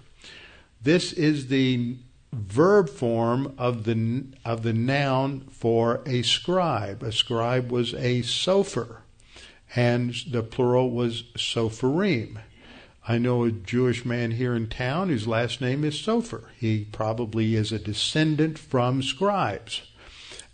This 0.82 1.12
is 1.12 1.48
the 1.48 1.96
verb 2.32 2.88
form 2.88 3.54
of 3.58 3.84
the 3.84 4.24
of 4.42 4.62
the 4.62 4.72
noun 4.72 5.42
for 5.50 6.00
a 6.06 6.22
scribe. 6.22 7.02
A 7.02 7.12
scribe 7.12 7.70
was 7.70 7.92
a 7.92 8.22
sofer, 8.22 9.02
and 9.76 10.14
the 10.30 10.42
plural 10.42 10.90
was 10.90 11.24
soferim. 11.36 12.38
I 13.06 13.18
know 13.18 13.44
a 13.44 13.50
Jewish 13.50 14.04
man 14.04 14.30
here 14.32 14.54
in 14.54 14.68
town 14.68 15.08
whose 15.08 15.26
last 15.26 15.60
name 15.60 15.82
is 15.84 15.96
Sofer. 15.96 16.44
He 16.56 16.84
probably 16.84 17.56
is 17.56 17.72
a 17.72 17.78
descendant 17.80 18.60
from 18.60 19.02
scribes. 19.02 19.82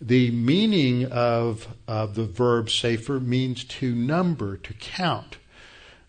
The 0.00 0.30
meaning 0.30 1.06
of, 1.06 1.66
of 1.88 2.14
the 2.14 2.24
verb 2.24 2.70
safer 2.70 3.18
means 3.18 3.64
to 3.64 3.94
number, 3.94 4.56
to 4.58 4.74
count. 4.74 5.38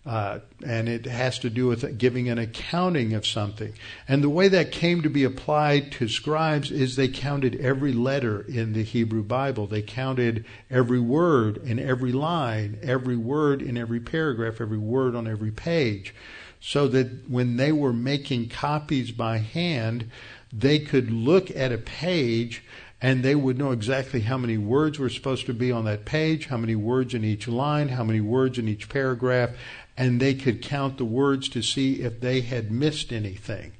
Uh, 0.06 0.40
and 0.66 0.88
it 0.88 1.06
has 1.06 1.38
to 1.40 1.50
do 1.50 1.68
with 1.68 1.98
giving 1.98 2.30
an 2.30 2.38
accounting 2.38 3.14
of 3.14 3.28
something. 3.28 3.74
And 4.08 4.24
the 4.24 4.30
way 4.30 4.48
that 4.48 4.72
came 4.72 5.02
to 5.02 5.10
be 5.10 5.24
applied 5.24 5.92
to 5.94 6.08
scribes 6.08 6.72
is 6.72 6.96
they 6.96 7.10
counted 7.10 7.56
every 7.58 7.92
letter 7.94 8.42
in 8.42 8.74
the 8.74 8.84
Hebrew 8.84 9.24
Bible. 9.24 9.68
They 9.68 9.82
counted 9.82 10.46
every 10.70 11.00
word 11.00 11.58
in 11.58 11.80
every 11.80 12.12
line, 12.12 12.80
every 12.82 13.18
word 13.18 13.62
in 13.62 13.78
every 13.78 14.00
paragraph, 14.00 14.62
every 14.62 14.78
word 14.78 15.16
on 15.16 15.28
every 15.28 15.52
page, 15.52 16.16
so 16.62 16.88
that 16.88 17.30
when 17.30 17.58
they 17.58 17.72
were 17.72 17.94
making 17.94 18.50
copies 18.50 19.12
by 19.12 19.38
hand, 19.38 20.10
they 20.52 20.80
could 20.80 21.12
look 21.12 21.52
at 21.52 21.72
a 21.72 21.78
page 21.78 22.64
and 23.02 23.24
they 23.24 23.36
would 23.36 23.58
know 23.58 23.72
exactly 23.72 24.22
how 24.22 24.38
many 24.38 24.58
words 24.58 25.00
were 25.00 25.10
supposed 25.10 25.46
to 25.46 25.54
be 25.54 25.72
on 25.72 25.86
that 25.86 26.06
page, 26.06 26.48
how 26.48 26.58
many 26.58 26.76
words 26.76 27.14
in 27.14 27.24
each 27.24 27.48
line, 27.48 27.90
how 27.90 28.04
many 28.04 28.20
words 28.20 28.58
in 28.58 28.68
each 28.68 28.90
paragraph, 28.90 29.52
and 29.98 30.20
they 30.20 30.34
could 30.34 30.62
count 30.62 30.98
the 30.98 31.06
words 31.06 31.48
to 31.50 31.62
see 31.62 32.02
if 32.02 32.20
they 32.20 32.42
had 32.42 32.72
missed 32.72 33.12
anything. 33.12 33.72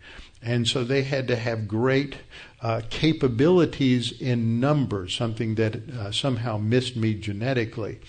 And 0.42 0.68
so 0.68 0.84
they 0.84 1.04
had 1.04 1.28
to 1.28 1.36
have 1.36 1.68
great 1.68 2.16
uh, 2.62 2.82
capabilities 2.90 4.22
in 4.22 4.60
numbers, 4.60 5.14
something 5.14 5.56
that 5.56 5.90
uh, 5.90 6.12
somehow 6.12 6.58
missed 6.58 6.96
me 6.96 7.14
genetically. 7.14 8.00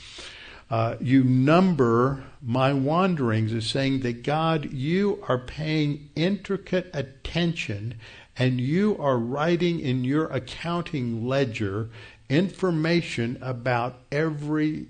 Uh, 0.71 0.95
you 1.01 1.25
number 1.25 2.23
my 2.41 2.73
wanderings 2.73 3.53
as 3.53 3.67
saying 3.67 4.01
that 4.01 4.23
God, 4.23 4.73
you 4.73 5.23
are 5.27 5.39
paying 5.39 6.11
intricate 6.15 6.89
attention 6.95 7.95
and 8.41 8.59
you 8.59 8.97
are 8.99 9.19
writing 9.19 9.81
in 9.81 10.03
your 10.03 10.25
accounting 10.29 11.29
ledger 11.29 11.91
information 12.31 13.37
about 13.43 13.99
every 14.11 14.87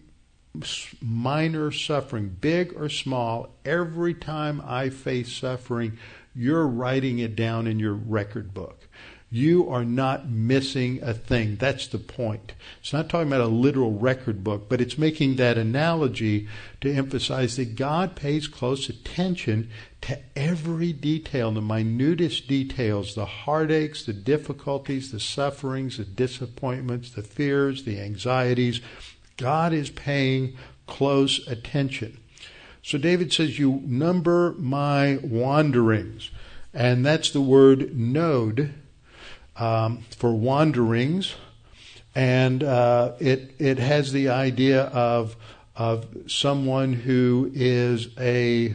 minor 1.02 1.72
suffering, 1.72 2.36
big 2.40 2.72
or 2.74 2.88
small, 2.88 3.48
every 3.64 4.14
time 4.14 4.62
I 4.64 4.88
face 4.88 5.32
suffering, 5.32 5.98
you're 6.32 6.68
writing 6.68 7.18
it 7.18 7.34
down 7.34 7.66
in 7.66 7.80
your 7.80 7.94
record 7.94 8.54
book. 8.54 8.79
You 9.32 9.68
are 9.68 9.84
not 9.84 10.28
missing 10.28 10.98
a 11.02 11.14
thing. 11.14 11.54
That's 11.54 11.86
the 11.86 11.98
point. 11.98 12.54
It's 12.80 12.92
not 12.92 13.08
talking 13.08 13.28
about 13.28 13.40
a 13.40 13.46
literal 13.46 13.92
record 13.92 14.42
book, 14.42 14.68
but 14.68 14.80
it's 14.80 14.98
making 14.98 15.36
that 15.36 15.56
analogy 15.56 16.48
to 16.80 16.92
emphasize 16.92 17.54
that 17.54 17.76
God 17.76 18.16
pays 18.16 18.48
close 18.48 18.88
attention 18.88 19.70
to 20.00 20.18
every 20.34 20.92
detail, 20.92 21.52
the 21.52 21.60
minutest 21.60 22.48
details, 22.48 23.14
the 23.14 23.24
heartaches, 23.24 24.04
the 24.04 24.12
difficulties, 24.12 25.12
the 25.12 25.20
sufferings, 25.20 25.98
the 25.98 26.04
disappointments, 26.04 27.12
the 27.12 27.22
fears, 27.22 27.84
the 27.84 28.00
anxieties, 28.00 28.80
God 29.36 29.72
is 29.72 29.90
paying 29.90 30.56
close 30.88 31.46
attention. 31.46 32.18
So 32.82 32.98
David 32.98 33.32
says, 33.32 33.60
You 33.60 33.80
number 33.84 34.56
my 34.58 35.20
wanderings. 35.22 36.32
And 36.74 37.06
that's 37.06 37.30
the 37.30 37.40
word 37.40 37.96
node 37.96 38.74
um, 39.60 40.02
for 40.16 40.32
wanderings. 40.32 41.34
And 42.14 42.64
uh, 42.64 43.12
it, 43.20 43.52
it 43.58 43.78
has 43.78 44.12
the 44.12 44.30
idea 44.30 44.84
of, 44.86 45.36
of 45.76 46.06
someone 46.26 46.92
who 46.92 47.52
is 47.54 48.08
a 48.18 48.74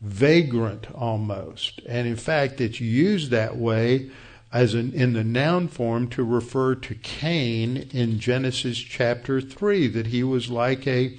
vagrant 0.00 0.92
almost. 0.92 1.80
And 1.86 2.08
in 2.08 2.16
fact, 2.16 2.60
it's 2.60 2.80
used 2.80 3.30
that 3.30 3.56
way 3.56 4.10
as 4.52 4.74
an, 4.74 4.92
in 4.92 5.12
the 5.12 5.22
noun 5.22 5.68
form 5.68 6.08
to 6.08 6.24
refer 6.24 6.74
to 6.74 6.94
Cain 6.96 7.88
in 7.92 8.18
Genesis 8.18 8.78
chapter 8.78 9.40
3, 9.40 9.86
that 9.88 10.08
he 10.08 10.24
was 10.24 10.50
like 10.50 10.86
a, 10.86 11.16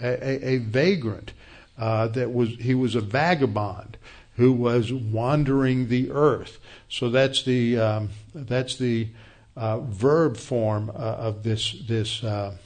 a, 0.00 0.48
a 0.48 0.58
vagrant, 0.58 1.32
uh, 1.78 2.08
that 2.08 2.32
was, 2.32 2.50
he 2.56 2.74
was 2.74 2.94
a 2.94 3.00
vagabond 3.00 3.96
who 4.36 4.52
was 4.52 4.92
wandering 4.92 5.88
the 5.88 6.10
earth. 6.10 6.58
So 6.88 7.08
that's 7.10 7.42
the, 7.42 7.78
um, 7.78 8.10
that's 8.34 8.76
the 8.76 9.08
uh, 9.56 9.80
verb 9.80 10.36
form 10.36 10.90
uh, 10.90 10.92
of 10.92 11.42
this, 11.42 11.76
this, 11.86 12.24
uh, 12.24 12.56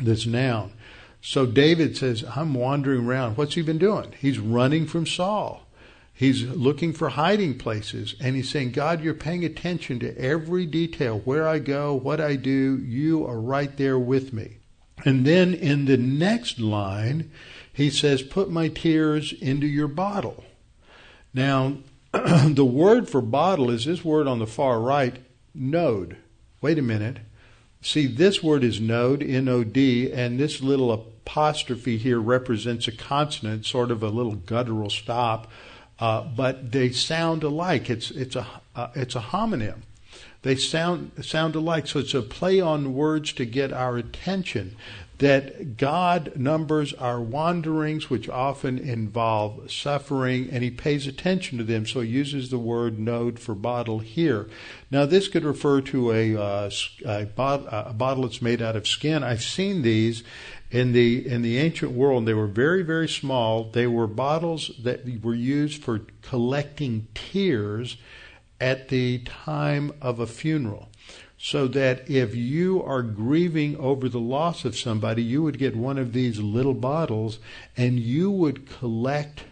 this 0.00 0.26
noun. 0.26 0.72
So 1.20 1.46
David 1.46 1.96
says, 1.96 2.24
I'm 2.34 2.54
wandering 2.54 3.06
around. 3.06 3.36
What's 3.36 3.54
he 3.54 3.62
been 3.62 3.78
doing? 3.78 4.14
He's 4.18 4.38
running 4.38 4.86
from 4.86 5.06
Saul. 5.06 5.66
He's 6.14 6.44
looking 6.44 6.92
for 6.92 7.10
hiding 7.10 7.58
places 7.58 8.16
and 8.20 8.34
he's 8.34 8.48
saying, 8.48 8.72
God, 8.72 9.02
you're 9.02 9.14
paying 9.14 9.44
attention 9.44 10.00
to 10.00 10.18
every 10.18 10.66
detail, 10.66 11.20
where 11.20 11.46
I 11.46 11.60
go, 11.60 11.94
what 11.94 12.20
I 12.20 12.34
do. 12.34 12.78
You 12.78 13.24
are 13.26 13.40
right 13.40 13.76
there 13.76 13.98
with 13.98 14.32
me. 14.32 14.56
And 15.04 15.24
then 15.24 15.54
in 15.54 15.84
the 15.84 15.96
next 15.96 16.58
line, 16.58 17.30
he 17.78 17.90
says, 17.90 18.22
Put 18.22 18.50
my 18.50 18.68
tears 18.68 19.32
into 19.32 19.66
your 19.66 19.88
bottle. 19.88 20.44
Now, 21.32 21.78
the 22.12 22.64
word 22.64 23.08
for 23.08 23.22
bottle 23.22 23.70
is 23.70 23.86
this 23.86 24.04
word 24.04 24.26
on 24.26 24.38
the 24.38 24.46
far 24.46 24.80
right, 24.80 25.16
node. 25.54 26.16
Wait 26.60 26.78
a 26.78 26.82
minute. 26.82 27.18
See, 27.80 28.06
this 28.06 28.42
word 28.42 28.64
is 28.64 28.80
node, 28.80 29.22
N 29.22 29.48
O 29.48 29.64
D, 29.64 30.12
and 30.12 30.38
this 30.38 30.60
little 30.60 30.92
apostrophe 30.92 31.96
here 31.96 32.20
represents 32.20 32.88
a 32.88 32.92
consonant, 32.92 33.64
sort 33.64 33.90
of 33.90 34.02
a 34.02 34.08
little 34.08 34.34
guttural 34.34 34.90
stop 34.90 35.48
uh, 35.98 36.22
but 36.22 36.72
they 36.72 36.90
sound 36.90 37.42
alike. 37.42 37.90
It's 37.90 38.10
it's 38.10 38.36
a 38.36 38.46
uh, 38.76 38.88
it's 38.94 39.16
a 39.16 39.20
homonym. 39.20 39.82
They 40.42 40.54
sound 40.54 41.12
sound 41.22 41.56
alike, 41.56 41.86
so 41.88 41.98
it's 41.98 42.14
a 42.14 42.22
play 42.22 42.60
on 42.60 42.94
words 42.94 43.32
to 43.34 43.44
get 43.44 43.72
our 43.72 43.96
attention. 43.96 44.76
That 45.18 45.76
God 45.76 46.32
numbers 46.36 46.94
our 46.94 47.20
wanderings, 47.20 48.08
which 48.08 48.28
often 48.28 48.78
involve 48.78 49.70
suffering, 49.70 50.48
and 50.50 50.62
He 50.62 50.70
pays 50.70 51.06
attention 51.06 51.58
to 51.58 51.64
them. 51.64 51.86
So 51.86 52.00
He 52.00 52.10
uses 52.10 52.50
the 52.50 52.58
word 52.58 52.98
node 52.98 53.38
for 53.38 53.54
bottle 53.54 53.98
here. 53.98 54.48
Now, 54.90 55.06
this 55.06 55.28
could 55.28 55.44
refer 55.44 55.80
to 55.82 56.12
a, 56.12 56.36
uh, 56.36 56.70
a, 57.04 57.24
bot- 57.26 57.66
a 57.70 57.92
bottle 57.92 58.22
that's 58.22 58.40
made 58.40 58.62
out 58.62 58.76
of 58.76 58.86
skin. 58.86 59.24
I've 59.24 59.42
seen 59.42 59.82
these, 59.82 60.22
in 60.70 60.92
the 60.92 61.26
in 61.26 61.40
the 61.40 61.56
ancient 61.56 61.92
world 61.92 62.26
they 62.26 62.34
were 62.34 62.46
very 62.46 62.82
very 62.82 63.08
small 63.08 63.70
they 63.70 63.86
were 63.86 64.06
bottles 64.06 64.70
that 64.82 65.00
were 65.22 65.34
used 65.34 65.82
for 65.82 66.00
collecting 66.20 67.08
tears 67.14 67.96
at 68.60 68.88
the 68.88 69.18
time 69.20 69.92
of 70.00 70.18
a 70.18 70.26
funeral. 70.26 70.88
So 71.40 71.68
that 71.68 72.10
if 72.10 72.34
you 72.34 72.82
are 72.82 73.02
grieving 73.02 73.76
over 73.76 74.08
the 74.08 74.18
loss 74.18 74.64
of 74.64 74.76
somebody, 74.76 75.22
you 75.22 75.42
would 75.44 75.58
get 75.58 75.76
one 75.76 75.96
of 75.96 76.12
these 76.12 76.40
little 76.40 76.74
bottles 76.74 77.38
and 77.76 78.00
you 78.00 78.28
would 78.30 78.68
collect 78.68 79.44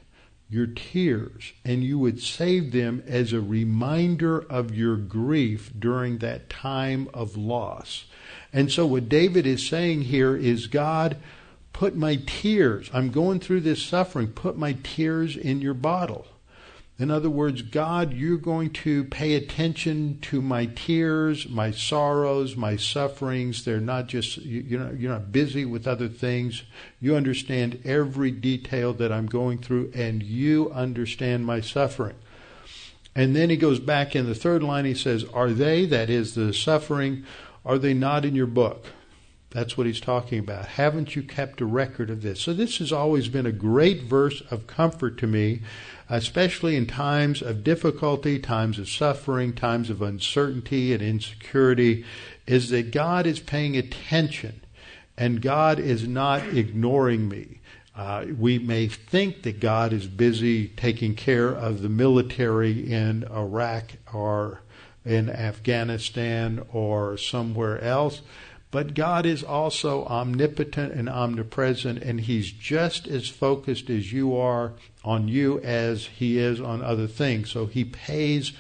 your 0.49 0.67
tears 0.67 1.53
and 1.65 1.83
you 1.83 1.99
would 1.99 2.21
save 2.21 2.73
them 2.73 3.03
as 3.07 3.33
a 3.33 3.41
reminder 3.41 4.41
of 4.41 4.75
your 4.75 4.97
grief 4.97 5.73
during 5.79 6.19
that 6.19 6.49
time 6.49 7.09
of 7.15 7.37
loss. 7.37 8.05
And 8.53 8.71
so 8.71 8.87
what 8.87 9.09
David 9.09 9.47
is 9.47 9.67
saying 9.67 10.03
here 10.03 10.37
is 10.37 10.67
God, 10.67 11.17
put 11.73 11.97
my 11.97 12.21
tears, 12.27 12.91
I'm 12.93 13.11
going 13.11 13.41
through 13.41 13.61
this 13.61 13.83
suffering, 13.83 14.29
put 14.29 14.57
my 14.57 14.77
tears 14.83 15.37
in 15.37 15.61
your 15.61 15.75
bottle. 15.75 16.27
In 16.99 17.11
other 17.11 17.29
words, 17.29 17.61
God, 17.61 18.15
you're 18.15 18.39
going 18.39 18.71
to 18.71 19.05
pay 19.05 19.35
attention 19.35 20.19
to 20.23 20.41
my 20.41 20.65
tears, 20.65 21.47
my 21.47 21.71
sorrows, 21.71 22.57
my 22.57 22.77
sufferings. 22.77 23.65
They're 23.65 23.81
not 23.81 24.07
just, 24.07 24.39
you're 24.39 24.81
not, 24.81 24.99
you're 24.99 25.13
not 25.13 25.31
busy 25.31 25.67
with 25.67 25.87
other 25.87 26.09
things. 26.09 26.63
You 26.99 27.15
understand 27.15 27.83
every 27.85 28.31
detail 28.31 28.95
that 28.95 29.13
I'm 29.13 29.27
going 29.27 29.59
through, 29.59 29.93
and 29.95 30.23
you 30.23 30.71
understand 30.73 31.45
my 31.45 31.61
suffering. 31.61 32.17
And 33.15 33.37
then 33.37 33.51
he 33.51 33.59
goes 33.59 33.79
back 33.79 34.17
in 34.17 34.27
the 34.27 34.35
third 34.35 34.63
line, 34.63 34.87
he 34.87 34.95
says, 34.95 35.25
Are 35.35 35.51
they, 35.51 35.85
that 35.87 36.09
is 36.09 36.35
the 36.35 36.55
suffering, 36.55 37.25
are 37.65 37.79
they 37.79 37.93
not 37.93 38.25
in 38.25 38.35
your 38.35 38.47
book? 38.47 38.87
That's 39.51 39.79
what 39.79 39.87
he's 39.87 40.01
talking 40.01 40.39
about. 40.39 40.67
Haven't 40.67 41.17
you 41.17 41.23
kept 41.23 41.61
a 41.61 41.67
record 41.67 42.11
of 42.11 42.21
this? 42.21 42.41
So 42.41 42.53
this 42.53 42.79
has 42.79 42.93
always 42.93 43.29
been 43.29 43.47
a 43.47 43.53
great 43.53 44.03
verse 44.03 44.43
of 44.51 44.67
comfort 44.67 45.17
to 45.19 45.27
me 45.27 45.63
especially 46.09 46.77
in 46.77 46.87
times 46.87 47.43
of 47.43 47.65
difficulty, 47.65 48.39
times 48.39 48.79
of 48.79 48.89
suffering, 48.89 49.53
times 49.53 49.91
of 49.91 50.03
uncertainty 50.03 50.93
and 50.93 51.03
insecurity, 51.03 52.05
is 52.47 52.71
that 52.71 52.93
God 52.93 53.27
is 53.27 53.41
paying 53.41 53.77
attention 53.77 54.61
and 55.17 55.43
God 55.43 55.79
is 55.79 56.07
not 56.07 56.43
ignoring 56.49 57.29
me. 57.29 57.61
Uh, 57.97 58.27
we 58.39 58.59
may 58.59 58.87
think 58.87 59.43
that 59.43 59.59
God 59.59 59.93
is 59.93 60.07
busy 60.07 60.69
taking 60.69 61.15
care 61.15 61.49
of 61.49 61.81
the 61.81 61.89
military 61.89 62.93
in 62.93 63.25
Iraq 63.25 63.93
or 64.13 64.61
in 65.05 65.31
Afghanistan 65.31 66.63
or 66.73 67.17
somewhere 67.17 67.81
else, 67.81 68.21
but 68.71 68.95
God 68.95 69.27
is 69.27 69.43
also 69.43 70.05
omnipotent 70.07 70.93
and 70.93 71.09
omnipresent, 71.09 72.03
and 72.03 72.21
He's 72.21 72.51
just 72.51 73.07
as 73.07 73.29
focused 73.29 73.89
as 73.89 74.13
you 74.13 74.37
are 74.37 74.73
on 75.05 75.29
you 75.29 75.61
as 75.61 76.07
He 76.07 76.39
is 76.39 76.61
on 76.61 76.83
other 76.83 77.07
things. 77.07 77.51
So 77.51 77.67
He 77.67 77.85
pays 77.85 78.53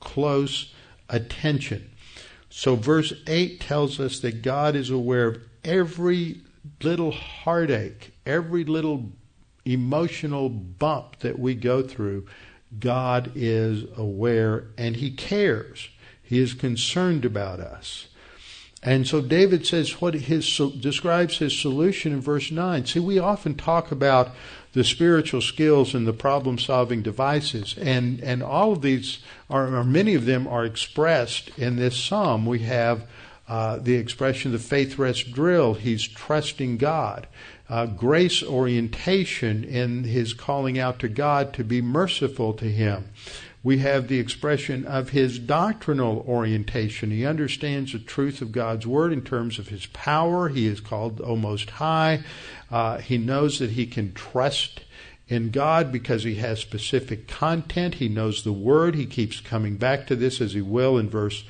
close 0.00 0.72
attention. 1.08 1.90
So, 2.50 2.76
verse 2.76 3.12
8 3.26 3.60
tells 3.60 3.98
us 3.98 4.20
that 4.20 4.42
God 4.42 4.76
is 4.76 4.90
aware 4.90 5.26
of 5.26 5.42
every 5.64 6.40
little 6.82 7.10
heartache, 7.10 8.12
every 8.24 8.64
little 8.64 9.10
emotional 9.64 10.48
bump 10.48 11.18
that 11.20 11.38
we 11.38 11.54
go 11.54 11.82
through. 11.82 12.26
God 12.78 13.32
is 13.34 13.84
aware 13.96 14.68
and 14.76 14.96
He 14.96 15.10
cares. 15.10 15.88
He 16.22 16.38
is 16.38 16.54
concerned 16.54 17.24
about 17.24 17.60
us. 17.60 18.08
And 18.84 19.06
so 19.06 19.22
David 19.22 19.66
says 19.66 20.00
what 20.02 20.12
his 20.12 20.60
describes 20.78 21.38
his 21.38 21.58
solution 21.58 22.12
in 22.12 22.20
verse 22.20 22.50
9. 22.50 22.84
See, 22.84 23.00
we 23.00 23.18
often 23.18 23.54
talk 23.54 23.90
about 23.90 24.32
the 24.74 24.84
spiritual 24.84 25.40
skills 25.40 25.94
and 25.94 26.06
the 26.06 26.12
problem 26.12 26.58
solving 26.58 27.00
devices 27.00 27.76
and 27.80 28.20
and 28.20 28.42
all 28.42 28.72
of 28.72 28.82
these 28.82 29.20
are 29.48 29.74
or 29.74 29.84
many 29.84 30.14
of 30.14 30.26
them 30.26 30.46
are 30.46 30.66
expressed 30.66 31.50
in 31.56 31.76
this 31.76 31.96
psalm. 31.96 32.44
We 32.44 32.58
have 32.60 33.06
uh, 33.48 33.78
the 33.78 33.94
expression 33.94 34.54
of 34.54 34.60
the 34.60 34.68
faith 34.68 34.98
rest 34.98 35.32
drill. 35.32 35.74
He's 35.74 36.06
trusting 36.06 36.76
God. 36.76 37.26
Uh, 37.68 37.86
grace 37.86 38.42
orientation 38.42 39.64
in 39.64 40.04
his 40.04 40.34
calling 40.34 40.78
out 40.78 40.98
to 40.98 41.08
God 41.08 41.54
to 41.54 41.64
be 41.64 41.80
merciful 41.80 42.52
to 42.54 42.66
him 42.66 43.08
we 43.64 43.78
have 43.78 44.08
the 44.08 44.20
expression 44.20 44.84
of 44.84 45.08
his 45.08 45.38
doctrinal 45.38 46.22
orientation. 46.28 47.10
He 47.10 47.24
understands 47.24 47.92
the 47.92 47.98
truth 47.98 48.42
of 48.42 48.52
God's 48.52 48.86
word 48.86 49.10
in 49.10 49.22
terms 49.22 49.58
of 49.58 49.68
his 49.68 49.86
power. 49.86 50.50
He 50.50 50.66
is 50.66 50.80
called 50.80 51.22
O 51.22 51.34
Most 51.34 51.70
High. 51.70 52.22
Uh, 52.70 52.98
he 52.98 53.16
knows 53.16 53.58
that 53.58 53.70
he 53.70 53.86
can 53.86 54.12
trust 54.12 54.82
in 55.28 55.50
God 55.50 55.90
because 55.90 56.24
he 56.24 56.34
has 56.36 56.60
specific 56.60 57.26
content. 57.26 57.94
He 57.94 58.08
knows 58.10 58.44
the 58.44 58.52
word. 58.52 58.94
He 58.94 59.06
keeps 59.06 59.40
coming 59.40 59.76
back 59.76 60.06
to 60.08 60.16
this 60.16 60.42
as 60.42 60.52
he 60.52 60.60
will 60.60 60.98
in 60.98 61.08
verse 61.08 61.44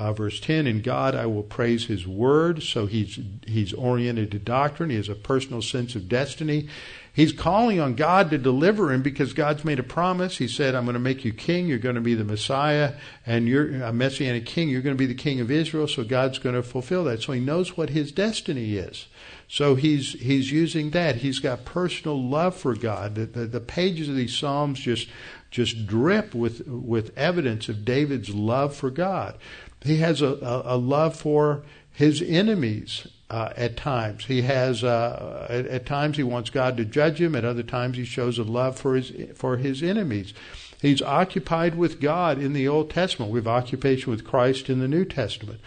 uh, 0.00 0.12
verse 0.12 0.40
10 0.40 0.66
in 0.66 0.80
god 0.80 1.14
i 1.14 1.26
will 1.26 1.42
praise 1.42 1.86
his 1.86 2.06
word 2.06 2.62
so 2.62 2.86
he's 2.86 3.18
he's 3.46 3.72
oriented 3.74 4.30
to 4.30 4.38
doctrine 4.38 4.90
he 4.90 4.96
has 4.96 5.08
a 5.08 5.14
personal 5.14 5.62
sense 5.62 5.94
of 5.94 6.08
destiny 6.08 6.68
He's 7.12 7.32
calling 7.32 7.80
on 7.80 7.94
God 7.94 8.30
to 8.30 8.38
deliver 8.38 8.92
him 8.92 9.02
because 9.02 9.32
God's 9.32 9.64
made 9.64 9.80
a 9.80 9.84
promise. 9.84 10.38
He 10.38 10.46
said, 10.46 10.74
I'm 10.74 10.84
going 10.84 10.94
to 10.94 11.00
make 11.00 11.24
you 11.24 11.32
king. 11.32 11.66
You're 11.66 11.78
going 11.78 11.96
to 11.96 12.00
be 12.00 12.14
the 12.14 12.24
Messiah 12.24 12.94
and 13.26 13.48
you're 13.48 13.82
a 13.82 13.92
messianic 13.92 14.46
king. 14.46 14.68
You're 14.68 14.82
going 14.82 14.96
to 14.96 14.98
be 14.98 15.06
the 15.06 15.14
king 15.14 15.40
of 15.40 15.50
Israel. 15.50 15.88
So 15.88 16.04
God's 16.04 16.38
going 16.38 16.54
to 16.54 16.62
fulfill 16.62 17.04
that. 17.04 17.22
So 17.22 17.32
he 17.32 17.40
knows 17.40 17.76
what 17.76 17.90
his 17.90 18.12
destiny 18.12 18.76
is. 18.76 19.06
So 19.48 19.74
he's, 19.74 20.12
he's 20.12 20.52
using 20.52 20.90
that. 20.90 21.16
He's 21.16 21.40
got 21.40 21.64
personal 21.64 22.22
love 22.22 22.56
for 22.56 22.76
God. 22.76 23.16
The, 23.16 23.26
the, 23.26 23.46
the 23.46 23.60
pages 23.60 24.08
of 24.08 24.14
these 24.14 24.36
Psalms 24.36 24.78
just, 24.78 25.08
just 25.50 25.88
drip 25.88 26.32
with, 26.32 26.68
with 26.68 27.16
evidence 27.18 27.68
of 27.68 27.84
David's 27.84 28.32
love 28.32 28.76
for 28.76 28.90
God. 28.90 29.36
He 29.82 29.98
has 29.98 30.20
a, 30.20 30.26
a, 30.26 30.76
a 30.76 30.76
love 30.76 31.16
for 31.16 31.62
his 31.92 32.22
enemies 32.22 33.06
uh, 33.30 33.52
at 33.56 33.76
times. 33.76 34.26
He 34.26 34.42
has 34.42 34.82
uh, 34.84 35.46
at, 35.48 35.66
at, 35.66 35.86
times 35.86 36.16
he 36.16 36.22
wants 36.22 36.50
God 36.50 36.76
to 36.76 36.84
judge 36.84 37.20
him. 37.20 37.34
At 37.34 37.44
other 37.44 37.62
times 37.62 37.96
he 37.96 38.04
shows 38.04 38.38
a 38.38 38.42
love 38.42 38.78
for 38.78 38.96
his 38.96 39.12
for 39.36 39.56
his 39.56 39.82
enemies. 39.82 40.34
He's 40.80 41.02
occupied 41.02 41.76
with 41.76 42.00
God 42.00 42.40
in 42.40 42.52
the 42.52 42.66
Old 42.66 42.90
Testament. 42.90 43.30
We 43.30 43.38
have 43.38 43.46
occupation 43.46 44.10
with 44.10 44.24
Christ 44.24 44.70
in 44.70 44.80
the 44.80 44.88
New 44.88 45.04
Testament. 45.04 45.60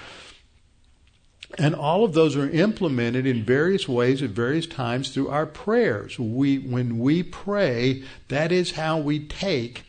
And 1.57 1.75
all 1.75 2.03
of 2.03 2.13
those 2.13 2.35
are 2.35 2.49
implemented 2.49 3.27
in 3.27 3.43
various 3.43 3.87
ways 3.87 4.23
at 4.23 4.31
various 4.31 4.65
times 4.65 5.09
through 5.09 5.29
our 5.29 5.45
prayers. 5.45 6.17
We, 6.17 6.57
when 6.57 6.97
we 6.97 7.21
pray, 7.21 8.03
that 8.29 8.51
is 8.51 8.71
how 8.71 8.97
we 8.97 9.19
take 9.19 9.83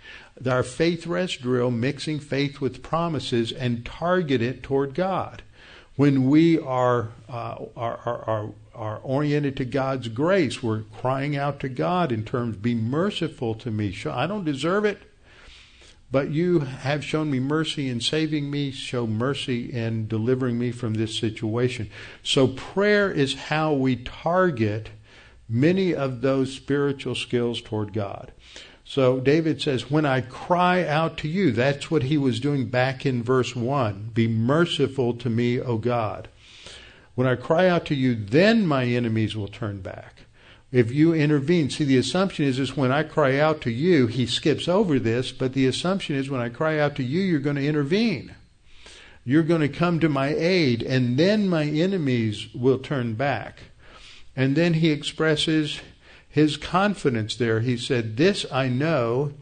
our 0.46 0.62
faith 0.62 1.06
rest 1.06 1.42
drill, 1.42 1.70
mixing 1.70 2.18
faith 2.18 2.60
with 2.60 2.82
promises, 2.82 3.52
and 3.52 3.84
target 3.84 4.42
it 4.42 4.62
toward 4.62 4.94
God 4.94 5.42
when 5.96 6.28
we 6.28 6.58
are, 6.58 7.10
uh, 7.28 7.56
are, 7.76 7.96
are, 7.98 8.50
are, 8.74 8.98
oriented 8.98 9.56
to 9.56 9.64
God's 9.64 10.08
grace, 10.08 10.62
we're 10.62 10.82
crying 10.82 11.36
out 11.36 11.60
to 11.60 11.68
God 11.68 12.10
in 12.10 12.24
terms, 12.24 12.56
be 12.56 12.74
merciful 12.74 13.54
to 13.56 13.70
me. 13.70 13.96
I 14.04 14.26
don't 14.26 14.44
deserve 14.44 14.84
it, 14.84 15.00
but 16.10 16.30
you 16.30 16.60
have 16.60 17.04
shown 17.04 17.30
me 17.30 17.38
mercy 17.38 17.88
in 17.88 18.00
saving 18.00 18.50
me, 18.50 18.72
show 18.72 19.06
mercy 19.06 19.72
in 19.72 20.08
delivering 20.08 20.58
me 20.58 20.72
from 20.72 20.94
this 20.94 21.16
situation. 21.16 21.90
So 22.24 22.48
prayer 22.48 23.10
is 23.10 23.34
how 23.34 23.72
we 23.72 23.96
target 23.96 24.90
many 25.48 25.94
of 25.94 26.20
those 26.22 26.52
spiritual 26.52 27.14
skills 27.14 27.60
toward 27.60 27.92
God. 27.92 28.32
So 28.84 29.18
David 29.18 29.62
says, 29.62 29.90
When 29.90 30.04
I 30.04 30.20
cry 30.20 30.86
out 30.86 31.16
to 31.18 31.28
you, 31.28 31.52
that's 31.52 31.90
what 31.90 32.04
he 32.04 32.18
was 32.18 32.38
doing 32.38 32.66
back 32.66 33.06
in 33.06 33.22
verse 33.22 33.56
1. 33.56 34.10
Be 34.12 34.28
merciful 34.28 35.14
to 35.14 35.30
me, 35.30 35.58
O 35.58 35.78
God. 35.78 36.28
When 37.14 37.26
I 37.26 37.36
cry 37.36 37.68
out 37.68 37.86
to 37.86 37.94
you, 37.94 38.14
then 38.14 38.66
my 38.66 38.84
enemies 38.84 39.36
will 39.36 39.48
turn 39.48 39.80
back. 39.80 40.24
If 40.72 40.90
you 40.90 41.14
intervene, 41.14 41.70
see, 41.70 41.84
the 41.84 41.96
assumption 41.96 42.44
is, 42.44 42.58
is 42.58 42.76
when 42.76 42.90
I 42.90 43.04
cry 43.04 43.38
out 43.38 43.60
to 43.60 43.70
you, 43.70 44.08
he 44.08 44.26
skips 44.26 44.66
over 44.66 44.98
this, 44.98 45.30
but 45.30 45.52
the 45.52 45.66
assumption 45.66 46.16
is 46.16 46.28
when 46.28 46.40
I 46.40 46.48
cry 46.48 46.80
out 46.80 46.96
to 46.96 47.04
you, 47.04 47.20
you're 47.20 47.38
going 47.38 47.56
to 47.56 47.66
intervene. 47.66 48.34
You're 49.24 49.44
going 49.44 49.60
to 49.60 49.68
come 49.68 50.00
to 50.00 50.08
my 50.08 50.34
aid, 50.34 50.82
and 50.82 51.16
then 51.16 51.48
my 51.48 51.64
enemies 51.64 52.48
will 52.52 52.78
turn 52.78 53.14
back. 53.14 53.60
And 54.34 54.56
then 54.56 54.74
he 54.74 54.90
expresses 54.90 55.80
his 56.34 56.56
confidence 56.56 57.36
there. 57.36 57.60
He 57.60 57.76
said, 57.76 58.16
This 58.16 58.44
I 58.50 58.66
know 58.66 59.34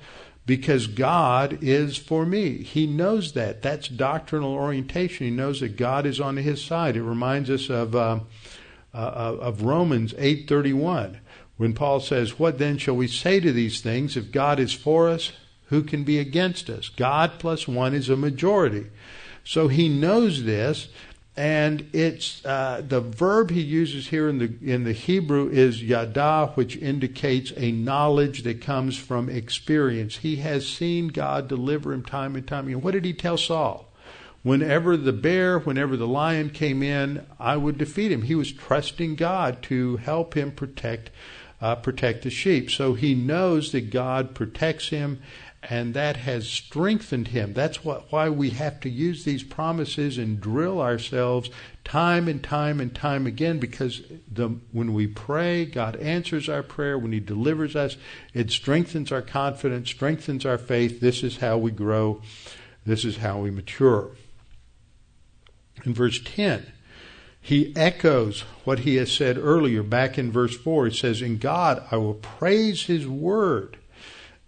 because 0.45 0.86
God 0.86 1.59
is 1.62 1.97
for 1.97 2.26
me. 2.26 2.62
He 2.62 2.86
knows 2.86 3.32
that. 3.32 3.62
That's 3.62 3.88
doctrinal 3.88 4.53
orientation. 4.53 5.26
He 5.26 5.32
knows 5.32 5.61
that 5.61 5.78
God 5.78 6.05
is 6.05 6.20
on 6.20 6.36
his 6.36 6.62
side. 6.62 6.95
It 6.95 7.03
reminds 7.03 7.49
us 7.49 7.70
of, 7.70 7.97
uh, 7.97 8.20
uh, 8.93 8.97
of 8.99 9.62
Romans 9.62 10.12
8.31 10.12 11.16
when 11.57 11.72
Paul 11.72 11.99
says, 11.99 12.38
What 12.38 12.59
then 12.59 12.76
shall 12.76 12.97
we 12.97 13.09
say 13.09 13.40
to 13.40 13.55
these 13.55 13.80
things? 13.80 14.14
If 14.14 14.30
God 14.30 14.61
is 14.61 14.74
for 14.74 15.09
us, 15.09 15.32
who 15.68 15.82
can 15.82 16.05
be 16.05 16.18
against 16.18 16.68
us? 16.68 16.90
God 16.90 17.38
plus 17.38 17.66
one 17.66 17.95
is 17.95 18.11
a 18.11 18.16
majority. 18.18 18.88
So 19.45 19.68
he 19.68 19.88
knows 19.88 20.45
this, 20.45 20.88
and 21.37 21.89
it's 21.95 22.45
uh, 22.45 22.83
the 22.87 23.01
verb 23.01 23.51
he 23.51 23.62
uses 23.62 24.09
here 24.09 24.28
in 24.28 24.39
the 24.39 24.53
in 24.62 24.85
the 24.85 24.93
Hebrew 24.93 25.49
is 25.49 25.83
yada, 25.83 26.53
which 26.55 26.76
indicates 26.76 27.53
a 27.57 27.72
knowledge 27.72 28.43
that 28.43 28.61
comes 28.61 28.99
from 28.99 29.30
experience. 29.30 30.18
He 30.18 30.37
has 30.37 30.68
seen 30.68 31.09
God 31.09 31.49
deliver 31.49 31.93
him 31.93 32.05
time 32.05 32.37
and 32.37 32.47
time 32.47 32.68
again. 32.68 32.83
What 32.83 32.93
did 32.93 33.07
he 33.07 33.14
tell 33.14 33.39
Saul? 33.39 33.89
Whenever 34.43 34.97
the 34.97 35.12
bear, 35.12 35.59
whenever 35.59 35.97
the 35.97 36.07
lion 36.07 36.51
came 36.51 36.83
in, 36.83 37.24
I 37.39 37.57
would 37.57 37.78
defeat 37.78 38.12
him. 38.12 38.22
He 38.22 38.35
was 38.35 38.53
trusting 38.53 39.14
God 39.14 39.62
to 39.64 39.97
help 39.99 40.37
him 40.37 40.51
protect 40.51 41.11
uh, 41.62 41.76
protect 41.76 42.24
the 42.24 42.30
sheep. 42.30 42.70
So 42.70 42.93
he 42.93 43.14
knows 43.14 43.72
that 43.72 43.91
God 43.91 44.35
protects 44.35 44.89
him 44.89 45.22
and 45.62 45.94
that 45.94 46.16
has 46.16 46.48
strengthened 46.48 47.28
him. 47.28 47.52
That's 47.52 47.84
what, 47.84 48.10
why 48.10 48.28
we 48.28 48.50
have 48.50 48.80
to 48.80 48.90
use 48.90 49.24
these 49.24 49.44
promises 49.44 50.18
and 50.18 50.40
drill 50.40 50.80
ourselves 50.80 51.50
time 51.84 52.26
and 52.26 52.42
time 52.42 52.80
and 52.80 52.92
time 52.92 53.26
again 53.26 53.60
because 53.60 54.02
the, 54.30 54.48
when 54.72 54.92
we 54.92 55.06
pray, 55.06 55.64
God 55.64 55.96
answers 55.96 56.48
our 56.48 56.64
prayer. 56.64 56.98
When 56.98 57.12
He 57.12 57.20
delivers 57.20 57.76
us, 57.76 57.96
it 58.34 58.50
strengthens 58.50 59.12
our 59.12 59.22
confidence, 59.22 59.88
strengthens 59.88 60.44
our 60.44 60.58
faith. 60.58 61.00
This 61.00 61.22
is 61.22 61.36
how 61.36 61.58
we 61.58 61.70
grow, 61.70 62.22
this 62.84 63.04
is 63.04 63.18
how 63.18 63.38
we 63.38 63.50
mature. 63.50 64.10
In 65.84 65.94
verse 65.94 66.20
10, 66.24 66.66
he 67.40 67.74
echoes 67.74 68.42
what 68.64 68.80
he 68.80 68.96
has 68.96 69.10
said 69.10 69.36
earlier 69.36 69.82
back 69.82 70.16
in 70.16 70.30
verse 70.30 70.56
4. 70.56 70.86
He 70.86 70.96
says, 70.96 71.22
In 71.22 71.38
God 71.38 71.84
I 71.90 71.96
will 71.96 72.14
praise 72.14 72.84
His 72.84 73.06
word 73.06 73.78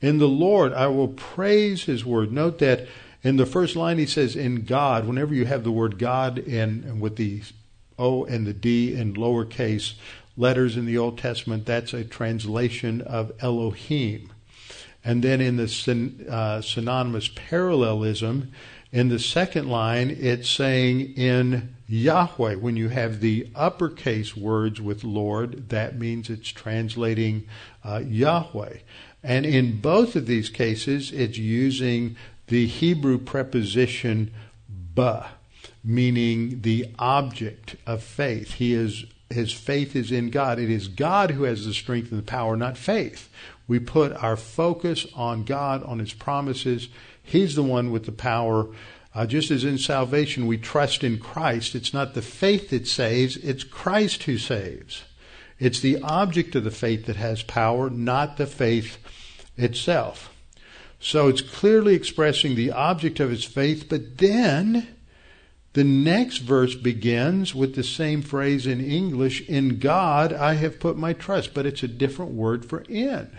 in 0.05 0.19
the 0.19 0.29
Lord, 0.29 0.73
I 0.73 0.89
will 0.89 1.09
praise 1.09 1.85
His 1.85 2.05
word. 2.05 2.33
Note 2.33 2.59
that 2.59 2.87
in 3.25 3.37
the 3.37 3.47
first 3.47 3.75
line 3.75 3.99
he 3.99 4.07
says, 4.07 4.37
in 4.37 4.65
God. 4.65 5.07
Whenever 5.07 5.35
you 5.35 5.47
have 5.47 5.65
the 5.65 5.73
word 5.73 5.99
God 5.99 6.39
and 6.39 7.01
with 7.01 7.17
the 7.17 7.43
O 7.99 8.25
and 8.25 8.47
the 8.47 8.53
D 8.53 8.95
in 8.95 9.15
lowercase 9.15 9.95
letters 10.37 10.77
in 10.77 10.85
the 10.85 10.99
Old 10.99 11.17
Testament, 11.17 11.65
that's 11.65 11.95
a 11.95 12.05
translation 12.05 13.01
of 13.01 13.33
Elohim. 13.41 14.31
And 15.03 15.25
then 15.25 15.41
in 15.41 15.57
the 15.57 15.69
syn- 15.69 16.27
uh, 16.29 16.61
synonymous 16.61 17.29
parallelism, 17.29 18.53
in 18.93 19.09
the 19.09 19.19
second 19.19 19.69
line, 19.69 20.17
it's 20.21 20.49
saying 20.49 21.15
in 21.15 21.75
Yahweh. 21.89 22.57
When 22.57 22.77
you 22.77 22.91
have 22.91 23.21
the 23.21 23.49
uppercase 23.55 24.37
words 24.37 24.81
with 24.81 25.03
Lord, 25.03 25.71
that 25.71 25.99
means 25.99 26.31
it's 26.31 26.49
translating 26.51 27.47
uh, 27.83 28.03
Yahweh. 28.07 28.79
And 29.25 29.47
in 29.47 29.81
both 29.81 30.15
of 30.15 30.27
these 30.27 30.51
cases, 30.51 31.11
it's 31.11 31.39
using 31.39 32.17
the 32.49 32.67
Hebrew 32.67 33.19
preposition 33.19 34.31
ba, 34.69 35.31
meaning 35.83 36.61
the 36.61 36.91
object 36.99 37.77
of 37.87 38.03
faith. 38.03 38.53
He 38.55 38.75
is 38.75 39.07
his 39.31 39.53
faith 39.53 39.97
is 39.97 40.13
in 40.13 40.31
God. 40.31 40.59
It 40.59 40.71
is 40.71 40.87
God 40.87 41.33
who 41.33 41.43
has 41.45 41.67
the 41.67 41.75
strength 41.75 42.11
and 42.13 42.21
the 42.21 42.25
power, 42.25 42.57
not 42.57 42.77
faith. 42.77 43.29
We 43.67 43.79
put 43.79 44.13
our 44.13 44.37
focus 44.37 45.07
on 45.15 45.45
God, 45.45 45.83
on 45.83 45.99
His 45.99 46.13
promises. 46.13 46.89
He's 47.23 47.55
the 47.55 47.63
one 47.63 47.91
with 47.91 48.05
the 48.05 48.13
power. 48.13 48.69
Uh, 49.15 49.27
just 49.27 49.51
as 49.51 49.65
in 49.65 49.79
salvation 49.79 50.47
we 50.47 50.59
trust 50.59 51.03
in 51.03 51.19
Christ, 51.19 51.75
it's 51.75 51.95
not 51.95 52.15
the 52.15 52.23
faith 52.23 52.71
that 52.71 52.87
saves, 52.87 53.37
it's 53.39 53.65
Christ 53.65 54.25
who 54.25 54.39
saves. 54.39 55.05
It's 55.59 55.81
the 55.81 56.01
object 56.03 56.57
of 56.57 56.65
the 56.65 56.73
faith 56.73 57.07
that 57.07 57.17
has 57.17 57.43
power, 57.43 57.89
not 57.89 58.37
the 58.37 58.47
faith 58.47 58.99
itself. 59.57 60.35
So 61.01 61.29
it's 61.29 61.43
clearly 61.43 61.95
expressing 61.95 62.55
the 62.55 62.73
object 62.73 63.21
of 63.21 63.31
his 63.31 63.45
faith, 63.45 63.89
but 63.89 64.19
then 64.19 64.89
the 65.75 65.85
next 65.85 66.39
verse 66.39 66.75
begins 66.75 67.55
with 67.55 67.75
the 67.75 67.83
same 67.83 68.23
phrase 68.23 68.67
in 68.67 68.81
English 68.81 69.41
In 69.49 69.81
God 69.81 70.33
I 70.33 70.55
have 70.55 70.81
put 70.81 70.97
my 70.97 71.13
trust, 71.13 71.53
but 71.53 71.67
it's 71.67 71.83
a 71.83 71.89
different 71.89 72.33
word 72.33 72.65
for 72.65 72.85
in. 72.89 73.39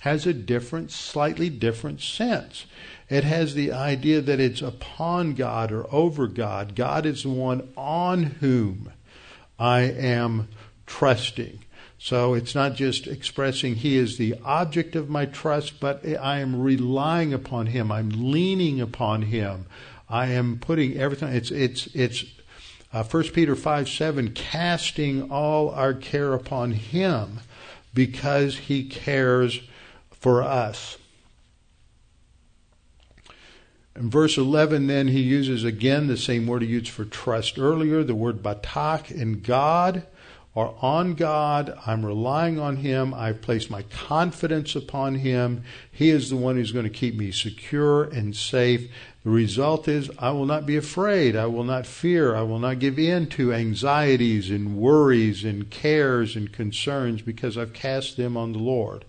Has 0.00 0.26
a 0.26 0.32
different, 0.32 0.90
slightly 0.90 1.48
different 1.48 2.00
sense. 2.00 2.66
It 3.08 3.24
has 3.24 3.54
the 3.54 3.72
idea 3.72 4.20
that 4.20 4.40
it's 4.40 4.60
upon 4.60 5.34
God 5.34 5.72
or 5.72 5.86
over 5.92 6.26
God. 6.26 6.74
God 6.74 7.06
is 7.06 7.22
the 7.22 7.30
one 7.30 7.72
on 7.76 8.22
whom 8.24 8.92
I 9.58 9.80
am 9.80 10.48
trusting. 10.86 11.60
So 11.98 12.34
it's 12.34 12.54
not 12.54 12.76
just 12.76 13.08
expressing 13.08 13.74
He 13.74 13.96
is 13.96 14.16
the 14.16 14.36
object 14.44 14.94
of 14.94 15.10
my 15.10 15.26
trust, 15.26 15.80
but 15.80 16.06
I 16.06 16.38
am 16.38 16.60
relying 16.60 17.34
upon 17.34 17.66
Him. 17.66 17.90
I'm 17.90 18.10
leaning 18.10 18.80
upon 18.80 19.22
Him. 19.22 19.66
I 20.08 20.26
am 20.26 20.58
putting 20.58 20.96
everything. 20.96 21.34
It's 21.34 21.50
it's 21.50 21.88
it's 21.88 22.24
uh, 22.92 23.02
1 23.02 23.24
Peter 23.30 23.54
five 23.54 23.88
seven, 23.88 24.30
casting 24.32 25.30
all 25.30 25.70
our 25.70 25.92
care 25.92 26.32
upon 26.32 26.72
Him, 26.72 27.40
because 27.92 28.56
He 28.56 28.84
cares 28.84 29.60
for 30.12 30.42
us. 30.42 30.96
In 33.94 34.10
verse 34.10 34.38
11, 34.38 34.86
then, 34.86 35.08
he 35.08 35.20
uses 35.20 35.64
again 35.64 36.06
the 36.06 36.16
same 36.16 36.46
word 36.46 36.62
he 36.62 36.68
used 36.68 36.88
for 36.88 37.04
trust 37.04 37.58
earlier, 37.58 38.04
the 38.04 38.14
word 38.14 38.44
batak, 38.44 39.10
in 39.10 39.40
God 39.40 40.06
are 40.58 40.74
on 40.82 41.14
God. 41.14 41.78
I'm 41.86 42.04
relying 42.04 42.58
on 42.58 42.76
Him. 42.76 43.14
I've 43.14 43.40
placed 43.40 43.70
my 43.70 43.82
confidence 43.82 44.74
upon 44.74 45.16
Him. 45.16 45.62
He 45.90 46.10
is 46.10 46.30
the 46.30 46.36
one 46.36 46.56
who's 46.56 46.72
going 46.72 46.84
to 46.84 46.90
keep 46.90 47.14
me 47.14 47.30
secure 47.30 48.04
and 48.04 48.34
safe. 48.34 48.90
The 49.22 49.30
result 49.30 49.86
is 49.86 50.10
I 50.18 50.30
will 50.32 50.46
not 50.46 50.66
be 50.66 50.76
afraid. 50.76 51.36
I 51.36 51.46
will 51.46 51.64
not 51.64 51.86
fear. 51.86 52.34
I 52.34 52.42
will 52.42 52.58
not 52.58 52.80
give 52.80 52.98
in 52.98 53.28
to 53.28 53.52
anxieties 53.52 54.50
and 54.50 54.76
worries 54.76 55.44
and 55.44 55.70
cares 55.70 56.34
and 56.34 56.52
concerns 56.52 57.22
because 57.22 57.56
I've 57.56 57.72
cast 57.72 58.16
them 58.16 58.36
on 58.36 58.52
the 58.52 58.58
Lord. 58.58 59.04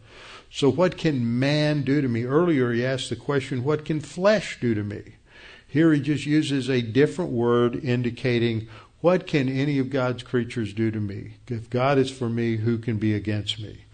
So, 0.51 0.69
what 0.69 0.97
can 0.97 1.39
man 1.39 1.83
do 1.83 2.01
to 2.01 2.07
me? 2.07 2.25
Earlier, 2.25 2.71
he 2.71 2.85
asked 2.85 3.09
the 3.09 3.15
question, 3.15 3.63
What 3.63 3.85
can 3.85 3.99
flesh 3.99 4.59
do 4.59 4.73
to 4.75 4.83
me? 4.83 5.15
Here, 5.67 5.93
he 5.93 6.01
just 6.01 6.25
uses 6.25 6.67
a 6.69 6.81
different 6.81 7.31
word 7.31 7.75
indicating 7.75 8.67
what 9.01 9.27
can 9.27 9.47
any 9.47 9.79
of 9.79 9.89
God's 9.89 10.23
creatures 10.23 10.73
do 10.73 10.91
to 10.91 10.99
me? 10.99 11.35
If 11.47 11.69
God 11.69 11.97
is 11.97 12.11
for 12.11 12.29
me, 12.29 12.57
who 12.57 12.77
can 12.77 12.97
be 12.97 13.13
against 13.13 13.59
me? 13.59 13.85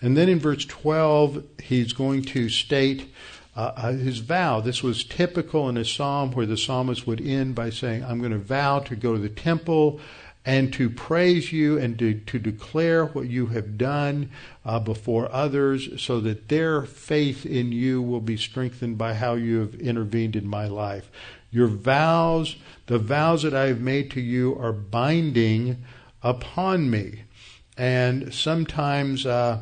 And 0.00 0.16
then 0.16 0.28
in 0.28 0.38
verse 0.38 0.64
12, 0.64 1.44
he's 1.62 1.92
going 1.92 2.22
to 2.24 2.48
state 2.48 3.12
uh, 3.56 3.72
uh, 3.76 3.92
his 3.92 4.18
vow. 4.18 4.60
This 4.60 4.82
was 4.82 5.02
typical 5.02 5.68
in 5.68 5.76
a 5.76 5.84
psalm 5.84 6.30
where 6.32 6.46
the 6.46 6.56
psalmist 6.56 7.06
would 7.06 7.20
end 7.20 7.54
by 7.54 7.70
saying, 7.70 8.04
I'm 8.04 8.20
going 8.20 8.32
to 8.32 8.38
vow 8.38 8.78
to 8.80 8.94
go 8.94 9.14
to 9.14 9.18
the 9.18 9.28
temple 9.28 10.00
and 10.44 10.72
to 10.72 10.88
praise 10.88 11.52
you 11.52 11.76
and 11.76 11.98
to, 11.98 12.14
to 12.14 12.38
declare 12.38 13.04
what 13.04 13.28
you 13.28 13.46
have 13.46 13.76
done 13.76 14.30
uh, 14.64 14.78
before 14.78 15.30
others 15.32 16.00
so 16.00 16.20
that 16.20 16.48
their 16.48 16.82
faith 16.82 17.44
in 17.44 17.72
you 17.72 18.00
will 18.00 18.20
be 18.20 18.36
strengthened 18.36 18.96
by 18.96 19.14
how 19.14 19.34
you 19.34 19.58
have 19.58 19.74
intervened 19.74 20.36
in 20.36 20.46
my 20.46 20.66
life. 20.66 21.10
Your 21.50 21.68
vows, 21.68 22.56
the 22.86 22.98
vows 22.98 23.42
that 23.42 23.54
I 23.54 23.66
have 23.66 23.80
made 23.80 24.10
to 24.12 24.20
you, 24.20 24.58
are 24.58 24.72
binding 24.72 25.84
upon 26.22 26.90
me. 26.90 27.22
And 27.76 28.34
sometimes 28.34 29.24
uh, 29.24 29.60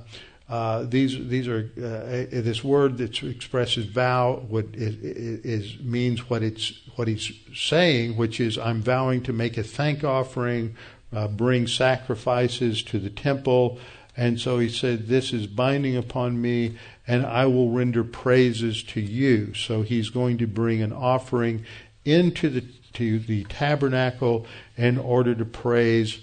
uh, 0.48 0.84
these 0.84 1.28
these 1.28 1.48
are 1.48 1.70
uh, 1.76 2.26
this 2.30 2.64
word 2.64 2.98
that 2.98 3.22
expresses 3.22 3.86
vow 3.86 4.44
what 4.48 4.66
is, 4.72 4.94
is, 4.96 5.80
means 5.80 6.30
what 6.30 6.42
it's 6.42 6.72
what 6.96 7.08
he's 7.08 7.32
saying, 7.54 8.16
which 8.16 8.40
is 8.40 8.56
I'm 8.56 8.80
vowing 8.80 9.22
to 9.24 9.32
make 9.32 9.58
a 9.58 9.62
thank 9.62 10.02
offering, 10.02 10.76
uh, 11.12 11.28
bring 11.28 11.66
sacrifices 11.66 12.82
to 12.84 12.98
the 12.98 13.10
temple, 13.10 13.78
and 14.16 14.40
so 14.40 14.58
he 14.58 14.68
said, 14.68 15.08
This 15.08 15.32
is 15.32 15.46
binding 15.46 15.96
upon 15.96 16.40
me, 16.40 16.78
and 17.06 17.24
I 17.24 17.46
will 17.46 17.70
render 17.70 18.04
praises 18.04 18.82
to 18.84 19.00
you. 19.00 19.54
So 19.54 19.82
he's 19.82 20.10
going 20.10 20.38
to 20.38 20.46
bring 20.46 20.82
an 20.82 20.92
offering 20.92 21.64
into 22.04 22.48
the 22.48 22.64
to 22.94 23.18
the 23.18 23.44
tabernacle 23.44 24.46
in 24.76 24.96
order 24.96 25.34
to 25.34 25.44
praise 25.44 26.20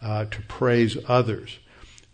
uh, 0.00 0.24
to 0.26 0.42
praise 0.42 0.96
others. 1.08 1.58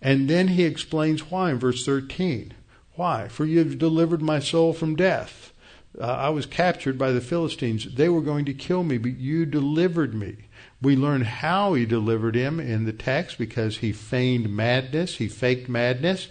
And 0.01 0.29
then 0.29 0.49
he 0.49 0.65
explains 0.65 1.31
why 1.31 1.51
in 1.51 1.59
verse 1.59 1.85
13. 1.85 2.55
Why? 2.95 3.29
For 3.29 3.45
you 3.45 3.59
have 3.61 3.79
delivered 3.79 4.23
my 4.23 4.39
soul 4.39 4.73
from 4.73 4.97
death. 4.97 5.53
Uh, 5.99 6.05
I 6.05 6.29
was 6.31 6.47
captured 6.47 6.99
by 6.99 7.13
the 7.13 7.21
Philistines. 7.21 7.95
They 7.95 8.09
were 8.09 8.21
going 8.21 8.45
to 8.45 8.55
kill 8.55 8.85
me, 8.85 8.99
but 8.99 9.17
you 9.17 9.47
delivered 9.47 10.15
me. 10.15 10.37
We 10.81 10.95
learn 10.95 11.23
how 11.23 11.75
he 11.75 11.87
delivered 11.87 12.37
him 12.37 12.61
in 12.61 12.85
the 12.85 12.93
text 12.93 13.39
because 13.39 13.79
he 13.79 13.93
feigned 13.93 14.55
madness, 14.55 15.17
he 15.17 15.29
faked 15.29 15.69
madness, 15.69 16.29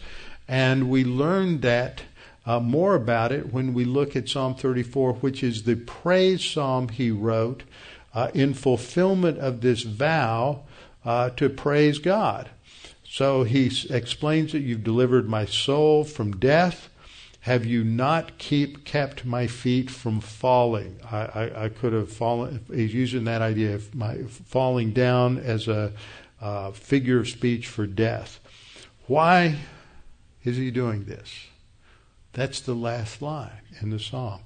and 0.47 0.89
we 0.89 1.03
learn 1.03 1.61
that 1.61 2.03
uh, 2.45 2.59
more 2.59 2.95
about 2.95 3.31
it 3.31 3.51
when 3.51 3.73
we 3.73 3.83
look 3.83 4.15
at 4.15 4.29
Psalm 4.29 4.55
34, 4.55 5.13
which 5.15 5.43
is 5.43 5.63
the 5.63 5.75
praise 5.75 6.43
psalm 6.43 6.87
he 6.87 7.11
wrote 7.11 7.63
uh, 8.13 8.31
in 8.33 8.53
fulfillment 8.53 9.37
of 9.37 9.61
this 9.61 9.83
vow 9.83 10.61
uh, 11.03 11.29
to 11.31 11.49
praise 11.49 11.99
God. 11.99 12.49
So 13.03 13.43
he 13.43 13.71
explains 13.89 14.53
that 14.53 14.59
you've 14.59 14.83
delivered 14.83 15.27
my 15.27 15.45
soul 15.45 16.03
from 16.03 16.37
death, 16.37 16.89
have 17.41 17.65
you 17.65 17.83
not 17.83 18.37
keep 18.37 18.83
kept 18.83 19.23
my 19.23 19.47
feet 19.47 19.89
from 19.89 20.19
falling? 20.19 20.99
I, 21.09 21.17
I, 21.17 21.63
I 21.65 21.69
could 21.69 21.93
have 21.93 22.11
fallen. 22.11 22.65
He's 22.73 22.93
using 22.93 23.23
that 23.23 23.41
idea 23.41 23.75
of 23.75 23.95
my 23.95 24.23
falling 24.23 24.91
down 24.91 25.37
as 25.37 25.69
a 25.69 25.93
uh, 26.41 26.71
figure 26.71 27.19
of 27.19 27.29
speech 27.29 27.67
for 27.67 27.87
death. 27.87 28.41
Why 29.07 29.55
is 30.47 30.57
he 30.57 30.71
doing 30.71 31.05
this? 31.05 31.47
That's 32.33 32.59
the 32.59 32.73
last 32.73 33.21
line 33.21 33.61
in 33.81 33.89
the 33.89 33.99
psalm. 33.99 34.41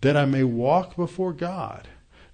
That 0.00 0.16
I 0.16 0.24
may 0.24 0.44
walk 0.44 0.96
before 0.96 1.32
God, 1.32 1.88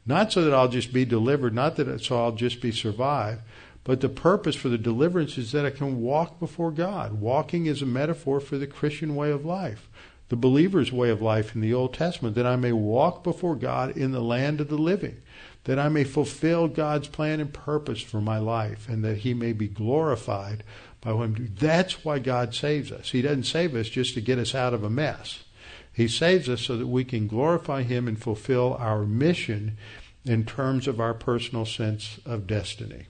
not 0.04 0.32
so 0.32 0.42
that 0.42 0.54
I'll 0.54 0.68
just 0.68 0.92
be 0.92 1.04
delivered, 1.04 1.54
not 1.54 1.76
that 1.76 2.02
so 2.02 2.22
I'll 2.22 2.32
just 2.32 2.60
be 2.60 2.72
survived, 2.72 3.40
but 3.84 4.00
the 4.00 4.08
purpose 4.08 4.56
for 4.56 4.68
the 4.68 4.78
deliverance 4.78 5.38
is 5.38 5.52
that 5.52 5.66
I 5.66 5.70
can 5.70 6.00
walk 6.00 6.40
before 6.40 6.70
God. 6.70 7.20
Walking 7.20 7.66
is 7.66 7.82
a 7.82 7.86
metaphor 7.86 8.40
for 8.40 8.58
the 8.58 8.66
Christian 8.66 9.14
way 9.14 9.30
of 9.30 9.44
life 9.44 9.88
the 10.32 10.36
believer's 10.36 10.90
way 10.90 11.10
of 11.10 11.20
life 11.20 11.54
in 11.54 11.60
the 11.60 11.74
Old 11.74 11.92
Testament, 11.92 12.34
that 12.36 12.46
I 12.46 12.56
may 12.56 12.72
walk 12.72 13.22
before 13.22 13.54
God 13.54 13.94
in 13.94 14.12
the 14.12 14.22
land 14.22 14.62
of 14.62 14.68
the 14.68 14.78
living, 14.78 15.20
that 15.64 15.78
I 15.78 15.90
may 15.90 16.04
fulfill 16.04 16.68
God's 16.68 17.06
plan 17.06 17.38
and 17.38 17.52
purpose 17.52 18.00
for 18.00 18.18
my 18.22 18.38
life, 18.38 18.88
and 18.88 19.04
that 19.04 19.18
He 19.18 19.34
may 19.34 19.52
be 19.52 19.68
glorified 19.68 20.64
by. 21.03 21.12
That's 21.36 22.05
why 22.05 22.18
God 22.18 22.55
saves 22.55 22.90
us. 22.90 23.11
He 23.11 23.20
doesn't 23.20 23.44
save 23.44 23.74
us 23.76 23.88
just 23.88 24.14
to 24.14 24.20
get 24.20 24.38
us 24.38 24.55
out 24.55 24.72
of 24.72 24.82
a 24.82 24.90
mess. 24.90 25.44
He 25.92 26.09
saves 26.09 26.48
us 26.48 26.62
so 26.62 26.76
that 26.78 26.86
we 26.86 27.05
can 27.05 27.26
glorify 27.26 27.82
Him 27.82 28.09
and 28.09 28.18
fulfill 28.18 28.74
our 28.80 29.05
mission 29.05 29.76
in 30.24 30.44
terms 30.44 30.88
of 30.88 31.00
our 31.00 31.12
personal 31.12 31.66
sense 31.66 32.18
of 32.24 32.46
destiny. 32.46 33.07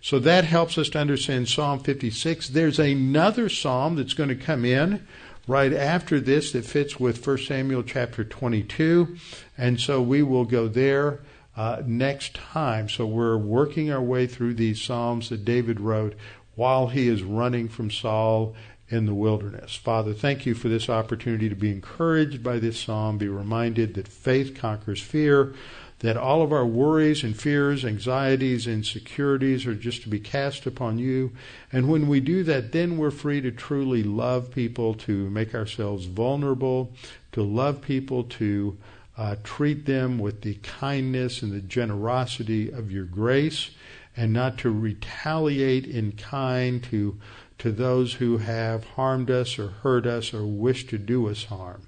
So 0.00 0.18
that 0.20 0.44
helps 0.44 0.78
us 0.78 0.88
to 0.90 0.98
understand 0.98 1.48
Psalm 1.48 1.80
56. 1.80 2.48
There's 2.50 2.78
another 2.78 3.48
psalm 3.48 3.96
that's 3.96 4.14
going 4.14 4.28
to 4.28 4.36
come 4.36 4.64
in 4.64 5.06
right 5.48 5.72
after 5.72 6.20
this 6.20 6.52
that 6.52 6.64
fits 6.64 7.00
with 7.00 7.26
1 7.26 7.38
Samuel 7.38 7.82
chapter 7.82 8.24
22. 8.24 9.16
And 9.56 9.80
so 9.80 10.02
we 10.02 10.22
will 10.22 10.44
go 10.44 10.68
there 10.68 11.20
uh, 11.56 11.82
next 11.86 12.34
time. 12.34 12.88
So 12.88 13.06
we're 13.06 13.38
working 13.38 13.90
our 13.90 14.02
way 14.02 14.26
through 14.26 14.54
these 14.54 14.80
Psalms 14.80 15.30
that 15.30 15.44
David 15.44 15.80
wrote 15.80 16.14
while 16.56 16.88
he 16.88 17.06
is 17.06 17.22
running 17.22 17.68
from 17.68 17.90
Saul 17.90 18.54
in 18.88 19.06
the 19.06 19.14
wilderness. 19.14 19.74
Father, 19.74 20.12
thank 20.12 20.46
you 20.46 20.54
for 20.54 20.68
this 20.68 20.88
opportunity 20.88 21.48
to 21.48 21.54
be 21.54 21.70
encouraged 21.70 22.42
by 22.42 22.58
this 22.58 22.80
psalm, 22.80 23.18
be 23.18 23.28
reminded 23.28 23.94
that 23.94 24.08
faith 24.08 24.54
conquers 24.54 25.00
fear 25.00 25.54
that 26.00 26.16
all 26.16 26.42
of 26.42 26.52
our 26.52 26.66
worries 26.66 27.24
and 27.24 27.38
fears, 27.38 27.84
anxieties, 27.84 28.66
insecurities 28.66 29.66
are 29.66 29.74
just 29.74 30.02
to 30.02 30.08
be 30.08 30.20
cast 30.20 30.66
upon 30.66 30.98
you. 30.98 31.32
And 31.72 31.88
when 31.88 32.06
we 32.06 32.20
do 32.20 32.44
that, 32.44 32.72
then 32.72 32.98
we're 32.98 33.10
free 33.10 33.40
to 33.40 33.50
truly 33.50 34.02
love 34.02 34.50
people, 34.50 34.94
to 34.94 35.30
make 35.30 35.54
ourselves 35.54 36.04
vulnerable, 36.04 36.92
to 37.32 37.42
love 37.42 37.80
people, 37.80 38.24
to 38.24 38.76
uh, 39.16 39.36
treat 39.42 39.86
them 39.86 40.18
with 40.18 40.42
the 40.42 40.54
kindness 40.56 41.40
and 41.40 41.50
the 41.50 41.60
generosity 41.62 42.70
of 42.70 42.92
your 42.92 43.06
grace, 43.06 43.70
and 44.16 44.32
not 44.32 44.58
to 44.58 44.70
retaliate 44.70 45.86
in 45.86 46.12
kind 46.12 46.82
to 46.84 47.18
to 47.58 47.72
those 47.72 48.14
who 48.14 48.38
have 48.38 48.84
harmed 48.84 49.30
us 49.30 49.58
or 49.58 49.68
hurt 49.68 50.06
us 50.06 50.34
or 50.34 50.46
wish 50.46 50.86
to 50.86 50.98
do 50.98 51.28
us 51.28 51.44
harm. 51.44 51.86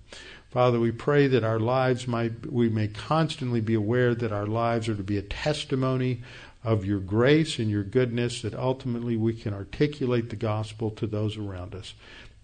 Father, 0.50 0.80
we 0.80 0.90
pray 0.90 1.26
that 1.26 1.44
our 1.44 1.60
lives 1.60 2.08
might, 2.08 2.50
we 2.50 2.70
may 2.70 2.88
constantly 2.88 3.60
be 3.60 3.74
aware 3.74 4.14
that 4.14 4.32
our 4.32 4.46
lives 4.46 4.88
are 4.88 4.96
to 4.96 5.02
be 5.02 5.18
a 5.18 5.22
testimony 5.22 6.22
of 6.64 6.86
your 6.86 7.00
grace 7.00 7.58
and 7.58 7.70
your 7.70 7.84
goodness, 7.84 8.42
that 8.42 8.54
ultimately 8.54 9.16
we 9.16 9.34
can 9.34 9.52
articulate 9.52 10.30
the 10.30 10.36
gospel 10.36 10.90
to 10.90 11.06
those 11.06 11.36
around 11.36 11.74
us. 11.74 11.94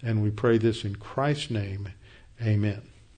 And 0.03 0.23
we 0.23 0.31
pray 0.31 0.59
this 0.59 0.85
in 0.85 0.97
Christ's 0.97 1.51
name. 1.51 1.89
Amen. 2.43 2.94